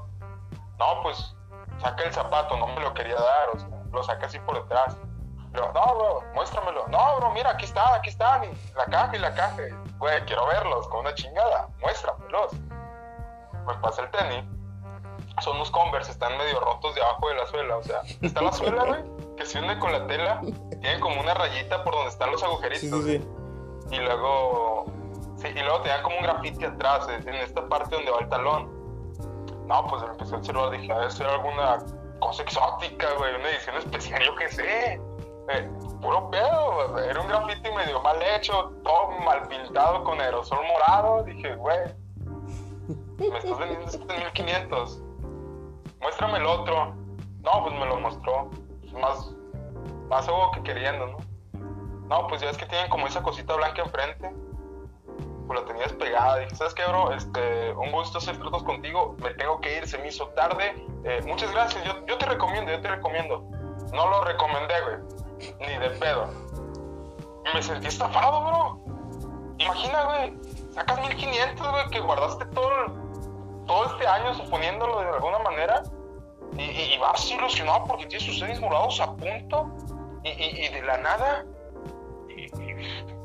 No, 0.79 1.03
pues 1.03 1.37
saca 1.83 2.05
el 2.05 2.13
zapato, 2.13 2.57
no 2.57 2.67
me 2.69 2.81
lo 2.81 2.95
quería 2.95 3.17
dar, 3.17 3.49
o 3.53 3.59
sea, 3.59 3.69
lo 3.93 4.03
saca 4.03 4.27
así 4.27 4.39
por 4.39 4.63
detrás. 4.63 4.97
Pero, 5.53 5.73
no, 5.73 5.95
bro, 5.95 6.25
muéstramelo. 6.35 6.87
No, 6.89 7.17
bro, 7.17 7.31
mira, 7.33 7.51
aquí 7.51 7.65
están, 7.65 7.95
aquí 7.95 8.11
están, 8.11 8.45
y 8.45 8.49
la 8.77 8.85
caja 8.87 9.17
y 9.17 9.19
la 9.19 9.35
caja. 9.35 9.57
Güey, 9.99 10.25
quiero 10.25 10.47
verlos 10.47 10.87
con 10.89 11.01
una 11.01 11.15
chingada, 11.15 11.69
muéstramelos. 11.81 12.53
Pues 13.65 13.77
pasa 13.79 14.03
el 14.03 14.11
tenis. 14.11 14.45
Son 15.41 15.57
unos 15.57 15.71
Converse, 15.71 16.11
están 16.11 16.37
medio 16.37 16.61
rotos 16.61 16.95
debajo 16.95 17.29
de 17.29 17.35
la 17.35 17.47
suela, 17.47 17.77
o 17.77 17.83
sea, 17.83 18.03
está 18.21 18.43
la 18.43 18.53
suela, 18.53 18.85
güey, 18.85 19.03
que 19.37 19.47
se 19.47 19.59
hunde 19.59 19.79
con 19.79 19.93
la 19.93 20.07
tela, 20.07 20.41
tiene 20.81 21.01
como 21.01 21.21
una 21.21 21.33
rayita 21.35 21.83
por 21.83 21.95
donde 21.95 22.11
están 22.11 22.31
los 22.31 22.43
agujeritos. 22.43 23.07
Y 23.91 23.97
luego 23.97 24.87
Sí, 25.41 25.49
y 25.49 25.63
luego 25.63 25.81
tenía 25.81 26.03
como 26.03 26.17
un 26.17 26.23
grafiti 26.23 26.65
atrás, 26.67 27.09
en 27.09 27.35
esta 27.37 27.67
parte 27.67 27.95
donde 27.95 28.11
va 28.11 28.19
el 28.19 28.29
talón. 28.29 28.69
No, 29.67 29.87
pues 29.87 30.03
empecé 30.03 30.35
a 30.35 30.39
observar, 30.39 30.71
dije, 30.71 30.93
debe 30.93 31.11
ser 31.11 31.27
alguna 31.27 31.79
cosa 32.19 32.43
exótica, 32.43 33.07
güey, 33.17 33.35
una 33.37 33.49
edición 33.49 33.77
especial, 33.77 34.23
yo 34.23 34.37
qué 34.37 34.49
sé. 34.51 35.01
Eh, 35.49 35.69
puro 36.01 36.31
pedo, 36.31 36.99
era 36.99 37.21
un 37.21 37.27
grafiti 37.27 37.71
medio 37.73 38.01
mal 38.03 38.19
hecho, 38.23 38.73
todo 38.85 39.11
mal 39.25 39.49
pintado 39.49 40.05
con 40.05 40.21
aerosol 40.21 40.65
morado. 40.67 41.25
Dije, 41.25 41.55
güey, 41.57 41.79
me 43.19 43.39
estás 43.39 43.59
vendiendo 43.59 43.87
este 43.87 43.99
1500. 43.99 45.03
Muéstrame 46.01 46.39
el 46.39 46.47
otro. 46.47 46.95
No, 47.43 47.63
pues 47.63 47.75
me 47.75 47.87
lo 47.87 48.01
mostró. 48.01 48.51
Más, 48.93 49.35
más 50.09 50.29
algo 50.29 50.51
que 50.53 50.63
queriendo, 50.63 51.07
¿no? 51.07 51.31
no, 52.11 52.27
pues 52.27 52.41
ya 52.41 52.49
ves 52.49 52.59
que 52.59 52.67
tienen 52.67 52.91
como 52.91 53.07
esa 53.07 53.23
cosita 53.23 53.55
blanca 53.55 53.83
enfrente. 53.83 54.35
Pues 55.47 55.61
la 55.61 55.67
tenía 55.67 55.85
despegada. 55.85 56.39
Dije, 56.39 56.57
¿sabes 56.57 56.75
qué, 56.75 56.85
bro? 56.85 57.13
Este, 57.13 57.73
un 57.73 57.93
gusto 57.93 58.19
hacer 58.19 58.35
fotos 58.37 58.65
contigo. 58.65 59.17
Me 59.23 59.31
tengo 59.35 59.61
que 59.61 59.79
ir, 59.79 59.87
se 59.87 59.97
me 59.99 60.09
hizo 60.09 60.27
tarde. 60.31 60.85
Eh, 61.05 61.21
muchas 61.27 61.53
gracias. 61.53 61.85
Yo, 61.85 62.05
yo 62.07 62.19
te 62.19 62.27
recomiendo, 62.27 62.73
yo 62.73 62.81
te 62.81 62.89
recomiendo. 62.89 63.49
No 63.93 64.11
lo 64.11 64.25
recomendé, 64.25 64.75
güey. 64.83 65.20
Ni 65.61 65.79
de 65.79 65.91
pedo. 65.99 66.29
Me 67.55 67.63
sentí 67.63 67.89
estafado, 67.89 68.45
bro. 68.45 68.81
Imagina, 69.59 70.05
güey. 70.05 70.35
Sacas 70.73 71.01
1500, 71.01 71.71
güey, 71.71 71.91
que 71.91 72.01
guardaste 72.01 72.45
todo, 72.47 72.71
todo 73.67 73.87
este 73.87 74.07
año, 74.07 74.35
suponiéndolo 74.35 75.01
de 75.01 75.09
alguna 75.09 75.39
manera. 75.41 75.83
Y, 76.57 76.99
vas 76.99 77.31
ilusionado 77.31 77.85
porque 77.85 78.07
tienes 78.07 78.27
sus 78.27 78.39
seis 78.39 78.61
morados 78.61 79.01
a 79.01 79.15
punto. 79.15 79.71
Y, 80.25 80.69
de 80.69 80.83
la 80.83 80.99
nada. 80.99 81.45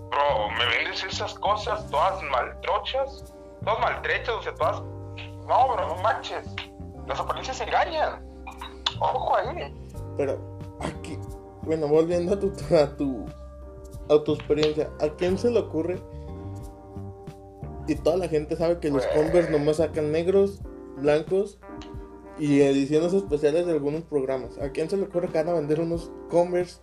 bro, 0.10 0.50
me 0.58 0.66
vendes 0.66 1.04
esas 1.04 1.34
cosas 1.36 1.90
todas 1.90 2.22
maltrochas. 2.24 3.34
Todas 3.64 3.80
maltrechas, 3.80 4.36
o 4.36 4.42
sea, 4.42 4.56
todas. 4.56 4.82
No, 5.48 5.68
bro, 5.68 5.88
no 5.88 5.96
manches. 6.02 6.48
Las 7.08 7.20
apariencias 7.20 7.60
engañan. 7.62 8.26
Ojo 9.00 9.36
ahí. 9.36 9.74
Pero 10.18 10.40
aquí, 10.82 11.20
bueno, 11.66 11.88
volviendo 11.88 12.34
a 12.34 12.40
tu, 12.40 12.54
a 12.76 12.96
tu, 12.96 13.26
a 14.10 14.24
tu 14.24 14.34
experiencia, 14.34 14.90
¿a 15.00 15.10
quién 15.10 15.38
se 15.38 15.50
le 15.50 15.60
ocurre? 15.60 16.00
Y 17.88 17.96
toda 17.96 18.18
la 18.18 18.28
gente 18.28 18.56
sabe 18.56 18.80
que 18.80 18.90
los 18.90 19.06
Converse 19.08 19.52
nomás 19.52 19.78
sacan 19.78 20.12
negros, 20.12 20.60
blancos 20.98 21.60
y 22.40 22.62
ediciones 22.62 23.14
especiales 23.14 23.66
de 23.66 23.74
algunos 23.74 24.04
programas. 24.04 24.58
¿A 24.58 24.72
quién 24.72 24.90
se 24.90 24.98
le 24.98 25.04
ocurre 25.04 25.30
que 25.30 25.38
van 25.38 25.50
a 25.50 25.54
vender 25.54 25.80
unos 25.80 26.12
Converse 26.30 26.82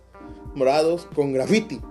morados 0.55 1.07
con 1.13 1.33
graffiti? 1.33 1.81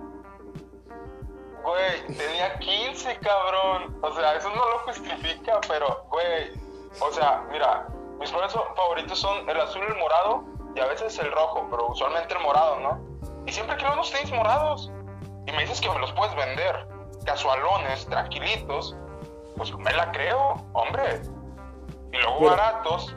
Güey, 1.63 2.17
tenía 2.17 2.57
15, 2.57 3.19
cabrón. 3.19 3.95
O 4.01 4.13
sea, 4.15 4.35
eso 4.35 4.49
no 4.49 4.55
lo 4.55 4.79
justifica, 4.79 5.61
pero, 5.67 6.05
güey. 6.09 6.51
O 6.99 7.11
sea, 7.13 7.47
mira, 7.51 7.87
mis 8.19 8.31
colores 8.31 8.53
favoritos 8.75 9.19
son 9.19 9.47
el 9.47 9.59
azul 9.59 9.81
y 9.87 9.91
el 9.91 9.97
morado 9.99 10.52
y 10.75 10.79
a 10.79 10.85
veces 10.87 11.17
el 11.19 11.31
rojo, 11.31 11.67
pero 11.69 11.87
usualmente 11.87 12.33
el 12.33 12.41
morado, 12.41 12.79
¿no? 12.79 12.99
Y 13.45 13.51
siempre 13.51 13.75
quiero 13.77 13.93
unos 13.93 14.11
tenis 14.11 14.31
morados. 14.31 14.91
Y 15.45 15.51
me 15.51 15.61
dices 15.61 15.81
que 15.81 15.89
me 15.89 15.99
los 15.99 16.11
puedes 16.13 16.35
vender 16.35 16.87
casualones, 17.25 18.05
tranquilitos, 18.07 18.95
pues 19.57 19.73
me 19.77 19.91
la 19.93 20.11
creo, 20.11 20.55
hombre. 20.73 21.21
Y 22.11 22.17
luego 22.17 22.49
baratos, 22.49 23.15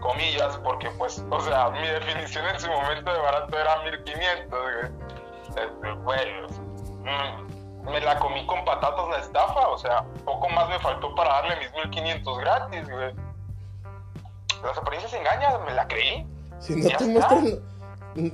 comillas, 0.00 0.58
porque 0.58 0.90
pues, 0.92 1.24
o 1.30 1.40
sea, 1.40 1.70
mi 1.70 1.86
definición 1.86 2.46
en 2.46 2.60
su 2.60 2.68
momento 2.68 3.12
de 3.12 3.18
barato 3.18 3.58
era 3.58 3.82
1500, 3.82 4.58
güey. 6.02 6.42
Mm, 7.02 7.90
me 7.90 8.00
la 8.00 8.18
comí 8.18 8.46
con 8.46 8.64
patatas 8.64 9.08
la 9.08 9.18
estafa, 9.18 9.68
o 9.68 9.78
sea, 9.78 10.04
poco 10.24 10.48
más 10.50 10.68
me 10.68 10.78
faltó 10.78 11.14
para 11.14 11.34
darle 11.34 11.56
mis 11.56 11.72
1500 11.72 12.38
gratis, 12.38 12.88
güey. 12.88 13.14
Las 14.62 14.76
apariencias 14.76 15.12
engañan, 15.14 15.64
me 15.64 15.72
la 15.72 15.88
creí. 15.88 16.26
Si 16.60 16.76
no, 16.76 16.88
te 16.96 17.04
muestran, 17.06 17.60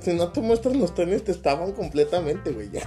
si 0.01 0.13
no 0.13 0.31
te 0.31 0.41
muestran 0.41 0.79
los 0.79 0.93
tenis, 0.93 1.23
te 1.23 1.31
estaban 1.31 1.71
completamente, 1.71 2.51
güey, 2.51 2.69
ya. 2.69 2.81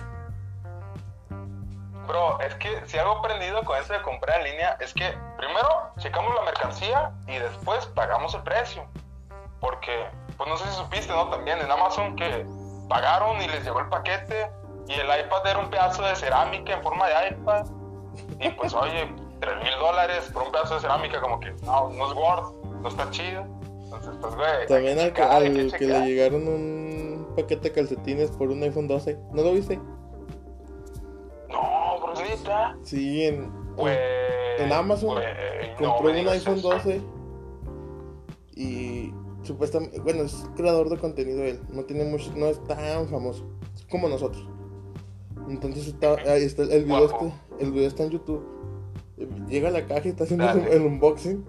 Bro, 2.06 2.40
es 2.40 2.54
que 2.56 2.82
si 2.86 2.98
algo 2.98 3.18
aprendido 3.18 3.62
con 3.64 3.78
eso 3.78 3.92
de 3.92 4.02
comprar 4.02 4.40
en 4.40 4.52
línea 4.52 4.76
es 4.80 4.92
que 4.92 5.14
primero 5.38 5.92
checamos 5.98 6.34
la 6.34 6.42
mercancía 6.42 7.12
y 7.26 7.38
después 7.38 7.86
pagamos 7.86 8.34
el 8.34 8.42
precio. 8.42 8.84
Porque, 9.60 10.06
pues 10.36 10.48
no 10.48 10.56
sé 10.56 10.66
si 10.68 10.74
supiste, 10.74 11.12
¿no? 11.12 11.28
También 11.28 11.58
en 11.58 11.70
Amazon 11.70 12.16
que 12.16 12.46
pagaron 12.88 13.40
y 13.40 13.46
les 13.46 13.64
llegó 13.64 13.80
el 13.80 13.88
paquete 13.88 14.50
y 14.88 14.94
el 14.94 15.06
iPad 15.06 15.46
era 15.46 15.58
un 15.60 15.70
pedazo 15.70 16.02
de 16.02 16.16
cerámica 16.16 16.74
en 16.74 16.82
forma 16.82 17.06
de 17.06 17.28
iPad. 17.28 17.66
Y 18.40 18.50
pues, 18.50 18.74
oye, 18.74 19.14
3 19.40 19.62
mil 19.62 19.78
dólares 19.78 20.30
por 20.32 20.42
un 20.42 20.52
pedazo 20.52 20.74
de 20.74 20.80
cerámica, 20.80 21.20
como 21.20 21.38
que 21.40 21.52
no, 21.62 21.90
no 21.90 22.10
es 22.10 22.12
Word, 22.16 22.52
no 22.82 22.88
está 22.88 23.08
chido. 23.10 23.46
Entonces, 24.00 24.20
pues, 24.20 24.34
güey. 24.34 24.66
También 24.68 24.98
al, 24.98 25.12
que, 25.12 25.78
que 25.78 25.86
le 25.86 26.00
llegaron 26.06 26.48
un 26.48 27.26
paquete 27.36 27.68
de 27.68 27.72
calcetines 27.72 28.30
por 28.30 28.50
un 28.50 28.62
iPhone 28.62 28.88
12, 28.88 29.18
¿no 29.32 29.42
lo 29.42 29.52
viste? 29.52 29.78
Sí, 32.82 33.24
en, 33.24 33.50
en 34.58 34.72
Amazon 34.72 35.18
compró 35.78 36.10
un 36.10 36.28
iPhone 36.28 36.60
12 36.60 37.00
y 38.56 39.12
supuestamente, 39.42 40.00
bueno, 40.00 40.22
es 40.22 40.46
creador 40.56 40.90
de 40.90 40.98
contenido 40.98 41.42
él, 41.44 41.60
no 41.72 41.84
tiene 41.84 42.04
mucho, 42.04 42.32
no 42.36 42.46
es 42.46 42.62
tan 42.64 43.08
famoso 43.08 43.46
como 43.90 44.08
nosotros. 44.08 44.46
Entonces 45.48 45.88
está, 45.88 46.14
ahí 46.30 46.44
está 46.44 46.62
el 46.62 46.84
video, 46.84 47.06
este, 47.06 47.32
el 47.60 47.72
video 47.72 47.88
está 47.88 48.04
en 48.04 48.10
YouTube. 48.10 48.44
Llega 49.48 49.68
a 49.68 49.72
la 49.72 49.86
caja 49.86 50.02
y 50.06 50.08
está 50.10 50.24
haciendo 50.24 50.48
el, 50.50 50.82
unboxing 50.82 51.44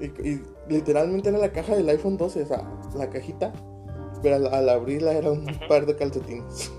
y, 0.00 0.40
literalmente 0.68 1.28
era 1.28 1.38
la 1.38 1.52
caja 1.52 1.74
del 1.74 1.88
iPhone 1.88 2.16
12, 2.16 2.42
o 2.42 2.46
sea, 2.46 2.62
la 2.94 3.08
cajita, 3.10 3.52
pero 4.22 4.36
al, 4.36 4.68
abrirla 4.68 5.12
era 5.12 5.30
un 5.30 5.46
par 5.68 5.86
de 5.86 5.96
calcetines. 5.96 6.72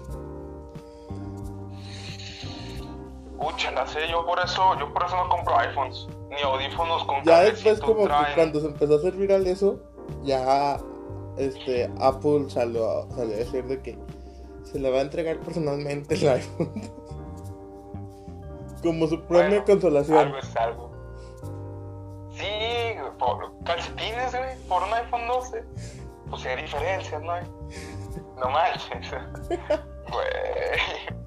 la 3.74 3.88
sé, 3.88 4.08
yo 4.10 4.26
por 4.26 4.40
eso, 4.40 4.78
yo 4.80 4.94
por 4.94 5.04
eso 5.04 5.16
no 5.16 5.30
compro 5.30 5.58
iPhones, 5.58 6.08
ni 6.30 6.42
audífonos 6.42 7.04
con 7.06 7.24
Ya 7.24 7.42
después 7.42 7.80
como 7.80 8.06
que 8.06 8.36
cuando 8.36 8.60
se 8.60 8.68
empezó 8.68 8.94
a 8.94 8.98
hacer 8.98 9.14
viral 9.14 9.48
eso, 9.48 9.80
ya 10.24 10.80
este 11.38 11.92
Apple 12.00 12.50
salió, 12.50 13.08
salió 13.12 13.34
a 13.34 13.38
decir 13.38 13.66
de 13.66 13.82
que 13.82 13.98
se 14.64 14.80
le 14.80 14.90
va 14.90 15.00
a 15.00 15.02
entregar 15.02 15.40
personalmente 15.40 16.16
el 16.16 16.28
iPhone. 16.30 16.72
como 18.84 19.08
su 19.08 19.22
premio 19.22 19.64
consolación. 19.66 20.18
Algo 20.18 20.38
es 20.38 20.56
algo. 20.56 20.93
Por 23.24 23.54
calcetines, 23.64 24.36
güey, 24.36 24.58
por 24.68 24.84
un 24.84 24.94
iPhone 24.94 25.28
12. 25.28 25.64
Pues 26.30 26.46
hay 26.46 26.62
diferencias, 26.62 27.22
¿no? 27.22 27.40
No 28.38 28.50
manches. 28.50 29.12
Güey. 30.12 31.24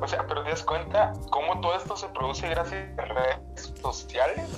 O 0.00 0.06
sea, 0.06 0.24
pero 0.26 0.44
te 0.44 0.50
das 0.50 0.62
cuenta 0.62 1.12
cómo 1.30 1.60
todo 1.60 1.74
esto 1.74 1.96
se 1.96 2.08
produce 2.08 2.48
gracias 2.48 2.98
a 2.98 3.04
redes 3.06 3.72
sociales. 3.80 4.48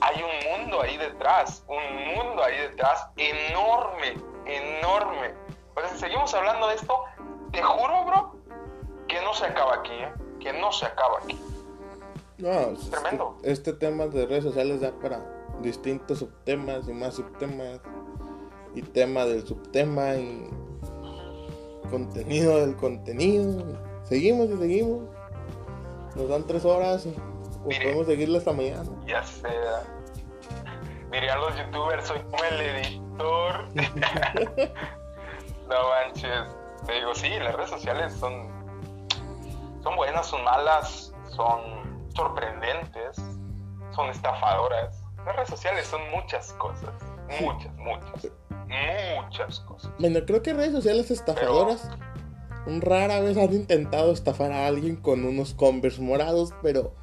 Hay 0.00 0.22
un 0.22 0.50
mundo 0.50 0.82
ahí 0.82 0.96
detrás, 0.96 1.64
un 1.68 2.14
mundo 2.14 2.42
ahí 2.42 2.58
detrás 2.58 3.06
enorme, 3.16 4.16
enorme. 4.46 5.34
O 5.76 5.80
sea, 5.80 5.88
si 5.90 5.98
seguimos 5.98 6.34
hablando 6.34 6.66
de 6.68 6.74
esto, 6.74 7.04
te 7.52 7.62
juro, 7.62 8.04
bro, 8.04 8.36
que 9.08 9.20
no 9.22 9.32
se 9.34 9.46
acaba 9.46 9.76
aquí, 9.76 9.92
¿eh? 9.92 10.12
Que 10.40 10.52
no 10.52 10.72
se 10.72 10.86
acaba 10.86 11.18
aquí. 11.18 11.40
No, 12.40 12.72
es 12.72 12.90
tremendo. 12.90 13.36
Este, 13.38 13.52
este 13.52 13.72
tema 13.74 14.06
de 14.06 14.26
redes 14.26 14.44
sociales 14.44 14.80
da 14.80 14.92
para 14.92 15.24
distintos 15.62 16.18
subtemas 16.18 16.88
y 16.88 16.92
más 16.92 17.14
subtemas 17.14 17.80
y 18.74 18.82
tema 18.82 19.24
del 19.24 19.46
subtema 19.46 20.14
y 20.14 20.48
contenido 21.90 22.58
del 22.64 22.76
contenido. 22.76 23.64
Seguimos 24.04 24.48
y 24.50 24.56
seguimos. 24.56 25.08
Nos 26.16 26.28
dan 26.28 26.46
tres 26.46 26.64
horas. 26.64 27.06
O 27.64 27.68
podemos 27.68 28.06
seguirle 28.06 28.38
hasta 28.38 28.52
mañana. 28.52 28.84
Ya 29.06 29.22
sea. 29.22 29.82
Dirían 31.12 31.40
los 31.40 31.56
youtubers, 31.56 32.06
soy 32.06 32.20
como 32.30 32.44
el 32.44 32.60
editor. 32.60 33.68
no 35.68 35.88
manches. 35.88 36.56
Te 36.86 36.92
digo, 36.94 37.14
sí, 37.14 37.28
las 37.40 37.54
redes 37.54 37.70
sociales 37.70 38.14
son, 38.14 38.48
son 39.82 39.96
buenas, 39.96 40.26
son 40.26 40.42
malas, 40.44 41.12
son 41.28 41.79
sorprendentes, 42.20 43.16
son 43.94 44.10
estafadoras. 44.10 45.02
Las 45.24 45.36
redes 45.36 45.48
sociales 45.48 45.86
son 45.86 46.00
muchas 46.10 46.52
cosas. 46.54 46.90
Muchas, 47.40 47.72
muchas. 47.76 48.28
Muchas 49.16 49.60
cosas. 49.60 49.90
Bueno, 49.98 50.20
creo 50.26 50.42
que 50.42 50.52
redes 50.52 50.72
sociales 50.72 51.10
estafadoras 51.10 51.88
rara 52.80 53.20
vez 53.20 53.36
han 53.38 53.52
intentado 53.52 54.12
estafar 54.12 54.52
a 54.52 54.66
alguien 54.66 54.96
con 54.96 55.24
unos 55.24 55.54
Converse 55.54 56.00
morados, 56.00 56.52
pero 56.62 56.94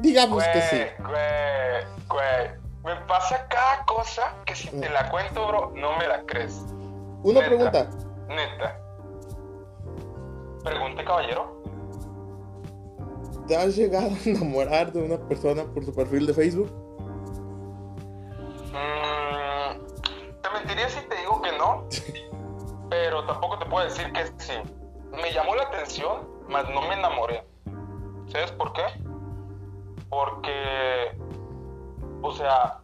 digamos 0.00 0.42
que 0.48 0.60
sí. 0.62 0.82
Güey, 0.98 1.84
güey, 2.08 2.50
me 2.84 2.96
pasa 3.06 3.46
cada 3.48 3.84
cosa 3.84 4.34
que 4.44 4.54
si 4.56 4.68
te 4.68 4.90
la 4.90 5.08
cuento, 5.10 5.46
bro, 5.46 5.72
no 5.76 5.96
me 5.96 6.08
la 6.08 6.22
crees. 6.26 6.64
Una 7.22 7.40
pregunta. 7.40 7.88
Neta. 8.28 8.80
Pregunte, 10.64 11.04
caballero. 11.04 11.61
¿Te 13.46 13.56
has 13.56 13.74
llegado 13.74 14.10
a 14.10 14.28
enamorar 14.28 14.92
de 14.92 15.02
una 15.02 15.18
persona 15.28 15.64
por 15.64 15.84
su 15.84 15.92
perfil 15.92 16.26
de 16.26 16.34
Facebook? 16.34 16.70
Mm, 18.72 20.40
te 20.40 20.50
mentiría 20.50 20.88
si 20.88 21.00
te 21.08 21.16
digo 21.16 21.42
que 21.42 21.52
no. 21.58 21.88
pero 22.90 23.24
tampoco 23.24 23.58
te 23.58 23.66
puedo 23.66 23.84
decir 23.84 24.12
que 24.12 24.26
sí. 24.38 24.54
Me 25.10 25.32
llamó 25.32 25.56
la 25.56 25.64
atención, 25.64 26.28
mas 26.48 26.68
no 26.70 26.82
me 26.82 26.94
enamoré. 26.94 27.44
¿Sabes 28.28 28.52
por 28.52 28.72
qué? 28.72 28.84
Porque, 30.08 31.16
o 32.22 32.32
sea, 32.32 32.80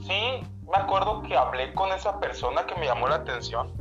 sí 0.00 0.42
me 0.68 0.76
acuerdo 0.76 1.22
que 1.22 1.36
hablé 1.36 1.72
con 1.74 1.92
esa 1.92 2.18
persona 2.18 2.66
que 2.66 2.74
me 2.74 2.86
llamó 2.86 3.08
la 3.08 3.16
atención, 3.16 3.72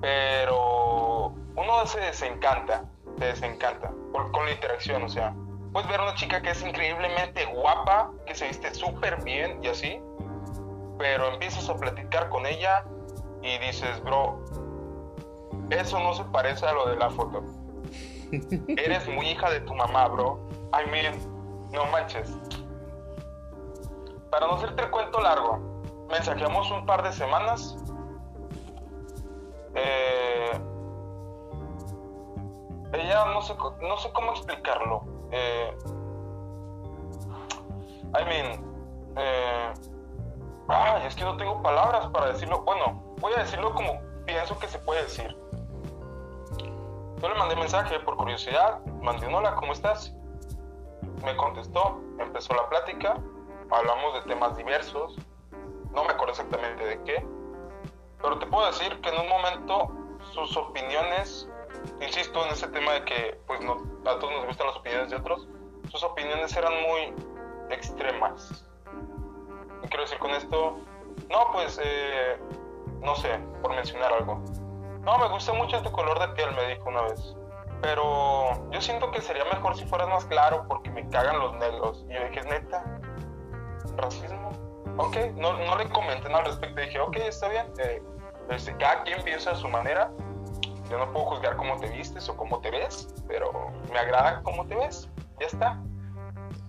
Pero 0.00 1.32
uno 1.56 1.86
se 1.86 2.00
desencanta, 2.00 2.84
se 3.18 3.24
desencanta 3.24 3.92
con 4.12 4.44
la 4.44 4.52
interacción, 4.52 5.02
o 5.02 5.08
sea, 5.08 5.34
puedes 5.72 5.88
ver 5.88 6.00
a 6.00 6.04
una 6.04 6.14
chica 6.14 6.40
que 6.42 6.50
es 6.50 6.62
increíblemente 6.62 7.44
guapa, 7.46 8.10
que 8.26 8.34
se 8.34 8.46
viste 8.48 8.74
súper 8.74 9.22
bien 9.24 9.62
y 9.62 9.68
así, 9.68 10.00
pero 10.98 11.32
empiezas 11.32 11.68
a 11.68 11.76
platicar 11.76 12.28
con 12.28 12.46
ella 12.46 12.84
y 13.42 13.58
dices, 13.58 14.02
bro, 14.04 14.38
eso 15.70 15.98
no 15.98 16.14
se 16.14 16.24
parece 16.24 16.66
a 16.66 16.72
lo 16.72 16.88
de 16.88 16.96
la 16.96 17.10
foto. 17.10 17.42
Eres 18.68 19.08
muy 19.08 19.28
hija 19.28 19.50
de 19.50 19.60
tu 19.60 19.74
mamá, 19.74 20.08
bro. 20.08 20.38
I 20.72 20.88
mean, 20.90 21.14
no 21.72 21.86
manches. 21.86 22.30
Para 24.30 24.46
no 24.46 24.54
hacerte 24.54 24.82
el 24.82 24.90
cuento 24.90 25.20
largo, 25.20 25.58
mensajeamos 26.10 26.70
un 26.70 26.86
par 26.86 27.02
de 27.02 27.12
semanas. 27.12 27.76
Eh, 29.74 30.60
ella 32.92 33.24
no 33.26 33.42
sé, 33.42 33.54
no 33.80 33.96
sé 33.98 34.12
cómo 34.12 34.32
explicarlo. 34.32 35.04
Eh, 35.30 35.76
I 38.14 38.24
mean, 38.24 39.12
eh, 39.16 39.72
ay, 40.68 41.06
es 41.06 41.14
que 41.14 41.24
no 41.24 41.36
tengo 41.36 41.62
palabras 41.62 42.06
para 42.08 42.32
decirlo. 42.32 42.62
Bueno, 42.62 43.02
voy 43.18 43.32
a 43.34 43.40
decirlo 43.40 43.72
como 43.74 44.00
pienso 44.26 44.58
que 44.58 44.68
se 44.68 44.78
puede 44.80 45.02
decir. 45.02 45.36
Yo 47.20 47.28
le 47.28 47.34
mandé 47.36 47.54
mensaje 47.54 48.00
por 48.00 48.16
curiosidad, 48.16 48.84
mandé 49.00 49.26
un 49.28 49.34
hola, 49.34 49.54
¿cómo 49.54 49.72
estás? 49.72 50.12
Me 51.24 51.36
contestó, 51.36 52.00
empezó 52.18 52.52
la 52.54 52.68
plática, 52.68 53.16
hablamos 53.70 54.14
de 54.14 54.22
temas 54.22 54.56
diversos, 54.56 55.16
no 55.92 56.04
me 56.04 56.10
acuerdo 56.10 56.32
exactamente 56.32 56.84
de 56.84 57.02
qué, 57.04 57.26
pero 58.20 58.38
te 58.38 58.46
puedo 58.46 58.66
decir 58.66 59.00
que 59.00 59.08
en 59.10 59.20
un 59.20 59.28
momento 59.28 59.88
sus 60.32 60.56
opiniones, 60.56 61.48
insisto 62.02 62.44
en 62.44 62.52
ese 62.52 62.68
tema 62.68 62.92
de 62.92 63.04
que 63.04 63.40
pues 63.46 63.60
no, 63.60 63.82
a 64.04 64.18
todos 64.18 64.32
nos 64.32 64.46
gustan 64.46 64.66
las 64.68 64.76
opiniones 64.76 65.10
de 65.10 65.16
otros, 65.16 65.48
sus 65.90 66.02
opiniones 66.02 66.56
eran 66.56 66.72
muy 66.82 67.14
extremas. 67.70 68.64
¿Qué 69.82 69.88
quiero 69.88 70.04
decir 70.04 70.18
con 70.18 70.30
esto? 70.30 70.78
No, 71.28 71.50
pues, 71.52 71.80
eh, 71.82 72.38
no 73.00 73.14
sé, 73.16 73.38
por 73.60 73.74
mencionar 73.74 74.12
algo 74.12 74.42
no, 75.02 75.18
me 75.18 75.28
gusta 75.28 75.52
mucho 75.52 75.76
este 75.76 75.90
color 75.90 76.18
de 76.20 76.28
piel, 76.28 76.52
me 76.54 76.64
dijo 76.66 76.88
una 76.88 77.02
vez. 77.02 77.34
Pero 77.80 78.70
yo 78.70 78.80
siento 78.80 79.10
que 79.10 79.20
sería 79.20 79.44
mejor 79.46 79.76
si 79.76 79.84
fueras 79.84 80.08
más 80.08 80.24
claro 80.26 80.64
porque 80.68 80.90
me 80.90 81.08
cagan 81.08 81.40
los 81.40 81.54
negros. 81.56 82.04
Y 82.08 82.14
yo 82.14 82.20
dije, 82.28 82.42
neta, 82.42 82.84
racismo. 83.96 84.50
Ok, 84.98 85.16
no, 85.34 85.54
no 85.54 85.76
le 85.76 85.88
comenten 85.88 86.32
al 86.32 86.44
respecto. 86.44 86.80
Dije, 86.80 87.00
ok, 87.00 87.16
está 87.16 87.48
bien. 87.48 87.66
Eh, 87.78 88.00
este, 88.50 88.76
cada 88.76 89.02
quien 89.02 89.22
piensa 89.24 89.50
a 89.50 89.54
su 89.56 89.68
manera. 89.68 90.12
Yo 90.92 90.98
no 90.98 91.10
puedo 91.10 91.24
juzgar 91.24 91.56
cómo 91.56 91.78
te 91.78 91.88
vistes 91.88 92.28
o 92.28 92.36
cómo 92.36 92.60
te 92.60 92.70
ves, 92.70 93.08
pero 93.26 93.72
me 93.90 93.98
agrada 93.98 94.42
cómo 94.42 94.66
te 94.66 94.74
ves. 94.74 95.08
Ya 95.40 95.46
está. 95.46 95.78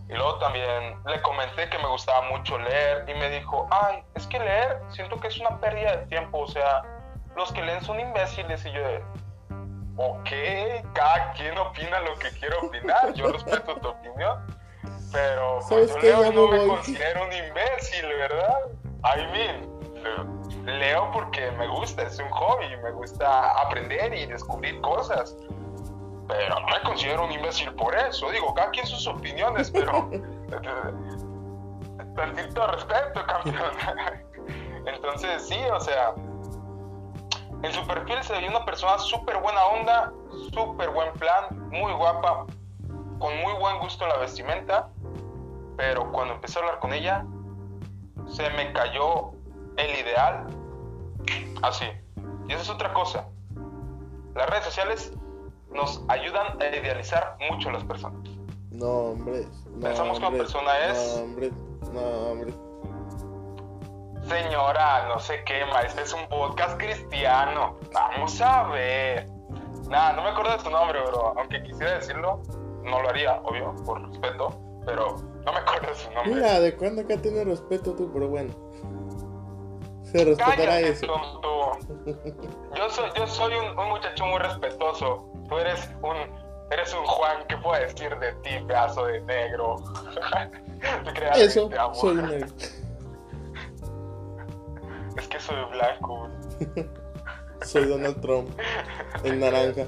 Y 0.08 0.14
luego 0.14 0.40
también 0.40 0.96
le 1.06 1.22
comenté 1.22 1.68
que 1.68 1.78
me 1.78 1.90
gustaba 1.90 2.30
mucho 2.30 2.58
leer 2.58 3.04
y 3.10 3.16
me 3.16 3.30
dijo, 3.30 3.68
ay, 3.70 4.02
es 4.16 4.26
que 4.28 4.40
leer 4.40 4.80
siento 4.88 5.20
que 5.20 5.28
es 5.28 5.38
una 5.42 5.60
pérdida 5.60 5.98
de 5.98 6.06
tiempo. 6.06 6.40
O 6.40 6.48
sea, 6.48 6.84
los 7.36 7.52
que 7.52 7.64
leen 7.64 7.84
son 7.84 8.00
imbéciles 8.00 8.66
y 8.66 8.72
yo 8.72 8.80
de, 8.80 9.04
ok, 9.98 10.30
cada 10.94 11.34
quien 11.34 11.58
opina 11.58 12.00
lo 12.00 12.16
que 12.16 12.30
quiere 12.30 12.56
opinar, 12.56 13.14
yo 13.16 13.30
respeto 13.30 13.76
tu 13.76 13.90
opinión, 13.90 14.58
pero 15.12 15.60
pues, 15.68 15.94
yo 15.96 16.00
leo 16.00 16.32
no 16.32 16.48
me 16.48 16.66
considero 16.66 17.26
un 17.26 17.34
imbécil, 17.34 18.06
¿verdad? 18.06 18.58
I 19.04 19.28
mean, 19.34 19.73
leo 20.66 21.12
porque 21.12 21.52
me 21.52 21.68
gusta, 21.68 22.04
es 22.04 22.20
un 22.20 22.30
hobby, 22.30 22.66
me 22.84 22.92
gusta 22.92 23.52
aprender 23.62 24.14
y 24.14 24.26
descubrir 24.26 24.80
cosas. 24.82 25.36
Pero 26.28 26.60
no 26.60 26.68
me 26.68 26.82
considero 26.84 27.26
un 27.26 27.32
imbécil 27.32 27.74
por 27.74 27.96
eso. 27.96 28.30
Digo, 28.32 28.54
cada 28.54 28.72
quien 28.72 28.88
sus 28.88 29.08
opiniones, 29.08 29.70
pero. 29.72 30.10
tantito 32.16 32.68
respeto, 32.68 33.26
campeón. 33.26 33.72
Entonces, 34.86 35.48
sí, 35.48 35.60
o 35.72 35.80
sea, 35.80 36.14
en 37.64 37.72
su 37.72 37.86
perfil 37.88 38.22
se 38.24 38.34
veía 38.34 38.50
una 38.50 38.66
persona 38.66 38.98
súper 39.00 39.38
buena 39.40 39.64
onda, 39.66 40.12
súper 40.54 40.90
buen 40.90 41.14
plan, 41.14 41.70
muy 41.70 41.94
guapa, 41.94 42.46
con 43.20 43.38
muy 43.42 43.54
buen 43.54 43.80
gusto 43.80 44.06
la 44.06 44.18
vestimenta, 44.18 44.90
pero 45.78 46.12
cuando 46.12 46.34
empecé 46.36 46.60
a 46.60 46.64
hablar 46.64 46.80
con 46.80 46.94
ella, 46.94 47.26
se 48.28 48.50
me 48.52 48.72
cayó 48.74 49.32
el 49.78 50.00
ideal 50.00 50.48
así. 51.62 51.86
Y 52.48 52.54
esa 52.54 52.62
es 52.62 52.70
otra 52.70 52.94
cosa. 52.94 53.28
Las 54.36 54.50
redes 54.50 54.66
sociales 54.66 55.14
nos 55.72 56.04
ayudan 56.08 56.62
a 56.62 56.68
idealizar 56.68 57.38
mucho 57.50 57.70
a 57.70 57.74
las 57.74 57.84
personas. 57.84 58.30
No, 58.72 58.88
hombre. 58.88 59.46
Pensamos 59.82 60.20
que 60.20 60.26
una 60.26 60.38
persona 60.38 60.72
es. 60.90 61.16
No, 61.18 61.24
hombre. 61.24 61.52
No, 61.94 62.02
hombre 62.02 62.54
Señora, 64.28 65.10
no 65.10 65.20
sé 65.20 65.44
qué, 65.44 65.64
este 65.86 66.02
es 66.02 66.14
un 66.14 66.28
podcast 66.30 66.78
cristiano. 66.80 67.78
Vamos 67.94 68.40
a 68.42 68.64
ver. 68.70 69.28
Nada, 69.90 70.14
no 70.14 70.24
me 70.24 70.30
acuerdo 70.30 70.58
de 70.58 70.64
tu 70.64 70.70
nombre, 70.70 71.00
bro. 71.02 71.34
Aunque 71.38 71.62
quisiera 71.64 71.96
decirlo, 71.96 72.42
no 72.84 73.02
lo 73.02 73.10
haría, 73.10 73.42
obvio, 73.44 73.76
por 73.86 74.02
respeto. 74.10 74.58
Pero 74.86 75.18
no 75.46 75.52
me 75.52 75.60
acuerdo 75.60 75.88
de 75.90 75.96
su 75.96 76.12
nombre. 76.12 76.36
Mira, 76.36 76.60
¿de 76.62 76.76
cuándo 76.76 77.02
acá 77.02 77.18
tienes 77.22 77.46
respeto 77.46 77.94
tú? 77.94 78.10
Pero 78.14 78.30
bueno. 78.30 78.54
Se 80.04 80.26
respetará 80.26 80.80
eso. 80.80 81.08
Yo 82.76 82.90
soy, 82.90 83.10
yo 83.16 83.28
soy 83.28 83.54
un, 83.56 83.76
muchacho 83.76 84.26
muy 84.26 84.40
respetuoso. 84.40 85.30
Tú 85.50 85.58
eres 85.58 85.90
un, 86.02 86.18
eres 86.72 86.94
un 86.94 87.06
Juan. 87.06 87.46
¿Qué 87.48 87.58
puedo 87.58 87.82
decir 87.82 88.18
de 88.20 88.34
ti, 88.44 88.50
pedazo 88.68 89.06
de 89.06 89.22
negro? 89.22 89.78
eso, 91.36 91.70
soy 91.94 92.16
negro. 92.16 92.48
Es 95.18 95.28
que 95.28 95.40
soy 95.40 95.64
blanco. 95.72 96.30
soy 97.62 97.86
Donald 97.86 98.20
Trump, 98.22 98.50
en 99.24 99.40
naranja. 99.40 99.86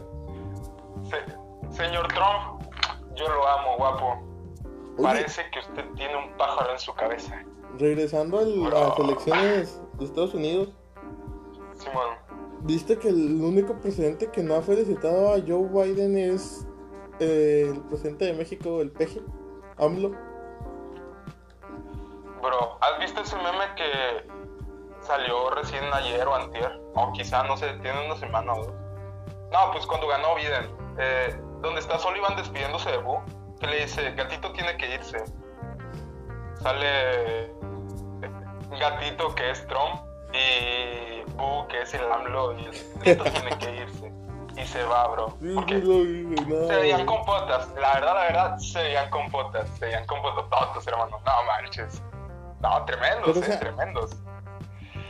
señor 1.71 2.07
Trump, 2.09 2.63
yo 3.15 3.27
lo 3.27 3.47
amo, 3.47 3.77
guapo. 3.77 4.35
Parece 5.01 5.41
que 5.51 5.59
usted 5.59 5.83
tiene 5.95 6.15
un 6.15 6.37
pájaro 6.37 6.71
en 6.71 6.79
su 6.79 6.93
cabeza. 6.93 7.43
Regresando 7.77 8.39
a 8.39 8.43
las 8.43 8.99
elecciones 8.99 9.81
de 9.97 10.05
Estados 10.05 10.33
Unidos. 10.33 10.69
Simón. 11.73 12.09
¿Viste 12.61 12.97
que 12.97 13.09
el 13.09 13.41
único 13.41 13.79
presidente 13.79 14.31
que 14.31 14.41
no 14.41 14.55
ha 14.55 14.61
felicitado 14.61 15.33
a 15.33 15.39
Joe 15.45 15.67
Biden 15.69 16.17
es 16.17 16.67
eh, 17.19 17.71
el 17.71 17.81
presidente 17.81 18.25
de 18.25 18.33
México, 18.33 18.81
el 18.81 18.91
peje, 18.91 19.21
AMLO? 19.77 20.09
Bro, 22.41 22.77
¿has 22.81 22.99
visto 22.99 23.21
ese 23.21 23.35
meme 23.35 23.65
que 23.75 24.35
salió 25.05 25.49
recién 25.51 25.83
ayer 25.93 26.27
o 26.27 26.35
antier, 26.35 26.81
o 26.95 27.11
quizá, 27.13 27.43
no 27.43 27.55
sé, 27.57 27.73
tiene 27.81 28.05
una 28.05 28.15
semana 28.15 28.53
o 28.53 28.65
dos. 28.65 28.73
No, 29.51 29.71
pues 29.71 29.85
cuando 29.85 30.07
ganó 30.07 30.35
Biden, 30.35 30.69
eh, 30.97 31.39
donde 31.61 31.79
está 31.79 31.99
Sullivan 31.99 32.35
despidiéndose 32.35 32.91
de 32.91 32.97
Boo, 32.97 33.21
que 33.59 33.67
le 33.67 33.81
dice, 33.81 34.11
gatito 34.11 34.51
tiene 34.53 34.75
que 34.77 34.95
irse. 34.95 35.23
Sale 36.61 37.53
gatito 38.69 39.33
que 39.35 39.51
es 39.51 39.65
Trump 39.67 40.01
y 40.33 41.29
Boo 41.33 41.67
que 41.67 41.81
es 41.81 41.93
el 41.93 42.11
AMLO 42.11 42.59
y 42.59 42.65
el 42.65 43.15
gatito 43.15 43.23
tiene 43.31 43.57
que 43.57 43.75
irse. 43.83 44.11
Y 44.57 44.65
se 44.65 44.83
va, 44.83 45.07
bro. 45.09 45.37
Porque 45.55 45.81
se 45.81 46.75
veían 46.77 47.05
compotas, 47.05 47.67
la 47.79 47.95
verdad, 47.95 48.15
la 48.15 48.21
verdad, 48.21 48.57
se 48.57 48.81
veían 48.81 49.09
compotas, 49.09 49.69
se 49.77 49.85
veían 49.85 50.05
compotototos, 50.05 50.87
hermano. 50.87 51.19
No 51.25 51.43
manches. 51.45 52.01
No, 52.61 52.85
tremendos, 52.85 53.37
eh, 53.37 53.57
tremendos. 53.59 54.11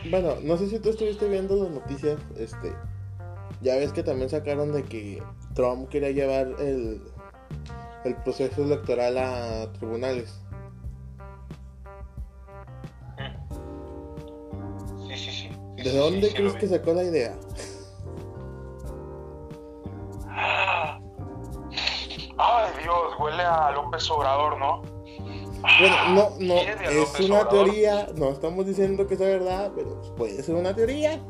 Bueno, 0.09 0.35
no 0.41 0.57
sé 0.57 0.67
si 0.67 0.79
tú 0.79 0.89
estuviste 0.89 1.27
viendo 1.27 1.55
las 1.55 1.71
noticias, 1.71 2.19
este, 2.37 2.75
ya 3.61 3.75
ves 3.75 3.93
que 3.93 4.03
también 4.03 4.29
sacaron 4.29 4.73
de 4.73 4.83
que 4.83 5.23
Trump 5.53 5.89
quería 5.89 6.09
llevar 6.09 6.47
el, 6.59 7.01
el 8.03 8.15
proceso 8.23 8.63
electoral 8.63 9.17
a 9.17 9.71
tribunales. 9.73 10.41
¿De 15.85 15.95
dónde 15.95 16.33
crees 16.33 16.53
que 16.55 16.67
sacó 16.67 16.95
la 16.95 17.03
idea? 17.03 17.37
Ay, 22.37 22.71
Dios, 22.81 23.13
huele 23.19 23.43
a 23.43 23.69
López 23.69 24.09
Obrador, 24.09 24.57
¿no? 24.57 24.81
Bueno, 25.79 25.95
no, 26.09 26.31
no, 26.39 26.55
es 26.55 27.19
una 27.19 27.47
teoría, 27.47 28.07
no 28.15 28.31
estamos 28.31 28.65
diciendo 28.65 29.05
que 29.05 29.15
sea 29.15 29.27
verdad, 29.27 29.73
pero 29.75 30.01
puede 30.15 30.41
ser 30.41 30.55
una 30.55 30.75
teoría. 30.75 31.23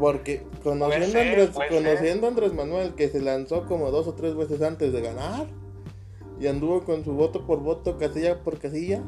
Porque 0.00 0.44
conociendo, 0.64 1.18
a 1.18 1.22
Andrés, 1.22 1.50
conociendo 1.70 2.26
Andrés 2.26 2.54
Manuel, 2.54 2.96
que 2.96 3.08
se 3.08 3.20
lanzó 3.20 3.66
como 3.66 3.92
dos 3.92 4.08
o 4.08 4.14
tres 4.14 4.34
veces 4.34 4.62
antes 4.62 4.92
de 4.92 5.00
ganar, 5.00 5.46
y 6.40 6.48
anduvo 6.48 6.82
con 6.82 7.04
su 7.04 7.12
voto 7.12 7.46
por 7.46 7.60
voto, 7.60 7.98
casilla 7.98 8.42
por 8.42 8.58
casilla, 8.58 9.00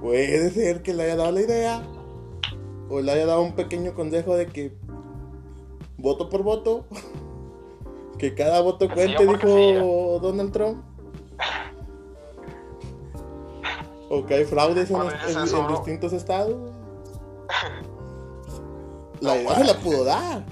puede 0.00 0.50
ser 0.50 0.82
que 0.82 0.94
le 0.94 1.04
haya 1.04 1.14
dado 1.14 1.30
la 1.30 1.42
idea, 1.42 1.82
o 2.92 3.00
le 3.00 3.10
haya 3.10 3.24
dado 3.24 3.40
un 3.40 3.54
pequeño 3.54 3.94
consejo 3.94 4.36
de 4.36 4.46
que 4.46 4.76
voto 5.96 6.28
por 6.28 6.42
voto. 6.42 6.84
Que 8.18 8.34
cada 8.36 8.60
voto 8.60 8.86
Casilla 8.86 9.16
cuente, 9.16 9.46
dijo. 9.46 10.20
Donald 10.22 10.52
Trump. 10.52 10.84
O 14.08 14.24
que 14.24 14.34
hay 14.34 14.44
fraudes 14.44 14.92
en, 14.92 15.68
distintos 15.68 16.12
estados. 16.12 16.70
La 19.20 19.36
idea 19.36 19.54
se 19.56 19.64
la 19.64 19.74
pudo 19.74 20.04
dar. 20.04 20.44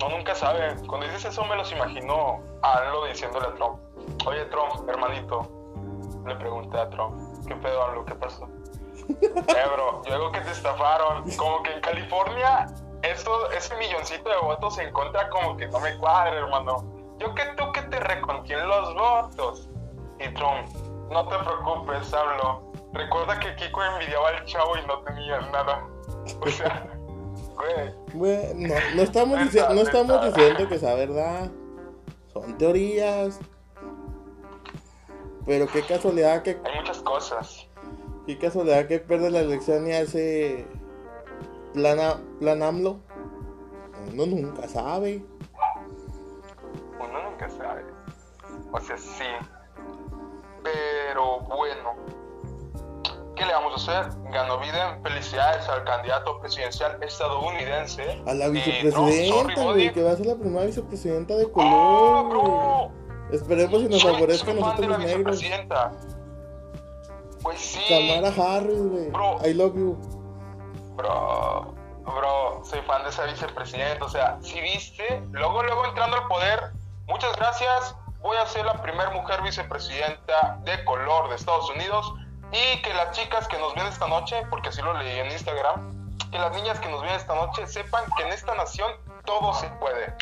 No, 0.00 0.16
nunca 0.16 0.36
sabe. 0.36 0.76
Cuando 0.86 1.06
dices 1.06 1.24
eso 1.24 1.44
me 1.46 1.56
los 1.56 1.72
imagino 1.72 2.40
a 2.62 2.78
AMLO 2.78 3.06
diciéndole 3.06 3.46
a 3.48 3.54
Trump. 3.54 3.80
Oye, 4.26 4.44
Trump, 4.44 4.88
hermanito. 4.88 5.50
Le 6.24 6.36
pregunté 6.36 6.78
a 6.78 6.88
Trump. 6.90 7.21
¿Qué 7.52 7.60
pedo, 7.60 7.82
AMLO? 7.84 8.04
¿Qué 8.06 8.14
pasó? 8.14 8.48
eh, 9.20 9.64
bro, 9.74 10.02
yo 10.06 10.14
digo 10.14 10.32
que 10.32 10.40
te 10.40 10.50
estafaron. 10.52 11.24
Como 11.36 11.62
que 11.62 11.72
en 11.74 11.80
California, 11.80 12.66
esto, 13.02 13.50
ese 13.50 13.76
milloncito 13.76 14.28
de 14.30 14.36
votos 14.38 14.78
en 14.78 14.90
contra 14.92 15.28
como 15.28 15.56
que 15.56 15.66
no 15.68 15.80
me 15.80 15.96
cuadra, 15.98 16.32
hermano. 16.38 16.84
Yo 17.18 17.34
que 17.34 17.42
tú 17.56 17.70
que 17.72 17.82
te 17.82 18.00
recontienen 18.00 18.66
los 18.68 18.94
votos. 18.94 19.68
Y 20.18 20.32
Trump, 20.34 20.66
no 21.10 21.28
te 21.28 21.36
preocupes, 21.38 22.14
AMLO. 22.14 22.72
Recuerda 22.94 23.38
que 23.38 23.54
Kiko 23.56 23.82
envidiaba 23.84 24.28
al 24.28 24.44
chavo 24.46 24.76
y 24.76 24.86
no 24.86 24.98
tenía 25.00 25.40
nada. 25.50 25.86
O 26.40 26.46
sea, 26.48 26.86
güey. 27.56 27.94
Bueno, 28.14 28.74
no, 28.74 28.96
no 28.96 29.02
estamos, 29.02 29.38
Neta, 29.38 29.68
no 29.74 29.80
estamos 29.80 30.12
neta. 30.24 30.26
diciendo 30.26 30.68
que 30.68 30.78
sea 30.78 30.94
verdad. 30.94 31.50
Son 32.32 32.56
teorías. 32.56 33.38
Pero 35.46 35.66
qué 35.66 35.82
casualidad 35.82 36.42
que, 36.42 36.50
Hay 36.64 36.78
muchas 36.78 36.98
cosas. 37.02 37.66
qué 38.26 38.38
casualidad 38.38 38.86
que 38.86 38.98
pierde 39.00 39.30
la 39.30 39.40
elección 39.40 39.86
y 39.88 39.92
hace 39.92 40.66
plan, 41.74 41.98
a- 42.00 42.20
plan 42.38 42.62
AMLO. 42.62 42.98
Uno 44.12 44.26
nunca 44.26 44.68
sabe. 44.68 45.24
Uno 47.00 47.30
nunca 47.30 47.48
sabe. 47.50 47.84
O 48.72 48.80
sea, 48.80 48.96
sí. 48.98 49.24
Pero 50.62 51.40
bueno. 51.40 51.94
¿Qué 53.34 53.46
le 53.46 53.52
vamos 53.54 53.88
a 53.88 54.00
hacer? 54.02 54.12
Ganó 54.30 54.58
Biden. 54.60 55.02
Felicidades 55.02 55.66
al 55.68 55.82
candidato 55.84 56.38
presidencial 56.40 57.02
estadounidense. 57.02 58.22
A 58.26 58.34
la 58.34 58.48
Y 58.48 58.52
Trump, 58.52 58.54
vicepresidenta, 58.54 59.34
sorry, 59.36 59.54
güey, 59.72 59.92
que 59.92 60.02
va 60.02 60.10
a 60.12 60.16
ser 60.16 60.26
la 60.26 60.36
primera 60.36 60.66
vicepresidenta 60.66 61.34
de 61.36 61.44
¡Oh, 61.46 61.52
color. 61.52 62.36
güey. 62.36 63.01
Esperemos 63.32 63.80
si 63.82 63.88
nos 63.88 64.00
Soy- 64.02 64.12
favorezca 64.14 64.50
a 64.50 64.54
soy 64.54 64.60
fan 64.62 64.70
nosotros 64.70 64.80
de 64.80 64.88
la 64.88 64.98
los 64.98 65.06
negros. 65.06 65.40
Pues 67.42 67.58
sí. 67.60 67.80
Tamara 67.88 68.56
Harris, 68.56 68.78
güey. 68.82 69.10
Bro. 69.10 69.38
I 69.44 69.54
love 69.54 69.74
you. 69.74 69.96
Bro, 70.96 71.74
bro, 72.04 72.62
soy 72.64 72.80
fan 72.82 73.02
de 73.02 73.08
esa 73.10 73.24
vicepresidenta. 73.24 74.04
O 74.04 74.08
sea, 74.08 74.38
si 74.42 74.60
viste, 74.60 75.22
luego, 75.32 75.62
luego 75.62 75.84
entrando 75.86 76.16
al 76.18 76.28
poder, 76.28 76.70
muchas 77.08 77.34
gracias. 77.36 77.96
Voy 78.20 78.36
a 78.36 78.46
ser 78.46 78.64
la 78.64 78.80
primera 78.80 79.10
mujer 79.10 79.42
vicepresidenta 79.42 80.58
de 80.64 80.84
color 80.84 81.28
de 81.30 81.34
Estados 81.36 81.68
Unidos. 81.70 82.14
Y 82.52 82.82
que 82.82 82.92
las 82.94 83.12
chicas 83.16 83.48
que 83.48 83.58
nos 83.58 83.74
ven 83.74 83.86
esta 83.86 84.06
noche, 84.06 84.46
porque 84.50 84.68
así 84.68 84.82
lo 84.82 84.92
leí 84.92 85.18
en 85.18 85.32
Instagram, 85.32 86.18
que 86.30 86.38
las 86.38 86.54
niñas 86.54 86.78
que 86.80 86.88
nos 86.90 87.00
ven 87.00 87.12
esta 87.12 87.34
noche 87.34 87.66
sepan 87.66 88.04
que 88.16 88.24
en 88.24 88.28
esta 88.28 88.54
nación 88.54 88.92
todo 89.24 89.54
se 89.54 89.68
puede. 89.80 90.14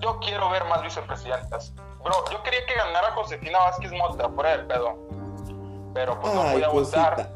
Yo 0.00 0.18
quiero 0.20 0.48
ver 0.50 0.64
más 0.64 0.82
vicepresidentas. 0.82 1.74
Bro, 2.02 2.14
yo 2.30 2.42
quería 2.42 2.64
que 2.66 2.74
ganara 2.74 3.12
Josefina 3.12 3.58
Vázquez 3.58 3.92
Mota, 3.92 4.28
fuera 4.30 4.56
de 4.56 4.64
pedo. 4.64 4.96
Pero 5.92 6.20
pues 6.20 6.34
no 6.34 6.42
voy 6.42 6.62
a 6.62 6.68
votar. 6.68 7.30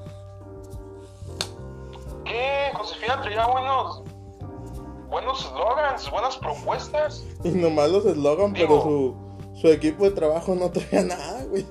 ¿Qué? 2.24 2.70
Josefina 2.74 3.20
traía 3.20 3.46
buenos 3.46 4.02
buenos 5.14 5.42
slogans, 5.42 6.10
buenas 6.10 6.36
propuestas. 6.38 7.24
Y 7.44 7.50
nomás 7.50 7.88
los 7.90 8.04
eslogan, 8.04 8.52
pero 8.52 8.82
su, 8.82 9.16
su 9.54 9.68
equipo 9.68 10.04
de 10.04 10.10
trabajo 10.10 10.56
no 10.56 10.70
traía 10.70 11.04
nada, 11.04 11.44
güey. 11.44 11.64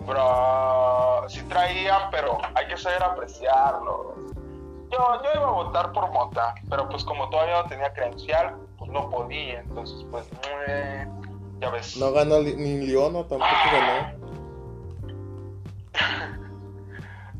Bro, 0.00 1.28
sí 1.28 1.40
traían, 1.48 2.10
pero 2.10 2.38
hay 2.54 2.66
que 2.68 2.76
saber 2.76 3.02
apreciarlo. 3.02 4.14
Yo, 4.90 4.98
yo 5.22 5.30
iba 5.34 5.48
a 5.48 5.52
votar 5.52 5.92
por 5.92 6.10
Mota, 6.10 6.54
pero 6.68 6.88
pues 6.90 7.04
como 7.04 7.30
todavía 7.30 7.62
no 7.62 7.68
tenía 7.68 7.92
credencial, 7.94 8.56
no 8.90 9.08
podía. 9.10 9.60
Entonces, 9.60 10.04
pues, 10.10 10.26
eh, 10.68 11.06
ya 11.60 11.70
ves. 11.70 11.96
No 11.96 12.12
ganó 12.12 12.38
li- 12.40 12.56
ni 12.56 12.86
Leono, 12.86 13.24
tampoco 13.24 13.44
ganó. 13.72 14.20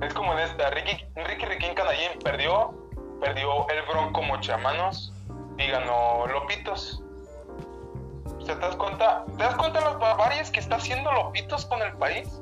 Es 0.01 0.15
como 0.15 0.33
en 0.33 0.39
esta, 0.39 0.71
Ricky, 0.71 1.05
Ricky 1.15 1.45
Riquín 1.45 1.75
Canallín 1.75 2.13
perdió, 2.25 2.73
perdió 3.21 3.69
el 3.69 3.83
Bronco 3.87 4.23
Mochamanos 4.23 5.13
y 5.59 5.67
ganó 5.67 6.27
Lopitos. 6.27 7.03
O 8.39 8.47
sea, 8.47 8.55
¿te 8.55 8.61
das 8.63 8.77
cuenta? 8.77 9.27
¿Te 9.37 9.45
das 9.45 9.55
cuenta 9.57 9.81
de 9.81 9.85
las 9.85 9.99
barbarias 9.99 10.51
que 10.51 10.61
está 10.61 10.77
haciendo 10.77 11.13
Lopitos 11.13 11.67
con 11.67 11.83
el 11.83 11.93
país? 11.99 12.41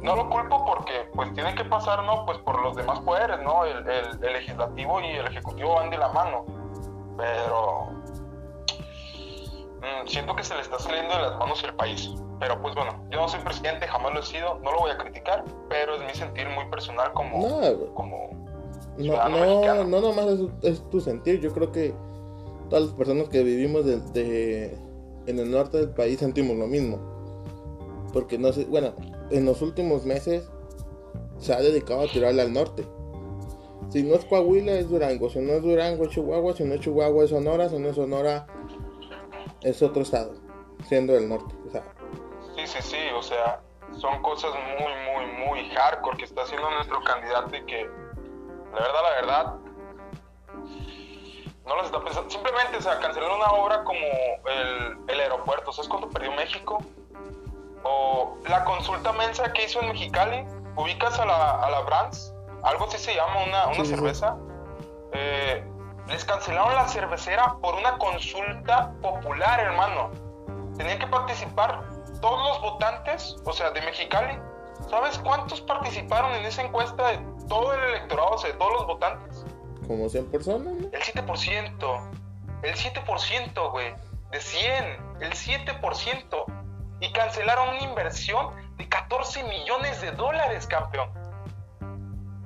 No 0.00 0.14
lo 0.14 0.28
culpo 0.30 0.64
porque 0.64 1.10
pues 1.14 1.34
tiene 1.34 1.56
que 1.56 1.64
pasar, 1.64 2.04
¿no? 2.04 2.24
Pues 2.24 2.38
por 2.38 2.62
los 2.62 2.76
demás 2.76 3.00
poderes, 3.00 3.40
¿no? 3.42 3.64
El, 3.64 3.78
el- 3.88 4.24
el 4.24 4.32
legislativo 4.34 5.00
y 5.00 5.06
el 5.10 5.26
ejecutivo 5.26 5.74
van 5.74 5.90
de 5.90 5.98
la 5.98 6.08
mano. 6.12 6.44
Pero 7.16 7.88
mm, 9.80 10.06
siento 10.08 10.34
que 10.36 10.42
se 10.44 10.54
le 10.54 10.60
está 10.60 10.78
saliendo 10.78 11.14
de 11.14 11.22
las 11.22 11.38
manos 11.38 11.62
el 11.64 11.74
país. 11.74 12.10
Pero 12.40 12.60
pues 12.60 12.74
bueno, 12.74 12.92
yo 13.10 13.20
no 13.20 13.28
soy 13.28 13.40
presidente, 13.40 13.86
jamás 13.86 14.12
lo 14.12 14.20
he 14.20 14.22
sido, 14.24 14.58
no 14.60 14.72
lo 14.72 14.80
voy 14.80 14.90
a 14.90 14.98
criticar, 14.98 15.44
pero 15.68 15.94
es 15.96 16.02
mi 16.02 16.14
sentir 16.14 16.48
muy 16.48 16.64
personal 16.68 17.12
como, 17.12 17.38
No, 17.38 17.94
como 17.94 18.30
No, 18.98 19.28
no, 19.28 19.84
no 19.84 20.00
nomás 20.00 20.26
es, 20.26 20.40
es 20.62 20.90
tu 20.90 21.00
sentir. 21.00 21.40
Yo 21.40 21.52
creo 21.52 21.70
que 21.72 21.94
todas 22.68 22.86
las 22.86 22.94
personas 22.94 23.28
que 23.28 23.42
vivimos 23.42 23.84
de, 23.84 24.00
de- 24.12 24.78
en 25.26 25.38
el 25.38 25.50
norte 25.50 25.78
del 25.78 25.90
país 25.90 26.18
sentimos 26.18 26.56
lo 26.56 26.66
mismo. 26.66 26.98
Porque 28.12 28.36
no 28.38 28.52
sé, 28.52 28.64
bueno, 28.66 28.92
en 29.30 29.44
los 29.46 29.62
últimos 29.62 30.04
meses 30.04 30.48
se 31.38 31.52
ha 31.54 31.60
dedicado 31.60 32.02
a 32.02 32.06
tirarle 32.06 32.42
al 32.42 32.52
norte. 32.52 32.84
Si 33.90 34.02
no 34.02 34.14
es 34.16 34.24
Coahuila, 34.24 34.72
es 34.72 34.88
Durango. 34.88 35.30
Si 35.30 35.38
no 35.38 35.52
es 35.54 35.62
Durango, 35.62 36.04
es 36.04 36.10
Chihuahua. 36.10 36.54
Si 36.54 36.64
no 36.64 36.74
es 36.74 36.80
Chihuahua, 36.80 37.24
es 37.24 37.30
Sonora. 37.30 37.68
Si 37.68 37.78
no 37.78 37.88
es 37.88 37.96
Sonora, 37.96 38.46
es 39.62 39.82
otro 39.82 40.02
estado, 40.02 40.34
siendo 40.88 41.16
el 41.16 41.28
norte. 41.28 41.54
O 41.66 41.70
sea, 41.70 41.82
Sí, 42.56 42.66
sí, 42.68 42.78
sí, 42.82 42.98
o 43.16 43.22
sea, 43.22 43.60
son 43.98 44.22
cosas 44.22 44.52
muy, 44.78 44.92
muy, 45.12 45.46
muy 45.46 45.70
hardcore 45.70 46.16
que 46.16 46.24
está 46.24 46.42
haciendo 46.42 46.70
nuestro 46.70 47.02
candidato 47.02 47.56
y 47.56 47.64
que, 47.66 47.84
la 48.72 48.80
verdad, 48.80 49.02
la 49.02 49.10
verdad, 49.10 49.54
no 51.66 51.76
las 51.76 51.86
está 51.86 52.02
pensando. 52.02 52.30
Simplemente, 52.30 52.76
o 52.76 52.80
sea, 52.80 53.00
cancelar 53.00 53.30
una 53.32 53.50
obra 53.52 53.82
como 53.82 53.98
el, 53.98 54.98
el 55.08 55.20
aeropuerto, 55.20 55.72
¿sabes 55.72 55.88
cuánto 55.88 56.08
perdió 56.10 56.30
México? 56.32 56.78
O 57.82 58.38
la 58.48 58.64
consulta 58.64 59.12
mensa 59.12 59.52
que 59.52 59.64
hizo 59.64 59.80
en 59.80 59.88
Mexicali, 59.88 60.44
ubicas 60.76 61.18
a 61.18 61.26
la, 61.26 61.60
a 61.60 61.70
la 61.70 61.80
Brands, 61.80 62.33
algo 62.64 62.86
así 62.86 62.98
se 62.98 63.14
llama, 63.14 63.44
una, 63.44 63.66
una 63.66 63.74
Sí, 63.74 63.80
sí, 63.80 63.86
sí. 63.86 63.94
cerveza. 63.94 64.36
Eh, 65.12 65.64
les 66.08 66.24
cancelaron 66.24 66.74
la 66.74 66.88
cervecera 66.88 67.56
por 67.62 67.74
una 67.74 67.96
consulta 67.98 68.92
popular, 69.00 69.60
hermano. 69.60 70.10
Tenían 70.76 70.98
que 70.98 71.06
participar 71.06 71.82
todos 72.20 72.48
los 72.48 72.60
votantes, 72.62 73.36
o 73.44 73.52
sea, 73.52 73.70
de 73.70 73.80
Mexicali. 73.82 74.38
¿Sabes 74.90 75.18
cuántos 75.18 75.60
participaron 75.62 76.32
en 76.34 76.44
esa 76.44 76.62
encuesta 76.62 77.08
de 77.08 77.18
todo 77.48 77.72
el 77.72 77.80
electorado, 77.84 78.30
o 78.30 78.38
sea, 78.38 78.50
de 78.50 78.58
todos 78.58 78.72
los 78.72 78.86
votantes? 78.86 79.44
como 79.86 80.08
100 80.08 80.30
personas, 80.30 80.72
¿no? 80.72 80.88
El 80.92 81.02
7%. 81.02 82.10
El 82.62 82.74
7%, 82.74 83.70
güey. 83.70 83.94
De 84.30 84.40
100. 84.40 84.84
El 85.20 85.32
7%. 85.32 86.44
Y 87.00 87.12
cancelaron 87.12 87.68
una 87.68 87.80
inversión 87.80 88.48
de 88.78 88.88
14 88.88 89.42
millones 89.44 90.00
de 90.00 90.12
dólares, 90.12 90.66
campeón. 90.66 91.10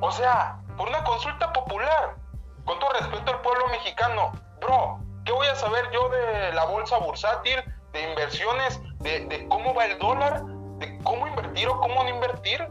O 0.00 0.12
sea, 0.12 0.60
por 0.76 0.88
una 0.88 1.02
consulta 1.04 1.52
popular. 1.52 2.16
Con 2.64 2.78
todo 2.78 2.92
respeto 2.92 3.30
al 3.30 3.40
pueblo 3.40 3.66
mexicano. 3.68 4.32
Bro, 4.60 5.00
¿qué 5.24 5.32
voy 5.32 5.46
a 5.46 5.54
saber 5.54 5.90
yo 5.90 6.08
de 6.10 6.52
la 6.52 6.64
bolsa 6.66 6.98
bursátil? 6.98 7.56
De 7.92 8.10
inversiones, 8.10 8.80
de, 8.98 9.26
de 9.26 9.48
cómo 9.48 9.74
va 9.74 9.86
el 9.86 9.98
dólar, 9.98 10.44
de 10.78 10.98
cómo 11.02 11.26
invertir 11.26 11.68
o 11.68 11.80
cómo 11.80 12.02
no 12.02 12.10
invertir. 12.10 12.68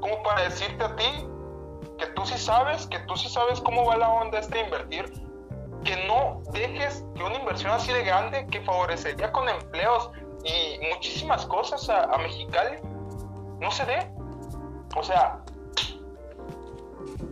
Como 0.00 0.22
para 0.22 0.42
decirte 0.42 0.84
a 0.84 0.96
ti 0.96 1.28
que 1.98 2.06
tú 2.06 2.24
sí 2.24 2.38
sabes, 2.38 2.86
que 2.86 2.98
tú 3.00 3.16
sí 3.16 3.28
sabes 3.28 3.60
cómo 3.60 3.84
va 3.84 3.96
la 3.96 4.08
onda 4.08 4.38
esta 4.38 4.54
de 4.54 4.64
invertir, 4.64 5.12
que 5.84 6.06
no 6.06 6.40
dejes 6.52 7.04
que 7.14 7.22
una 7.22 7.38
inversión 7.38 7.72
así 7.72 7.92
de 7.92 8.04
grande 8.04 8.46
que 8.46 8.62
favorecería 8.62 9.30
con 9.32 9.48
empleos 9.48 10.10
y 10.44 10.78
muchísimas 10.94 11.44
cosas 11.46 11.88
a, 11.90 12.04
a 12.04 12.18
Mexicali 12.18 12.78
no 13.58 13.70
se 13.70 13.84
dé. 13.84 14.10
O 14.96 15.02
sea, 15.02 15.40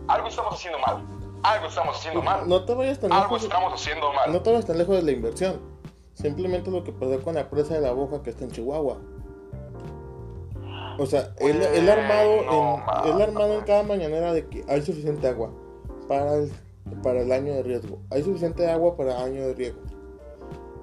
algo 0.09 0.27
estamos 0.27 0.53
haciendo 0.53 0.79
mal. 0.79 1.05
Algo 1.43 1.67
estamos 1.67 1.95
haciendo 1.95 2.21
mal. 2.21 2.49
No 2.49 2.65
te 2.65 2.73
vayas 2.73 2.99
tan 2.99 3.11
Algo 3.11 3.35
lejos. 3.35 3.43
estamos 3.43 3.73
haciendo 3.73 4.11
mal. 4.11 4.31
No 4.31 4.41
te 4.41 4.49
vayas 4.49 4.65
tan 4.65 4.77
lejos 4.77 4.95
de 4.95 5.03
la 5.03 5.11
inversión. 5.11 5.59
Simplemente 6.13 6.69
lo 6.69 6.83
que 6.83 6.91
pasó 6.91 7.21
con 7.21 7.35
la 7.35 7.49
presa 7.49 7.75
de 7.75 7.81
la 7.81 7.93
Boja 7.93 8.21
que 8.21 8.29
está 8.31 8.43
en 8.43 8.51
Chihuahua. 8.51 8.97
O 10.97 11.05
sea, 11.05 11.33
él, 11.39 11.61
él 11.61 11.89
armado, 11.89 12.31
en, 13.05 13.09
él 13.13 13.21
armado 13.21 13.53
en 13.53 13.61
cada 13.61 13.83
mañanera 13.83 14.33
de 14.33 14.47
que 14.47 14.65
hay 14.67 14.81
suficiente 14.81 15.29
agua 15.29 15.49
para 16.09 16.35
el, 16.35 16.51
para 17.01 17.21
el 17.21 17.31
año 17.31 17.53
de 17.53 17.63
riesgo. 17.63 17.99
Hay 18.09 18.23
suficiente 18.23 18.69
agua 18.69 18.97
para 18.97 19.15
el 19.17 19.31
año 19.31 19.47
de 19.47 19.53
riesgo. 19.53 19.79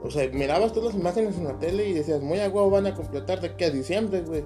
O 0.03 0.11
sea, 0.11 0.27
mirabas 0.33 0.73
todas 0.73 0.95
las 0.95 1.01
imágenes 1.01 1.37
en 1.37 1.45
la 1.45 1.59
tele 1.59 1.87
y 1.89 1.93
decías, 1.93 2.23
muy 2.23 2.39
agua 2.41 2.67
van 2.69 2.87
a 2.87 2.95
completar 2.95 3.41
de 3.41 3.57
que 3.57 3.67
a 3.67 3.71
diciembre, 3.71 4.23
güey. 4.23 4.43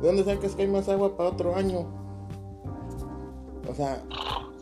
¿De 0.00 0.06
dónde 0.06 0.22
sacas 0.22 0.54
que 0.54 0.62
hay 0.62 0.68
más 0.68 0.88
agua 0.88 1.16
para 1.16 1.30
otro 1.30 1.56
año? 1.56 1.97
O 3.68 3.74
sea... 3.74 4.02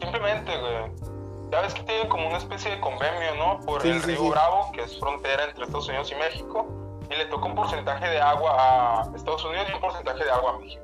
Simplemente, 0.01 0.53
güey. 0.59 1.07
Ya 1.51 1.61
ves 1.61 1.75
que 1.75 1.83
tienen 1.85 2.09
como 2.09 2.27
una 2.27 2.39
especie 2.39 2.73
de 2.73 2.81
convenio, 2.81 3.35
¿no? 3.37 3.61
Por 3.65 3.87
el 3.87 4.03
río 4.03 4.31
Bravo, 4.31 4.73
que 4.73 4.83
es 4.83 4.99
frontera 4.99 5.45
entre 5.45 5.65
Estados 5.65 5.89
Unidos 5.89 6.11
y 6.11 6.15
México. 6.17 6.67
Y 7.09 7.15
le 7.15 7.27
toca 7.27 7.47
un 7.47 7.55
porcentaje 7.55 8.09
de 8.09 8.21
agua 8.21 8.53
a 8.57 9.17
Estados 9.17 9.45
Unidos 9.45 9.69
y 9.71 9.75
un 9.75 9.81
porcentaje 9.81 10.25
de 10.25 10.31
agua 10.31 10.55
a 10.55 10.59
México. 10.59 10.83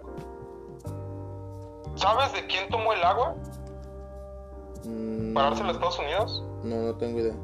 ¿Sabes 1.96 2.32
de 2.32 2.46
quién 2.46 2.68
tomó 2.70 2.92
el 2.92 3.02
agua? 3.02 3.34
Mm, 4.84 5.34
¿Para 5.34 5.48
a 5.48 5.52
Estados 5.52 5.98
Unidos? 5.98 6.44
No, 6.62 6.76
no 6.76 6.94
tengo 6.94 7.18
idea. 7.18 7.34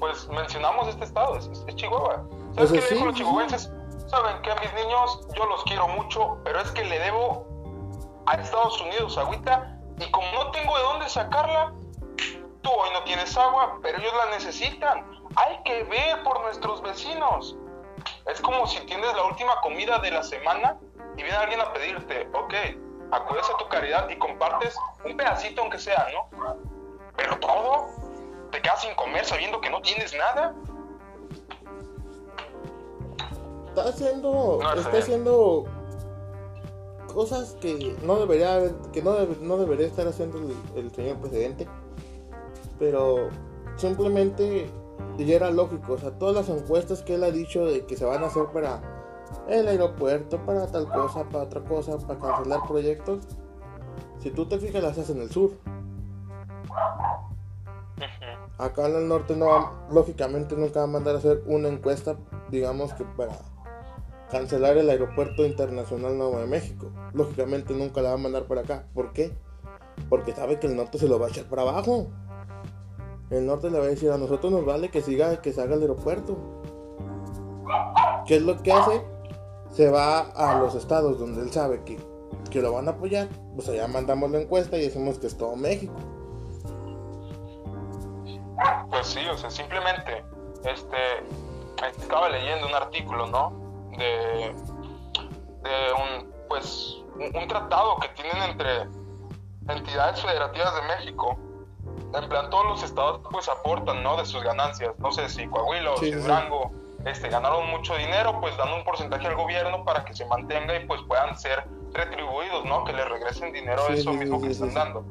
Pues 0.00 0.28
mencionamos 0.28 0.88
este 0.88 1.04
estado, 1.04 1.36
es, 1.36 1.48
Chihuahua. 1.76 2.24
¿Sabes 2.56 2.72
qué 2.72 2.80
le 2.80 2.88
dijo 2.88 3.06
los 3.06 3.14
chihuahuenses? 3.14 3.72
Saben 4.08 4.42
que 4.42 4.50
a 4.50 4.56
mis 4.56 4.74
niños 4.74 5.28
yo 5.36 5.46
los 5.46 5.62
quiero 5.64 5.86
mucho, 5.88 6.38
pero 6.44 6.60
es 6.60 6.70
que 6.72 6.84
le 6.84 6.98
debo 6.98 7.46
a 8.26 8.34
Estados 8.34 8.80
Unidos 8.80 9.18
agüita 9.18 9.78
y 9.98 10.10
como 10.10 10.30
no 10.32 10.50
tengo 10.50 10.76
de 10.76 10.82
dónde 10.82 11.08
sacarla, 11.08 11.72
tú 12.62 12.70
hoy 12.70 12.90
no 12.92 13.02
tienes 13.04 13.36
agua, 13.36 13.78
pero 13.82 13.98
ellos 13.98 14.12
la 14.16 14.36
necesitan. 14.36 15.06
Hay 15.36 15.62
que 15.64 15.84
ver 15.84 16.22
por 16.22 16.40
nuestros 16.40 16.82
vecinos. 16.82 17.56
Es 18.26 18.40
como 18.40 18.66
si 18.66 18.80
tienes 18.86 19.14
la 19.14 19.24
última 19.24 19.60
comida 19.60 19.98
de 19.98 20.10
la 20.10 20.22
semana 20.22 20.78
y 21.16 21.22
viene 21.22 21.36
alguien 21.36 21.60
a 21.60 21.72
pedirte, 21.72 22.28
ok, 22.32 22.54
acudes 23.12 23.48
a 23.48 23.56
tu 23.58 23.68
caridad 23.68 24.08
y 24.08 24.18
compartes 24.18 24.76
un 25.04 25.16
pedacito 25.16 25.62
aunque 25.62 25.78
sea, 25.78 26.06
¿no? 26.12 26.56
Pero 27.16 27.38
todo, 27.38 27.86
te 28.50 28.60
quedas 28.60 28.82
sin 28.82 28.94
comer 28.94 29.24
sabiendo 29.24 29.60
que 29.60 29.70
no 29.70 29.80
tienes 29.82 30.14
nada. 30.14 30.54
Está 33.68 33.88
haciendo, 33.88 34.60
está 34.76 34.98
haciendo 34.98 35.64
cosas 37.12 37.56
que 37.60 37.96
no 38.04 38.18
debería 38.18 38.60
que 38.92 39.02
no, 39.02 39.14
no 39.40 39.56
debería 39.56 39.86
estar 39.86 40.06
haciendo 40.06 40.38
el, 40.76 40.90
señor 40.92 41.18
presidente 41.18 41.66
pero 42.78 43.28
simplemente 43.76 44.70
ya 45.18 45.36
era 45.36 45.50
lógico 45.50 45.94
o 45.94 45.98
sea 45.98 46.18
todas 46.18 46.34
las 46.34 46.48
encuestas 46.48 47.02
que 47.02 47.14
él 47.14 47.24
ha 47.24 47.30
dicho 47.30 47.64
de 47.66 47.86
que 47.86 47.96
se 47.96 48.04
van 48.04 48.22
a 48.22 48.26
hacer 48.26 48.46
para 48.52 48.80
el 49.48 49.68
aeropuerto 49.68 50.44
para 50.44 50.66
tal 50.66 50.88
cosa 50.88 51.24
para 51.24 51.44
otra 51.44 51.62
cosa 51.64 51.98
para 51.98 52.18
cancelar 52.18 52.60
proyectos 52.66 53.20
si 54.18 54.30
tú 54.30 54.46
te 54.46 54.58
fijas 54.58 54.82
las 54.82 54.92
haces 54.92 55.10
en 55.10 55.22
el 55.22 55.30
sur. 55.30 55.50
Acá 58.56 58.86
en 58.86 58.94
el 58.94 59.08
norte 59.08 59.34
no 59.34 59.72
lógicamente 59.90 60.54
nunca 60.54 60.80
va 60.80 60.84
a 60.84 60.88
mandar 60.88 61.16
a 61.16 61.18
hacer 61.18 61.42
una 61.46 61.68
encuesta 61.68 62.16
digamos 62.48 62.92
que 62.94 63.04
para 63.04 63.36
cancelar 64.32 64.78
el 64.78 64.88
aeropuerto 64.88 65.44
internacional 65.44 66.16
Nuevo 66.16 66.38
de 66.38 66.46
México. 66.46 66.90
Lógicamente 67.12 67.74
nunca 67.74 68.00
la 68.00 68.08
va 68.08 68.14
a 68.14 68.18
mandar 68.18 68.44
para 68.44 68.62
acá. 68.62 68.86
¿Por 68.94 69.12
qué? 69.12 69.30
Porque 70.08 70.32
sabe 70.32 70.58
que 70.58 70.66
el 70.66 70.74
norte 70.74 70.98
se 70.98 71.06
lo 71.06 71.18
va 71.18 71.26
a 71.26 71.28
echar 71.28 71.44
para 71.44 71.62
abajo. 71.62 72.08
El 73.28 73.46
norte 73.46 73.70
le 73.70 73.78
va 73.78 73.84
a 73.84 73.88
decir 73.88 74.10
a 74.10 74.16
nosotros 74.16 74.50
nos 74.50 74.64
vale 74.64 74.88
que 74.88 75.02
siga, 75.02 75.42
que 75.42 75.52
se 75.52 75.60
haga 75.60 75.74
el 75.74 75.82
aeropuerto. 75.82 76.38
¿Qué 78.26 78.36
es 78.36 78.42
lo 78.42 78.62
que 78.62 78.72
hace? 78.72 79.04
Se 79.70 79.90
va 79.90 80.20
a 80.20 80.58
los 80.58 80.74
estados 80.74 81.18
donde 81.18 81.42
él 81.42 81.52
sabe 81.52 81.82
que, 81.84 81.98
que 82.50 82.62
lo 82.62 82.72
van 82.72 82.88
a 82.88 82.92
apoyar. 82.92 83.28
Pues 83.54 83.68
allá 83.68 83.86
mandamos 83.86 84.30
la 84.30 84.40
encuesta 84.40 84.78
y 84.78 84.82
decimos 84.82 85.18
que 85.18 85.26
es 85.26 85.36
todo 85.36 85.56
México. 85.56 85.94
Pues 88.90 89.06
sí, 89.06 89.20
o 89.30 89.36
sea, 89.36 89.50
simplemente, 89.50 90.24
este, 90.64 90.96
estaba 91.98 92.30
leyendo 92.30 92.66
un 92.66 92.74
artículo, 92.74 93.26
¿no? 93.26 93.61
De, 93.98 94.54
de 95.62 95.92
un, 95.92 96.32
pues, 96.48 96.98
un, 97.16 97.48
tratado 97.48 97.98
que 97.98 98.08
tienen 98.08 98.42
entre 98.42 98.88
entidades 99.68 100.20
federativas 100.20 100.74
de 100.74 100.82
México. 100.82 101.38
En 102.14 102.28
plan, 102.28 102.50
todos 102.50 102.66
los 102.66 102.82
estados 102.82 103.20
pues 103.30 103.48
aportan, 103.48 104.02
¿no? 104.02 104.16
De 104.16 104.26
sus 104.26 104.42
ganancias. 104.42 104.98
No 104.98 105.12
sé 105.12 105.28
si 105.28 105.46
Coahuila 105.46 105.92
o 105.92 105.96
si 105.96 106.10
Durango 106.10 106.70
este, 107.06 107.28
ganaron 107.28 107.70
mucho 107.70 107.96
dinero, 107.96 108.38
pues 108.40 108.56
dan 108.56 108.72
un 108.72 108.84
porcentaje 108.84 109.26
al 109.26 109.34
gobierno 109.34 109.84
para 109.84 110.04
que 110.04 110.14
se 110.14 110.26
mantenga 110.26 110.76
y 110.76 110.86
pues 110.86 111.00
puedan 111.08 111.36
ser 111.38 111.66
retribuidos, 111.92 112.64
¿no? 112.64 112.84
Que 112.84 112.92
le 112.92 113.04
regresen 113.04 113.52
dinero 113.52 113.82
a 113.88 113.92
eso 113.92 114.12
mismo 114.12 114.40
que 114.40 114.48
están 114.48 114.74
dando. 114.74 115.04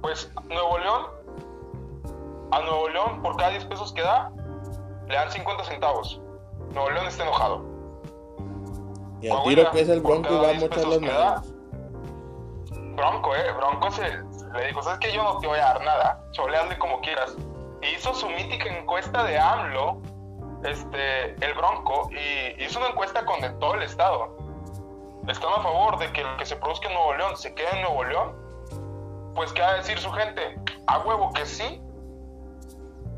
Pues 0.00 0.32
Nuevo 0.48 0.78
León, 0.78 1.06
a 2.50 2.60
Nuevo 2.60 2.88
León, 2.88 3.22
por 3.22 3.36
cada 3.36 3.50
10 3.50 3.66
pesos 3.66 3.92
que 3.92 4.02
da, 4.02 4.32
le 5.06 5.14
dan 5.14 5.30
50 5.30 5.64
centavos. 5.64 6.20
Nuevo 6.72 6.90
León 6.90 7.06
está 7.06 7.24
enojado. 7.24 7.64
Y 9.20 9.28
al 9.28 9.42
tiro 9.44 9.70
que 9.70 9.80
es 9.80 9.88
el 9.88 10.00
Bronco 10.00 10.34
y 10.34 10.36
va 10.36 10.50
a 10.50 10.54
mochar 10.54 10.86
las 10.88 11.00
manos. 11.00 11.54
Bronco, 12.96 13.34
eh, 13.34 13.52
Bronco 13.56 13.90
se 13.90 14.02
le 14.54 14.66
dijo, 14.66 14.82
¿sabes 14.82 14.98
que 15.00 15.12
Yo 15.12 15.22
no 15.22 15.38
te 15.38 15.46
voy 15.46 15.58
a 15.58 15.64
dar 15.64 15.84
nada, 15.84 16.24
choleando 16.32 16.78
como 16.78 17.00
quieras. 17.00 17.36
hizo 17.82 18.14
su 18.14 18.28
mítica 18.28 18.68
encuesta 18.68 19.24
de 19.24 19.38
AMLO, 19.38 20.00
este, 20.64 21.34
el 21.44 21.54
Bronco, 21.54 22.10
y 22.10 22.62
hizo 22.62 22.78
una 22.78 22.88
encuesta 22.88 23.24
con 23.24 23.40
todo 23.58 23.74
el 23.74 23.82
estado. 23.82 24.36
Están 25.28 25.52
a 25.52 25.62
favor 25.62 25.98
de 25.98 26.12
que 26.12 26.22
lo 26.22 26.36
que 26.36 26.44
se 26.44 26.56
produzca 26.56 26.88
en 26.88 26.94
Nuevo 26.94 27.14
León 27.14 27.36
se 27.36 27.54
quede 27.54 27.70
en 27.74 27.82
Nuevo 27.82 28.04
León. 28.04 29.32
Pues, 29.34 29.52
¿qué 29.52 29.62
va 29.62 29.70
a 29.70 29.74
decir 29.74 29.98
su 29.98 30.10
gente? 30.10 30.60
A 30.86 30.98
huevo 30.98 31.32
que 31.32 31.46
sí, 31.46 31.80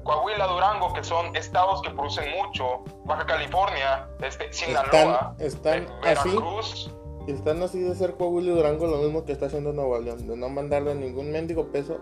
Coahuila, 0.05 0.46
Durango, 0.46 0.92
que 0.92 1.02
son 1.02 1.34
estados 1.34 1.80
que 1.82 1.90
producen 1.90 2.30
mucho, 2.32 2.84
Baja 3.05 3.26
California, 3.26 4.09
este, 4.20 4.52
Sinaloa, 4.52 5.34
están, 5.38 5.82
están 5.82 6.00
Veracruz. 6.00 6.90
Así, 7.22 7.32
están 7.32 7.62
así 7.62 7.80
de 7.80 7.94
ser 7.94 8.14
Coahuila 8.14 8.52
y 8.52 8.55
Durango 8.55 8.86
lo 8.86 8.96
mismo 8.96 9.24
que 9.24 9.32
está 9.32 9.46
haciendo 9.46 9.72
Nuevo 9.72 9.98
León, 9.98 10.26
de 10.26 10.36
no 10.36 10.48
mandarle 10.48 10.94
ningún 10.94 11.30
mendigo 11.30 11.70
peso 11.70 12.00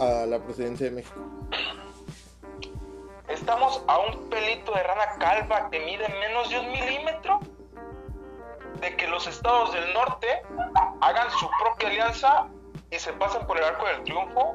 a 0.00 0.26
la 0.26 0.38
presidencia 0.40 0.86
de 0.86 0.96
México. 0.96 1.20
Estamos 3.28 3.82
a 3.86 3.98
un 3.98 4.28
pelito 4.28 4.72
de 4.72 4.82
rana 4.82 5.16
calva 5.18 5.70
que 5.70 5.80
mide 5.80 6.08
menos 6.08 6.50
de 6.50 6.58
un 6.58 6.72
milímetro 6.72 7.40
de 8.80 8.96
que 8.96 9.06
los 9.08 9.26
estados 9.26 9.72
del 9.72 9.92
norte 9.94 10.42
hagan 11.00 11.30
su 11.30 11.48
propia 11.62 11.88
alianza 11.88 12.46
y 12.90 12.98
se 12.98 13.12
pasen 13.14 13.46
por 13.46 13.58
el 13.58 13.64
arco 13.64 13.86
del 13.86 14.02
triunfo 14.04 14.54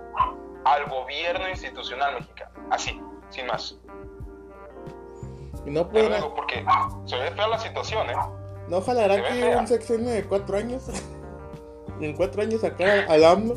al 0.65 0.85
gobierno 0.89 1.49
institucional 1.49 2.15
mexicano. 2.15 2.51
Así, 2.69 3.01
sin 3.29 3.47
más. 3.47 3.77
Y 5.65 5.69
no 5.69 5.87
puede. 5.87 6.21
porque 6.35 6.65
se 7.05 7.17
ve 7.17 7.31
fea 7.31 7.47
la 7.47 7.59
situación, 7.59 8.09
¿eh? 8.09 8.15
No 8.67 8.81
jalará 8.81 9.21
que 9.21 9.55
un 9.55 9.67
sexenio 9.67 10.11
de 10.11 10.23
cuatro 10.25 10.57
años. 10.57 10.83
y 11.99 12.05
en 12.05 12.15
cuatro 12.15 12.41
años 12.41 12.61
sacar 12.61 13.05
al 13.09 13.23
AMLO. 13.23 13.55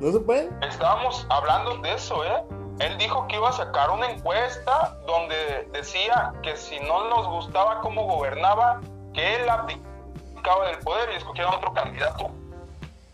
¿No 0.00 0.12
se 0.12 0.20
puede? 0.20 0.48
Estábamos 0.66 1.26
hablando 1.28 1.76
de 1.78 1.94
eso, 1.94 2.24
¿eh? 2.24 2.42
Él 2.80 2.96
dijo 2.96 3.26
que 3.28 3.36
iba 3.36 3.50
a 3.50 3.52
sacar 3.52 3.90
una 3.90 4.10
encuesta 4.10 4.96
donde 5.06 5.68
decía 5.72 6.32
que 6.42 6.56
si 6.56 6.80
no 6.80 7.10
nos 7.10 7.28
gustaba 7.28 7.82
cómo 7.82 8.06
gobernaba, 8.06 8.80
que 9.12 9.36
él 9.36 9.48
abdicaba 9.50 10.68
del 10.68 10.78
poder 10.78 11.10
y 11.12 11.16
escogiera 11.16 11.54
otro 11.54 11.74
candidato. 11.74 12.30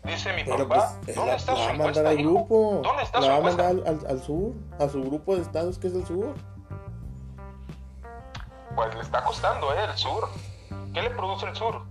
Dice 0.05 0.31
mi 0.31 0.45
papá, 0.45 0.93
pues, 1.03 1.15
¿dónde 1.17 1.35
está 1.35 1.53
la 1.53 1.65
va 1.65 1.71
a 1.71 1.73
mandar 1.73 2.07
al 2.07 2.17
grupo. 2.17 2.79
¿Dónde 2.81 3.03
está 3.03 3.19
la 3.19 3.27
va 3.27 3.35
a 3.35 3.41
mandar 3.41 3.75
al, 3.85 4.23
sur, 4.23 4.53
a 4.79 4.87
su 4.87 5.03
grupo 5.03 5.35
de 5.35 5.41
estados 5.41 5.77
que 5.77 5.87
es 5.87 5.93
el 5.93 6.05
sur. 6.05 6.33
Pues 8.77 8.93
le 8.93 9.01
está 9.01 9.23
costando, 9.23 9.73
¿eh? 9.73 9.85
El 9.89 9.97
sur. 9.97 10.29
¿Qué 10.93 11.01
le 11.01 11.09
produce 11.09 11.47
el 11.47 11.55
sur? 11.55 11.81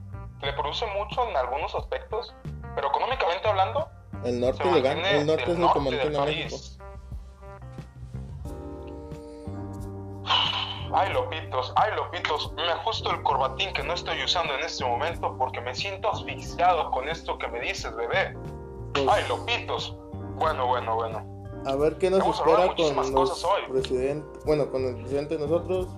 Le 0.41 0.53
produce 0.53 0.87
mucho 0.97 1.29
en 1.29 1.37
algunos 1.37 1.75
aspectos, 1.75 2.33
pero 2.77 2.87
económicamente 2.87 3.49
hablando. 3.49 3.89
El 4.25 4.41
norte 4.41 4.81
gana, 4.81 5.11
el 5.11 5.27
norte 5.27 5.51
es 5.51 5.59
lo 5.59 5.73
que 5.73 5.81
mantiene 5.81 6.21
México. 6.21 6.57
Ay, 10.95 11.13
lopitos, 11.13 11.73
ay, 11.75 11.93
lopitos, 11.97 12.53
me 12.53 12.71
ajusto 12.71 13.11
el 13.11 13.21
corbatín 13.25 13.73
que 13.73 13.83
no 13.83 13.93
estoy 13.93 14.23
usando 14.23 14.55
en 14.55 14.61
este 14.61 14.85
momento 14.85 15.37
porque 15.37 15.61
me 15.61 15.75
siento 15.75 16.09
asfixiado 16.13 16.93
con 16.93 17.09
esto 17.09 17.37
que 17.37 17.49
me 17.49 17.61
dices, 17.63 17.97
bebé. 17.97 18.39
Pues 18.95 19.09
ay, 19.11 19.25
lopitos. 19.29 19.97
Bueno, 20.37 20.69
bueno, 20.69 20.95
bueno. 20.95 21.27
A 21.67 21.75
ver 21.75 21.99
qué 21.99 22.11
nos 22.11 22.25
espera 22.25 22.73
con 22.77 23.13
los 23.13 23.45
presidentes, 23.69 24.45
bueno, 24.45 24.71
con 24.71 24.85
el 24.85 24.95
presidente 24.99 25.37
de 25.37 25.49
nosotros, 25.49 25.89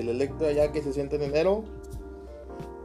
el 0.00 0.08
electo 0.08 0.46
allá 0.46 0.72
que 0.72 0.82
se 0.82 0.92
siente 0.92 1.16
en 1.16 1.22
enero. 1.22 1.64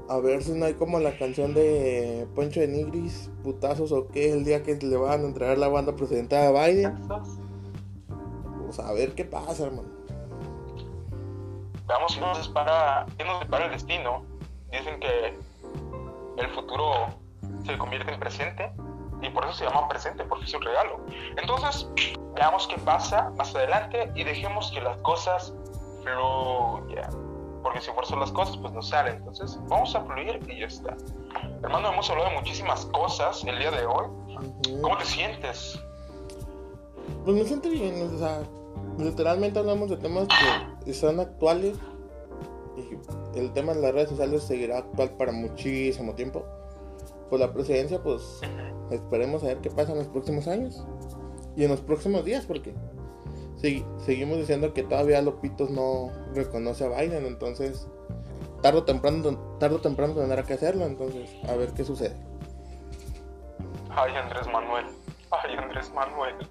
A 0.09 0.17
ver 0.17 0.43
si 0.43 0.53
no 0.53 0.65
hay 0.65 0.73
como 0.73 0.99
la 0.99 1.17
canción 1.17 1.53
de 1.53 2.27
Poncho 2.33 2.59
de 2.59 2.67
Nigris, 2.67 3.29
putazos 3.43 3.91
o 3.91 4.07
qué, 4.07 4.31
el 4.31 4.43
día 4.43 4.63
que 4.63 4.75
le 4.75 4.97
van 4.97 5.21
a 5.21 5.27
entregar 5.27 5.57
la 5.57 5.67
banda 5.67 5.95
presidencial 5.95 6.55
a 6.55 6.65
Biden. 6.65 7.07
Vamos 7.07 8.79
a 8.79 8.91
ver 8.93 9.13
qué 9.13 9.25
pasa, 9.25 9.65
hermano. 9.65 9.89
veamos 11.87 12.15
qué 12.15 12.21
nos 12.21 12.47
depara, 12.47 13.05
qué 13.17 13.23
nos 13.23 13.39
depara 13.39 13.65
el 13.65 13.71
destino. 13.71 14.23
Dicen 14.71 14.99
que 14.99 15.37
el 16.37 16.49
futuro 16.55 17.07
se 17.65 17.77
convierte 17.77 18.11
en 18.11 18.19
presente 18.19 18.71
y 19.21 19.29
por 19.29 19.43
eso 19.43 19.53
se 19.53 19.65
llama 19.65 19.87
presente, 19.89 20.23
porque 20.23 20.45
es 20.45 20.53
un 20.53 20.61
regalo. 20.61 20.99
Entonces, 21.37 21.87
veamos 22.35 22.67
qué 22.67 22.77
pasa 22.79 23.31
más 23.37 23.53
adelante 23.53 24.11
y 24.15 24.23
dejemos 24.23 24.71
que 24.71 24.81
las 24.81 24.97
cosas 24.97 25.53
fluyan. 26.03 27.29
Porque 27.63 27.81
si 27.81 27.91
fuerzan 27.91 28.19
las 28.19 28.31
cosas, 28.31 28.57
pues 28.57 28.73
no 28.73 28.81
salen. 28.81 29.17
Entonces, 29.17 29.59
vamos 29.67 29.93
a 29.95 30.03
fluir 30.05 30.39
y 30.47 30.59
ya 30.59 30.67
está. 30.67 30.95
Hermano, 31.61 31.91
hemos 31.91 32.09
hablado 32.09 32.29
de 32.29 32.35
muchísimas 32.37 32.85
cosas 32.87 33.43
el 33.43 33.59
día 33.59 33.71
de 33.71 33.85
hoy. 33.85 34.07
¿Cómo 34.81 34.97
te 34.97 35.05
sientes? 35.05 35.79
Pues 37.25 37.35
me 37.35 37.43
siento 37.43 37.69
bien, 37.69 38.01
o 38.15 38.17
sea, 38.17 38.43
literalmente 38.97 39.59
hablamos 39.59 39.89
de 39.89 39.97
temas 39.97 40.27
que 40.83 40.91
están 40.91 41.19
actuales 41.19 41.77
y 42.77 43.37
el 43.37 43.51
tema 43.51 43.73
de 43.73 43.81
las 43.81 43.93
redes 43.93 44.09
sociales 44.09 44.43
seguirá 44.43 44.79
actual 44.79 45.11
para 45.11 45.31
muchísimo 45.31 46.15
tiempo. 46.15 46.45
Pues 47.29 47.39
la 47.39 47.53
presidencia, 47.53 48.01
pues 48.01 48.41
esperemos 48.89 49.43
a 49.43 49.47
ver 49.47 49.57
qué 49.59 49.69
pasa 49.69 49.91
en 49.91 49.99
los 49.99 50.07
próximos 50.07 50.47
años 50.47 50.83
y 51.55 51.63
en 51.63 51.71
los 51.71 51.81
próximos 51.81 52.25
días, 52.25 52.45
porque 52.45 52.73
seguimos 53.59 54.37
diciendo 54.37 54.73
que 54.73 54.83
todavía 54.83 55.21
Lopitos 55.21 55.69
no 55.69 56.11
reconoce 56.33 56.85
a 56.85 56.89
Biden, 56.89 57.25
entonces 57.25 57.87
tarde 58.61 58.79
o 58.79 58.83
temprano, 58.83 59.57
tarde 59.59 59.75
o 59.75 59.81
temprano 59.81 60.15
tendrá 60.15 60.43
que 60.43 60.53
hacerlo, 60.53 60.85
entonces 60.85 61.29
a 61.47 61.55
ver 61.55 61.73
qué 61.73 61.83
sucede. 61.83 62.15
Ay, 63.89 64.15
Andrés 64.15 64.47
Manuel. 64.47 64.85
Ay, 65.31 65.55
Andrés 65.57 65.91
Manuel. 65.93 66.35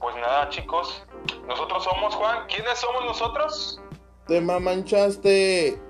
pues 0.00 0.16
nada, 0.16 0.48
chicos. 0.48 1.04
Nosotros 1.46 1.84
somos, 1.84 2.14
Juan. 2.14 2.46
¿Quiénes 2.48 2.78
somos 2.78 3.04
nosotros? 3.04 3.82
Te 4.26 4.40
mamanchaste. 4.40 5.80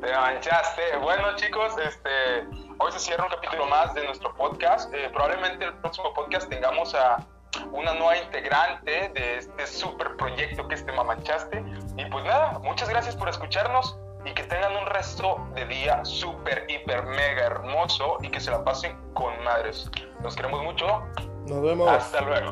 Te 0.00 0.12
manchaste. 0.12 0.82
Bueno, 1.00 1.34
chicos, 1.36 1.74
este, 1.78 2.46
hoy 2.78 2.92
se 2.92 2.98
cierra 2.98 3.24
un 3.24 3.30
capítulo 3.30 3.66
más 3.66 3.94
de 3.94 4.04
nuestro 4.04 4.34
podcast. 4.34 4.92
Eh, 4.92 5.08
probablemente 5.12 5.64
el 5.64 5.74
próximo 5.78 6.12
podcast 6.12 6.48
tengamos 6.48 6.94
a 6.94 7.26
una 7.72 7.94
nueva 7.94 8.16
integrante 8.18 9.10
de 9.14 9.38
este 9.38 9.66
super 9.66 10.16
proyecto 10.16 10.66
que 10.68 10.74
es 10.74 10.84
Te 10.84 10.92
Mamanchaste. 10.92 11.64
Y 11.96 12.04
pues 12.06 12.24
nada, 12.24 12.58
muchas 12.60 12.88
gracias 12.88 13.16
por 13.16 13.28
escucharnos 13.28 13.98
y 14.24 14.32
que 14.32 14.42
tengan 14.42 14.76
un 14.76 14.86
resto 14.86 15.46
de 15.54 15.66
día 15.66 16.04
súper, 16.04 16.66
hiper, 16.68 17.04
mega 17.04 17.46
hermoso 17.46 18.18
y 18.22 18.28
que 18.28 18.40
se 18.40 18.50
la 18.50 18.64
pasen 18.64 18.96
con 19.14 19.32
madres. 19.44 19.90
Los 20.22 20.34
queremos 20.34 20.62
mucho. 20.62 21.02
Nos 21.46 21.62
vemos. 21.62 21.88
Hasta 21.88 22.20
luego. 22.22 22.50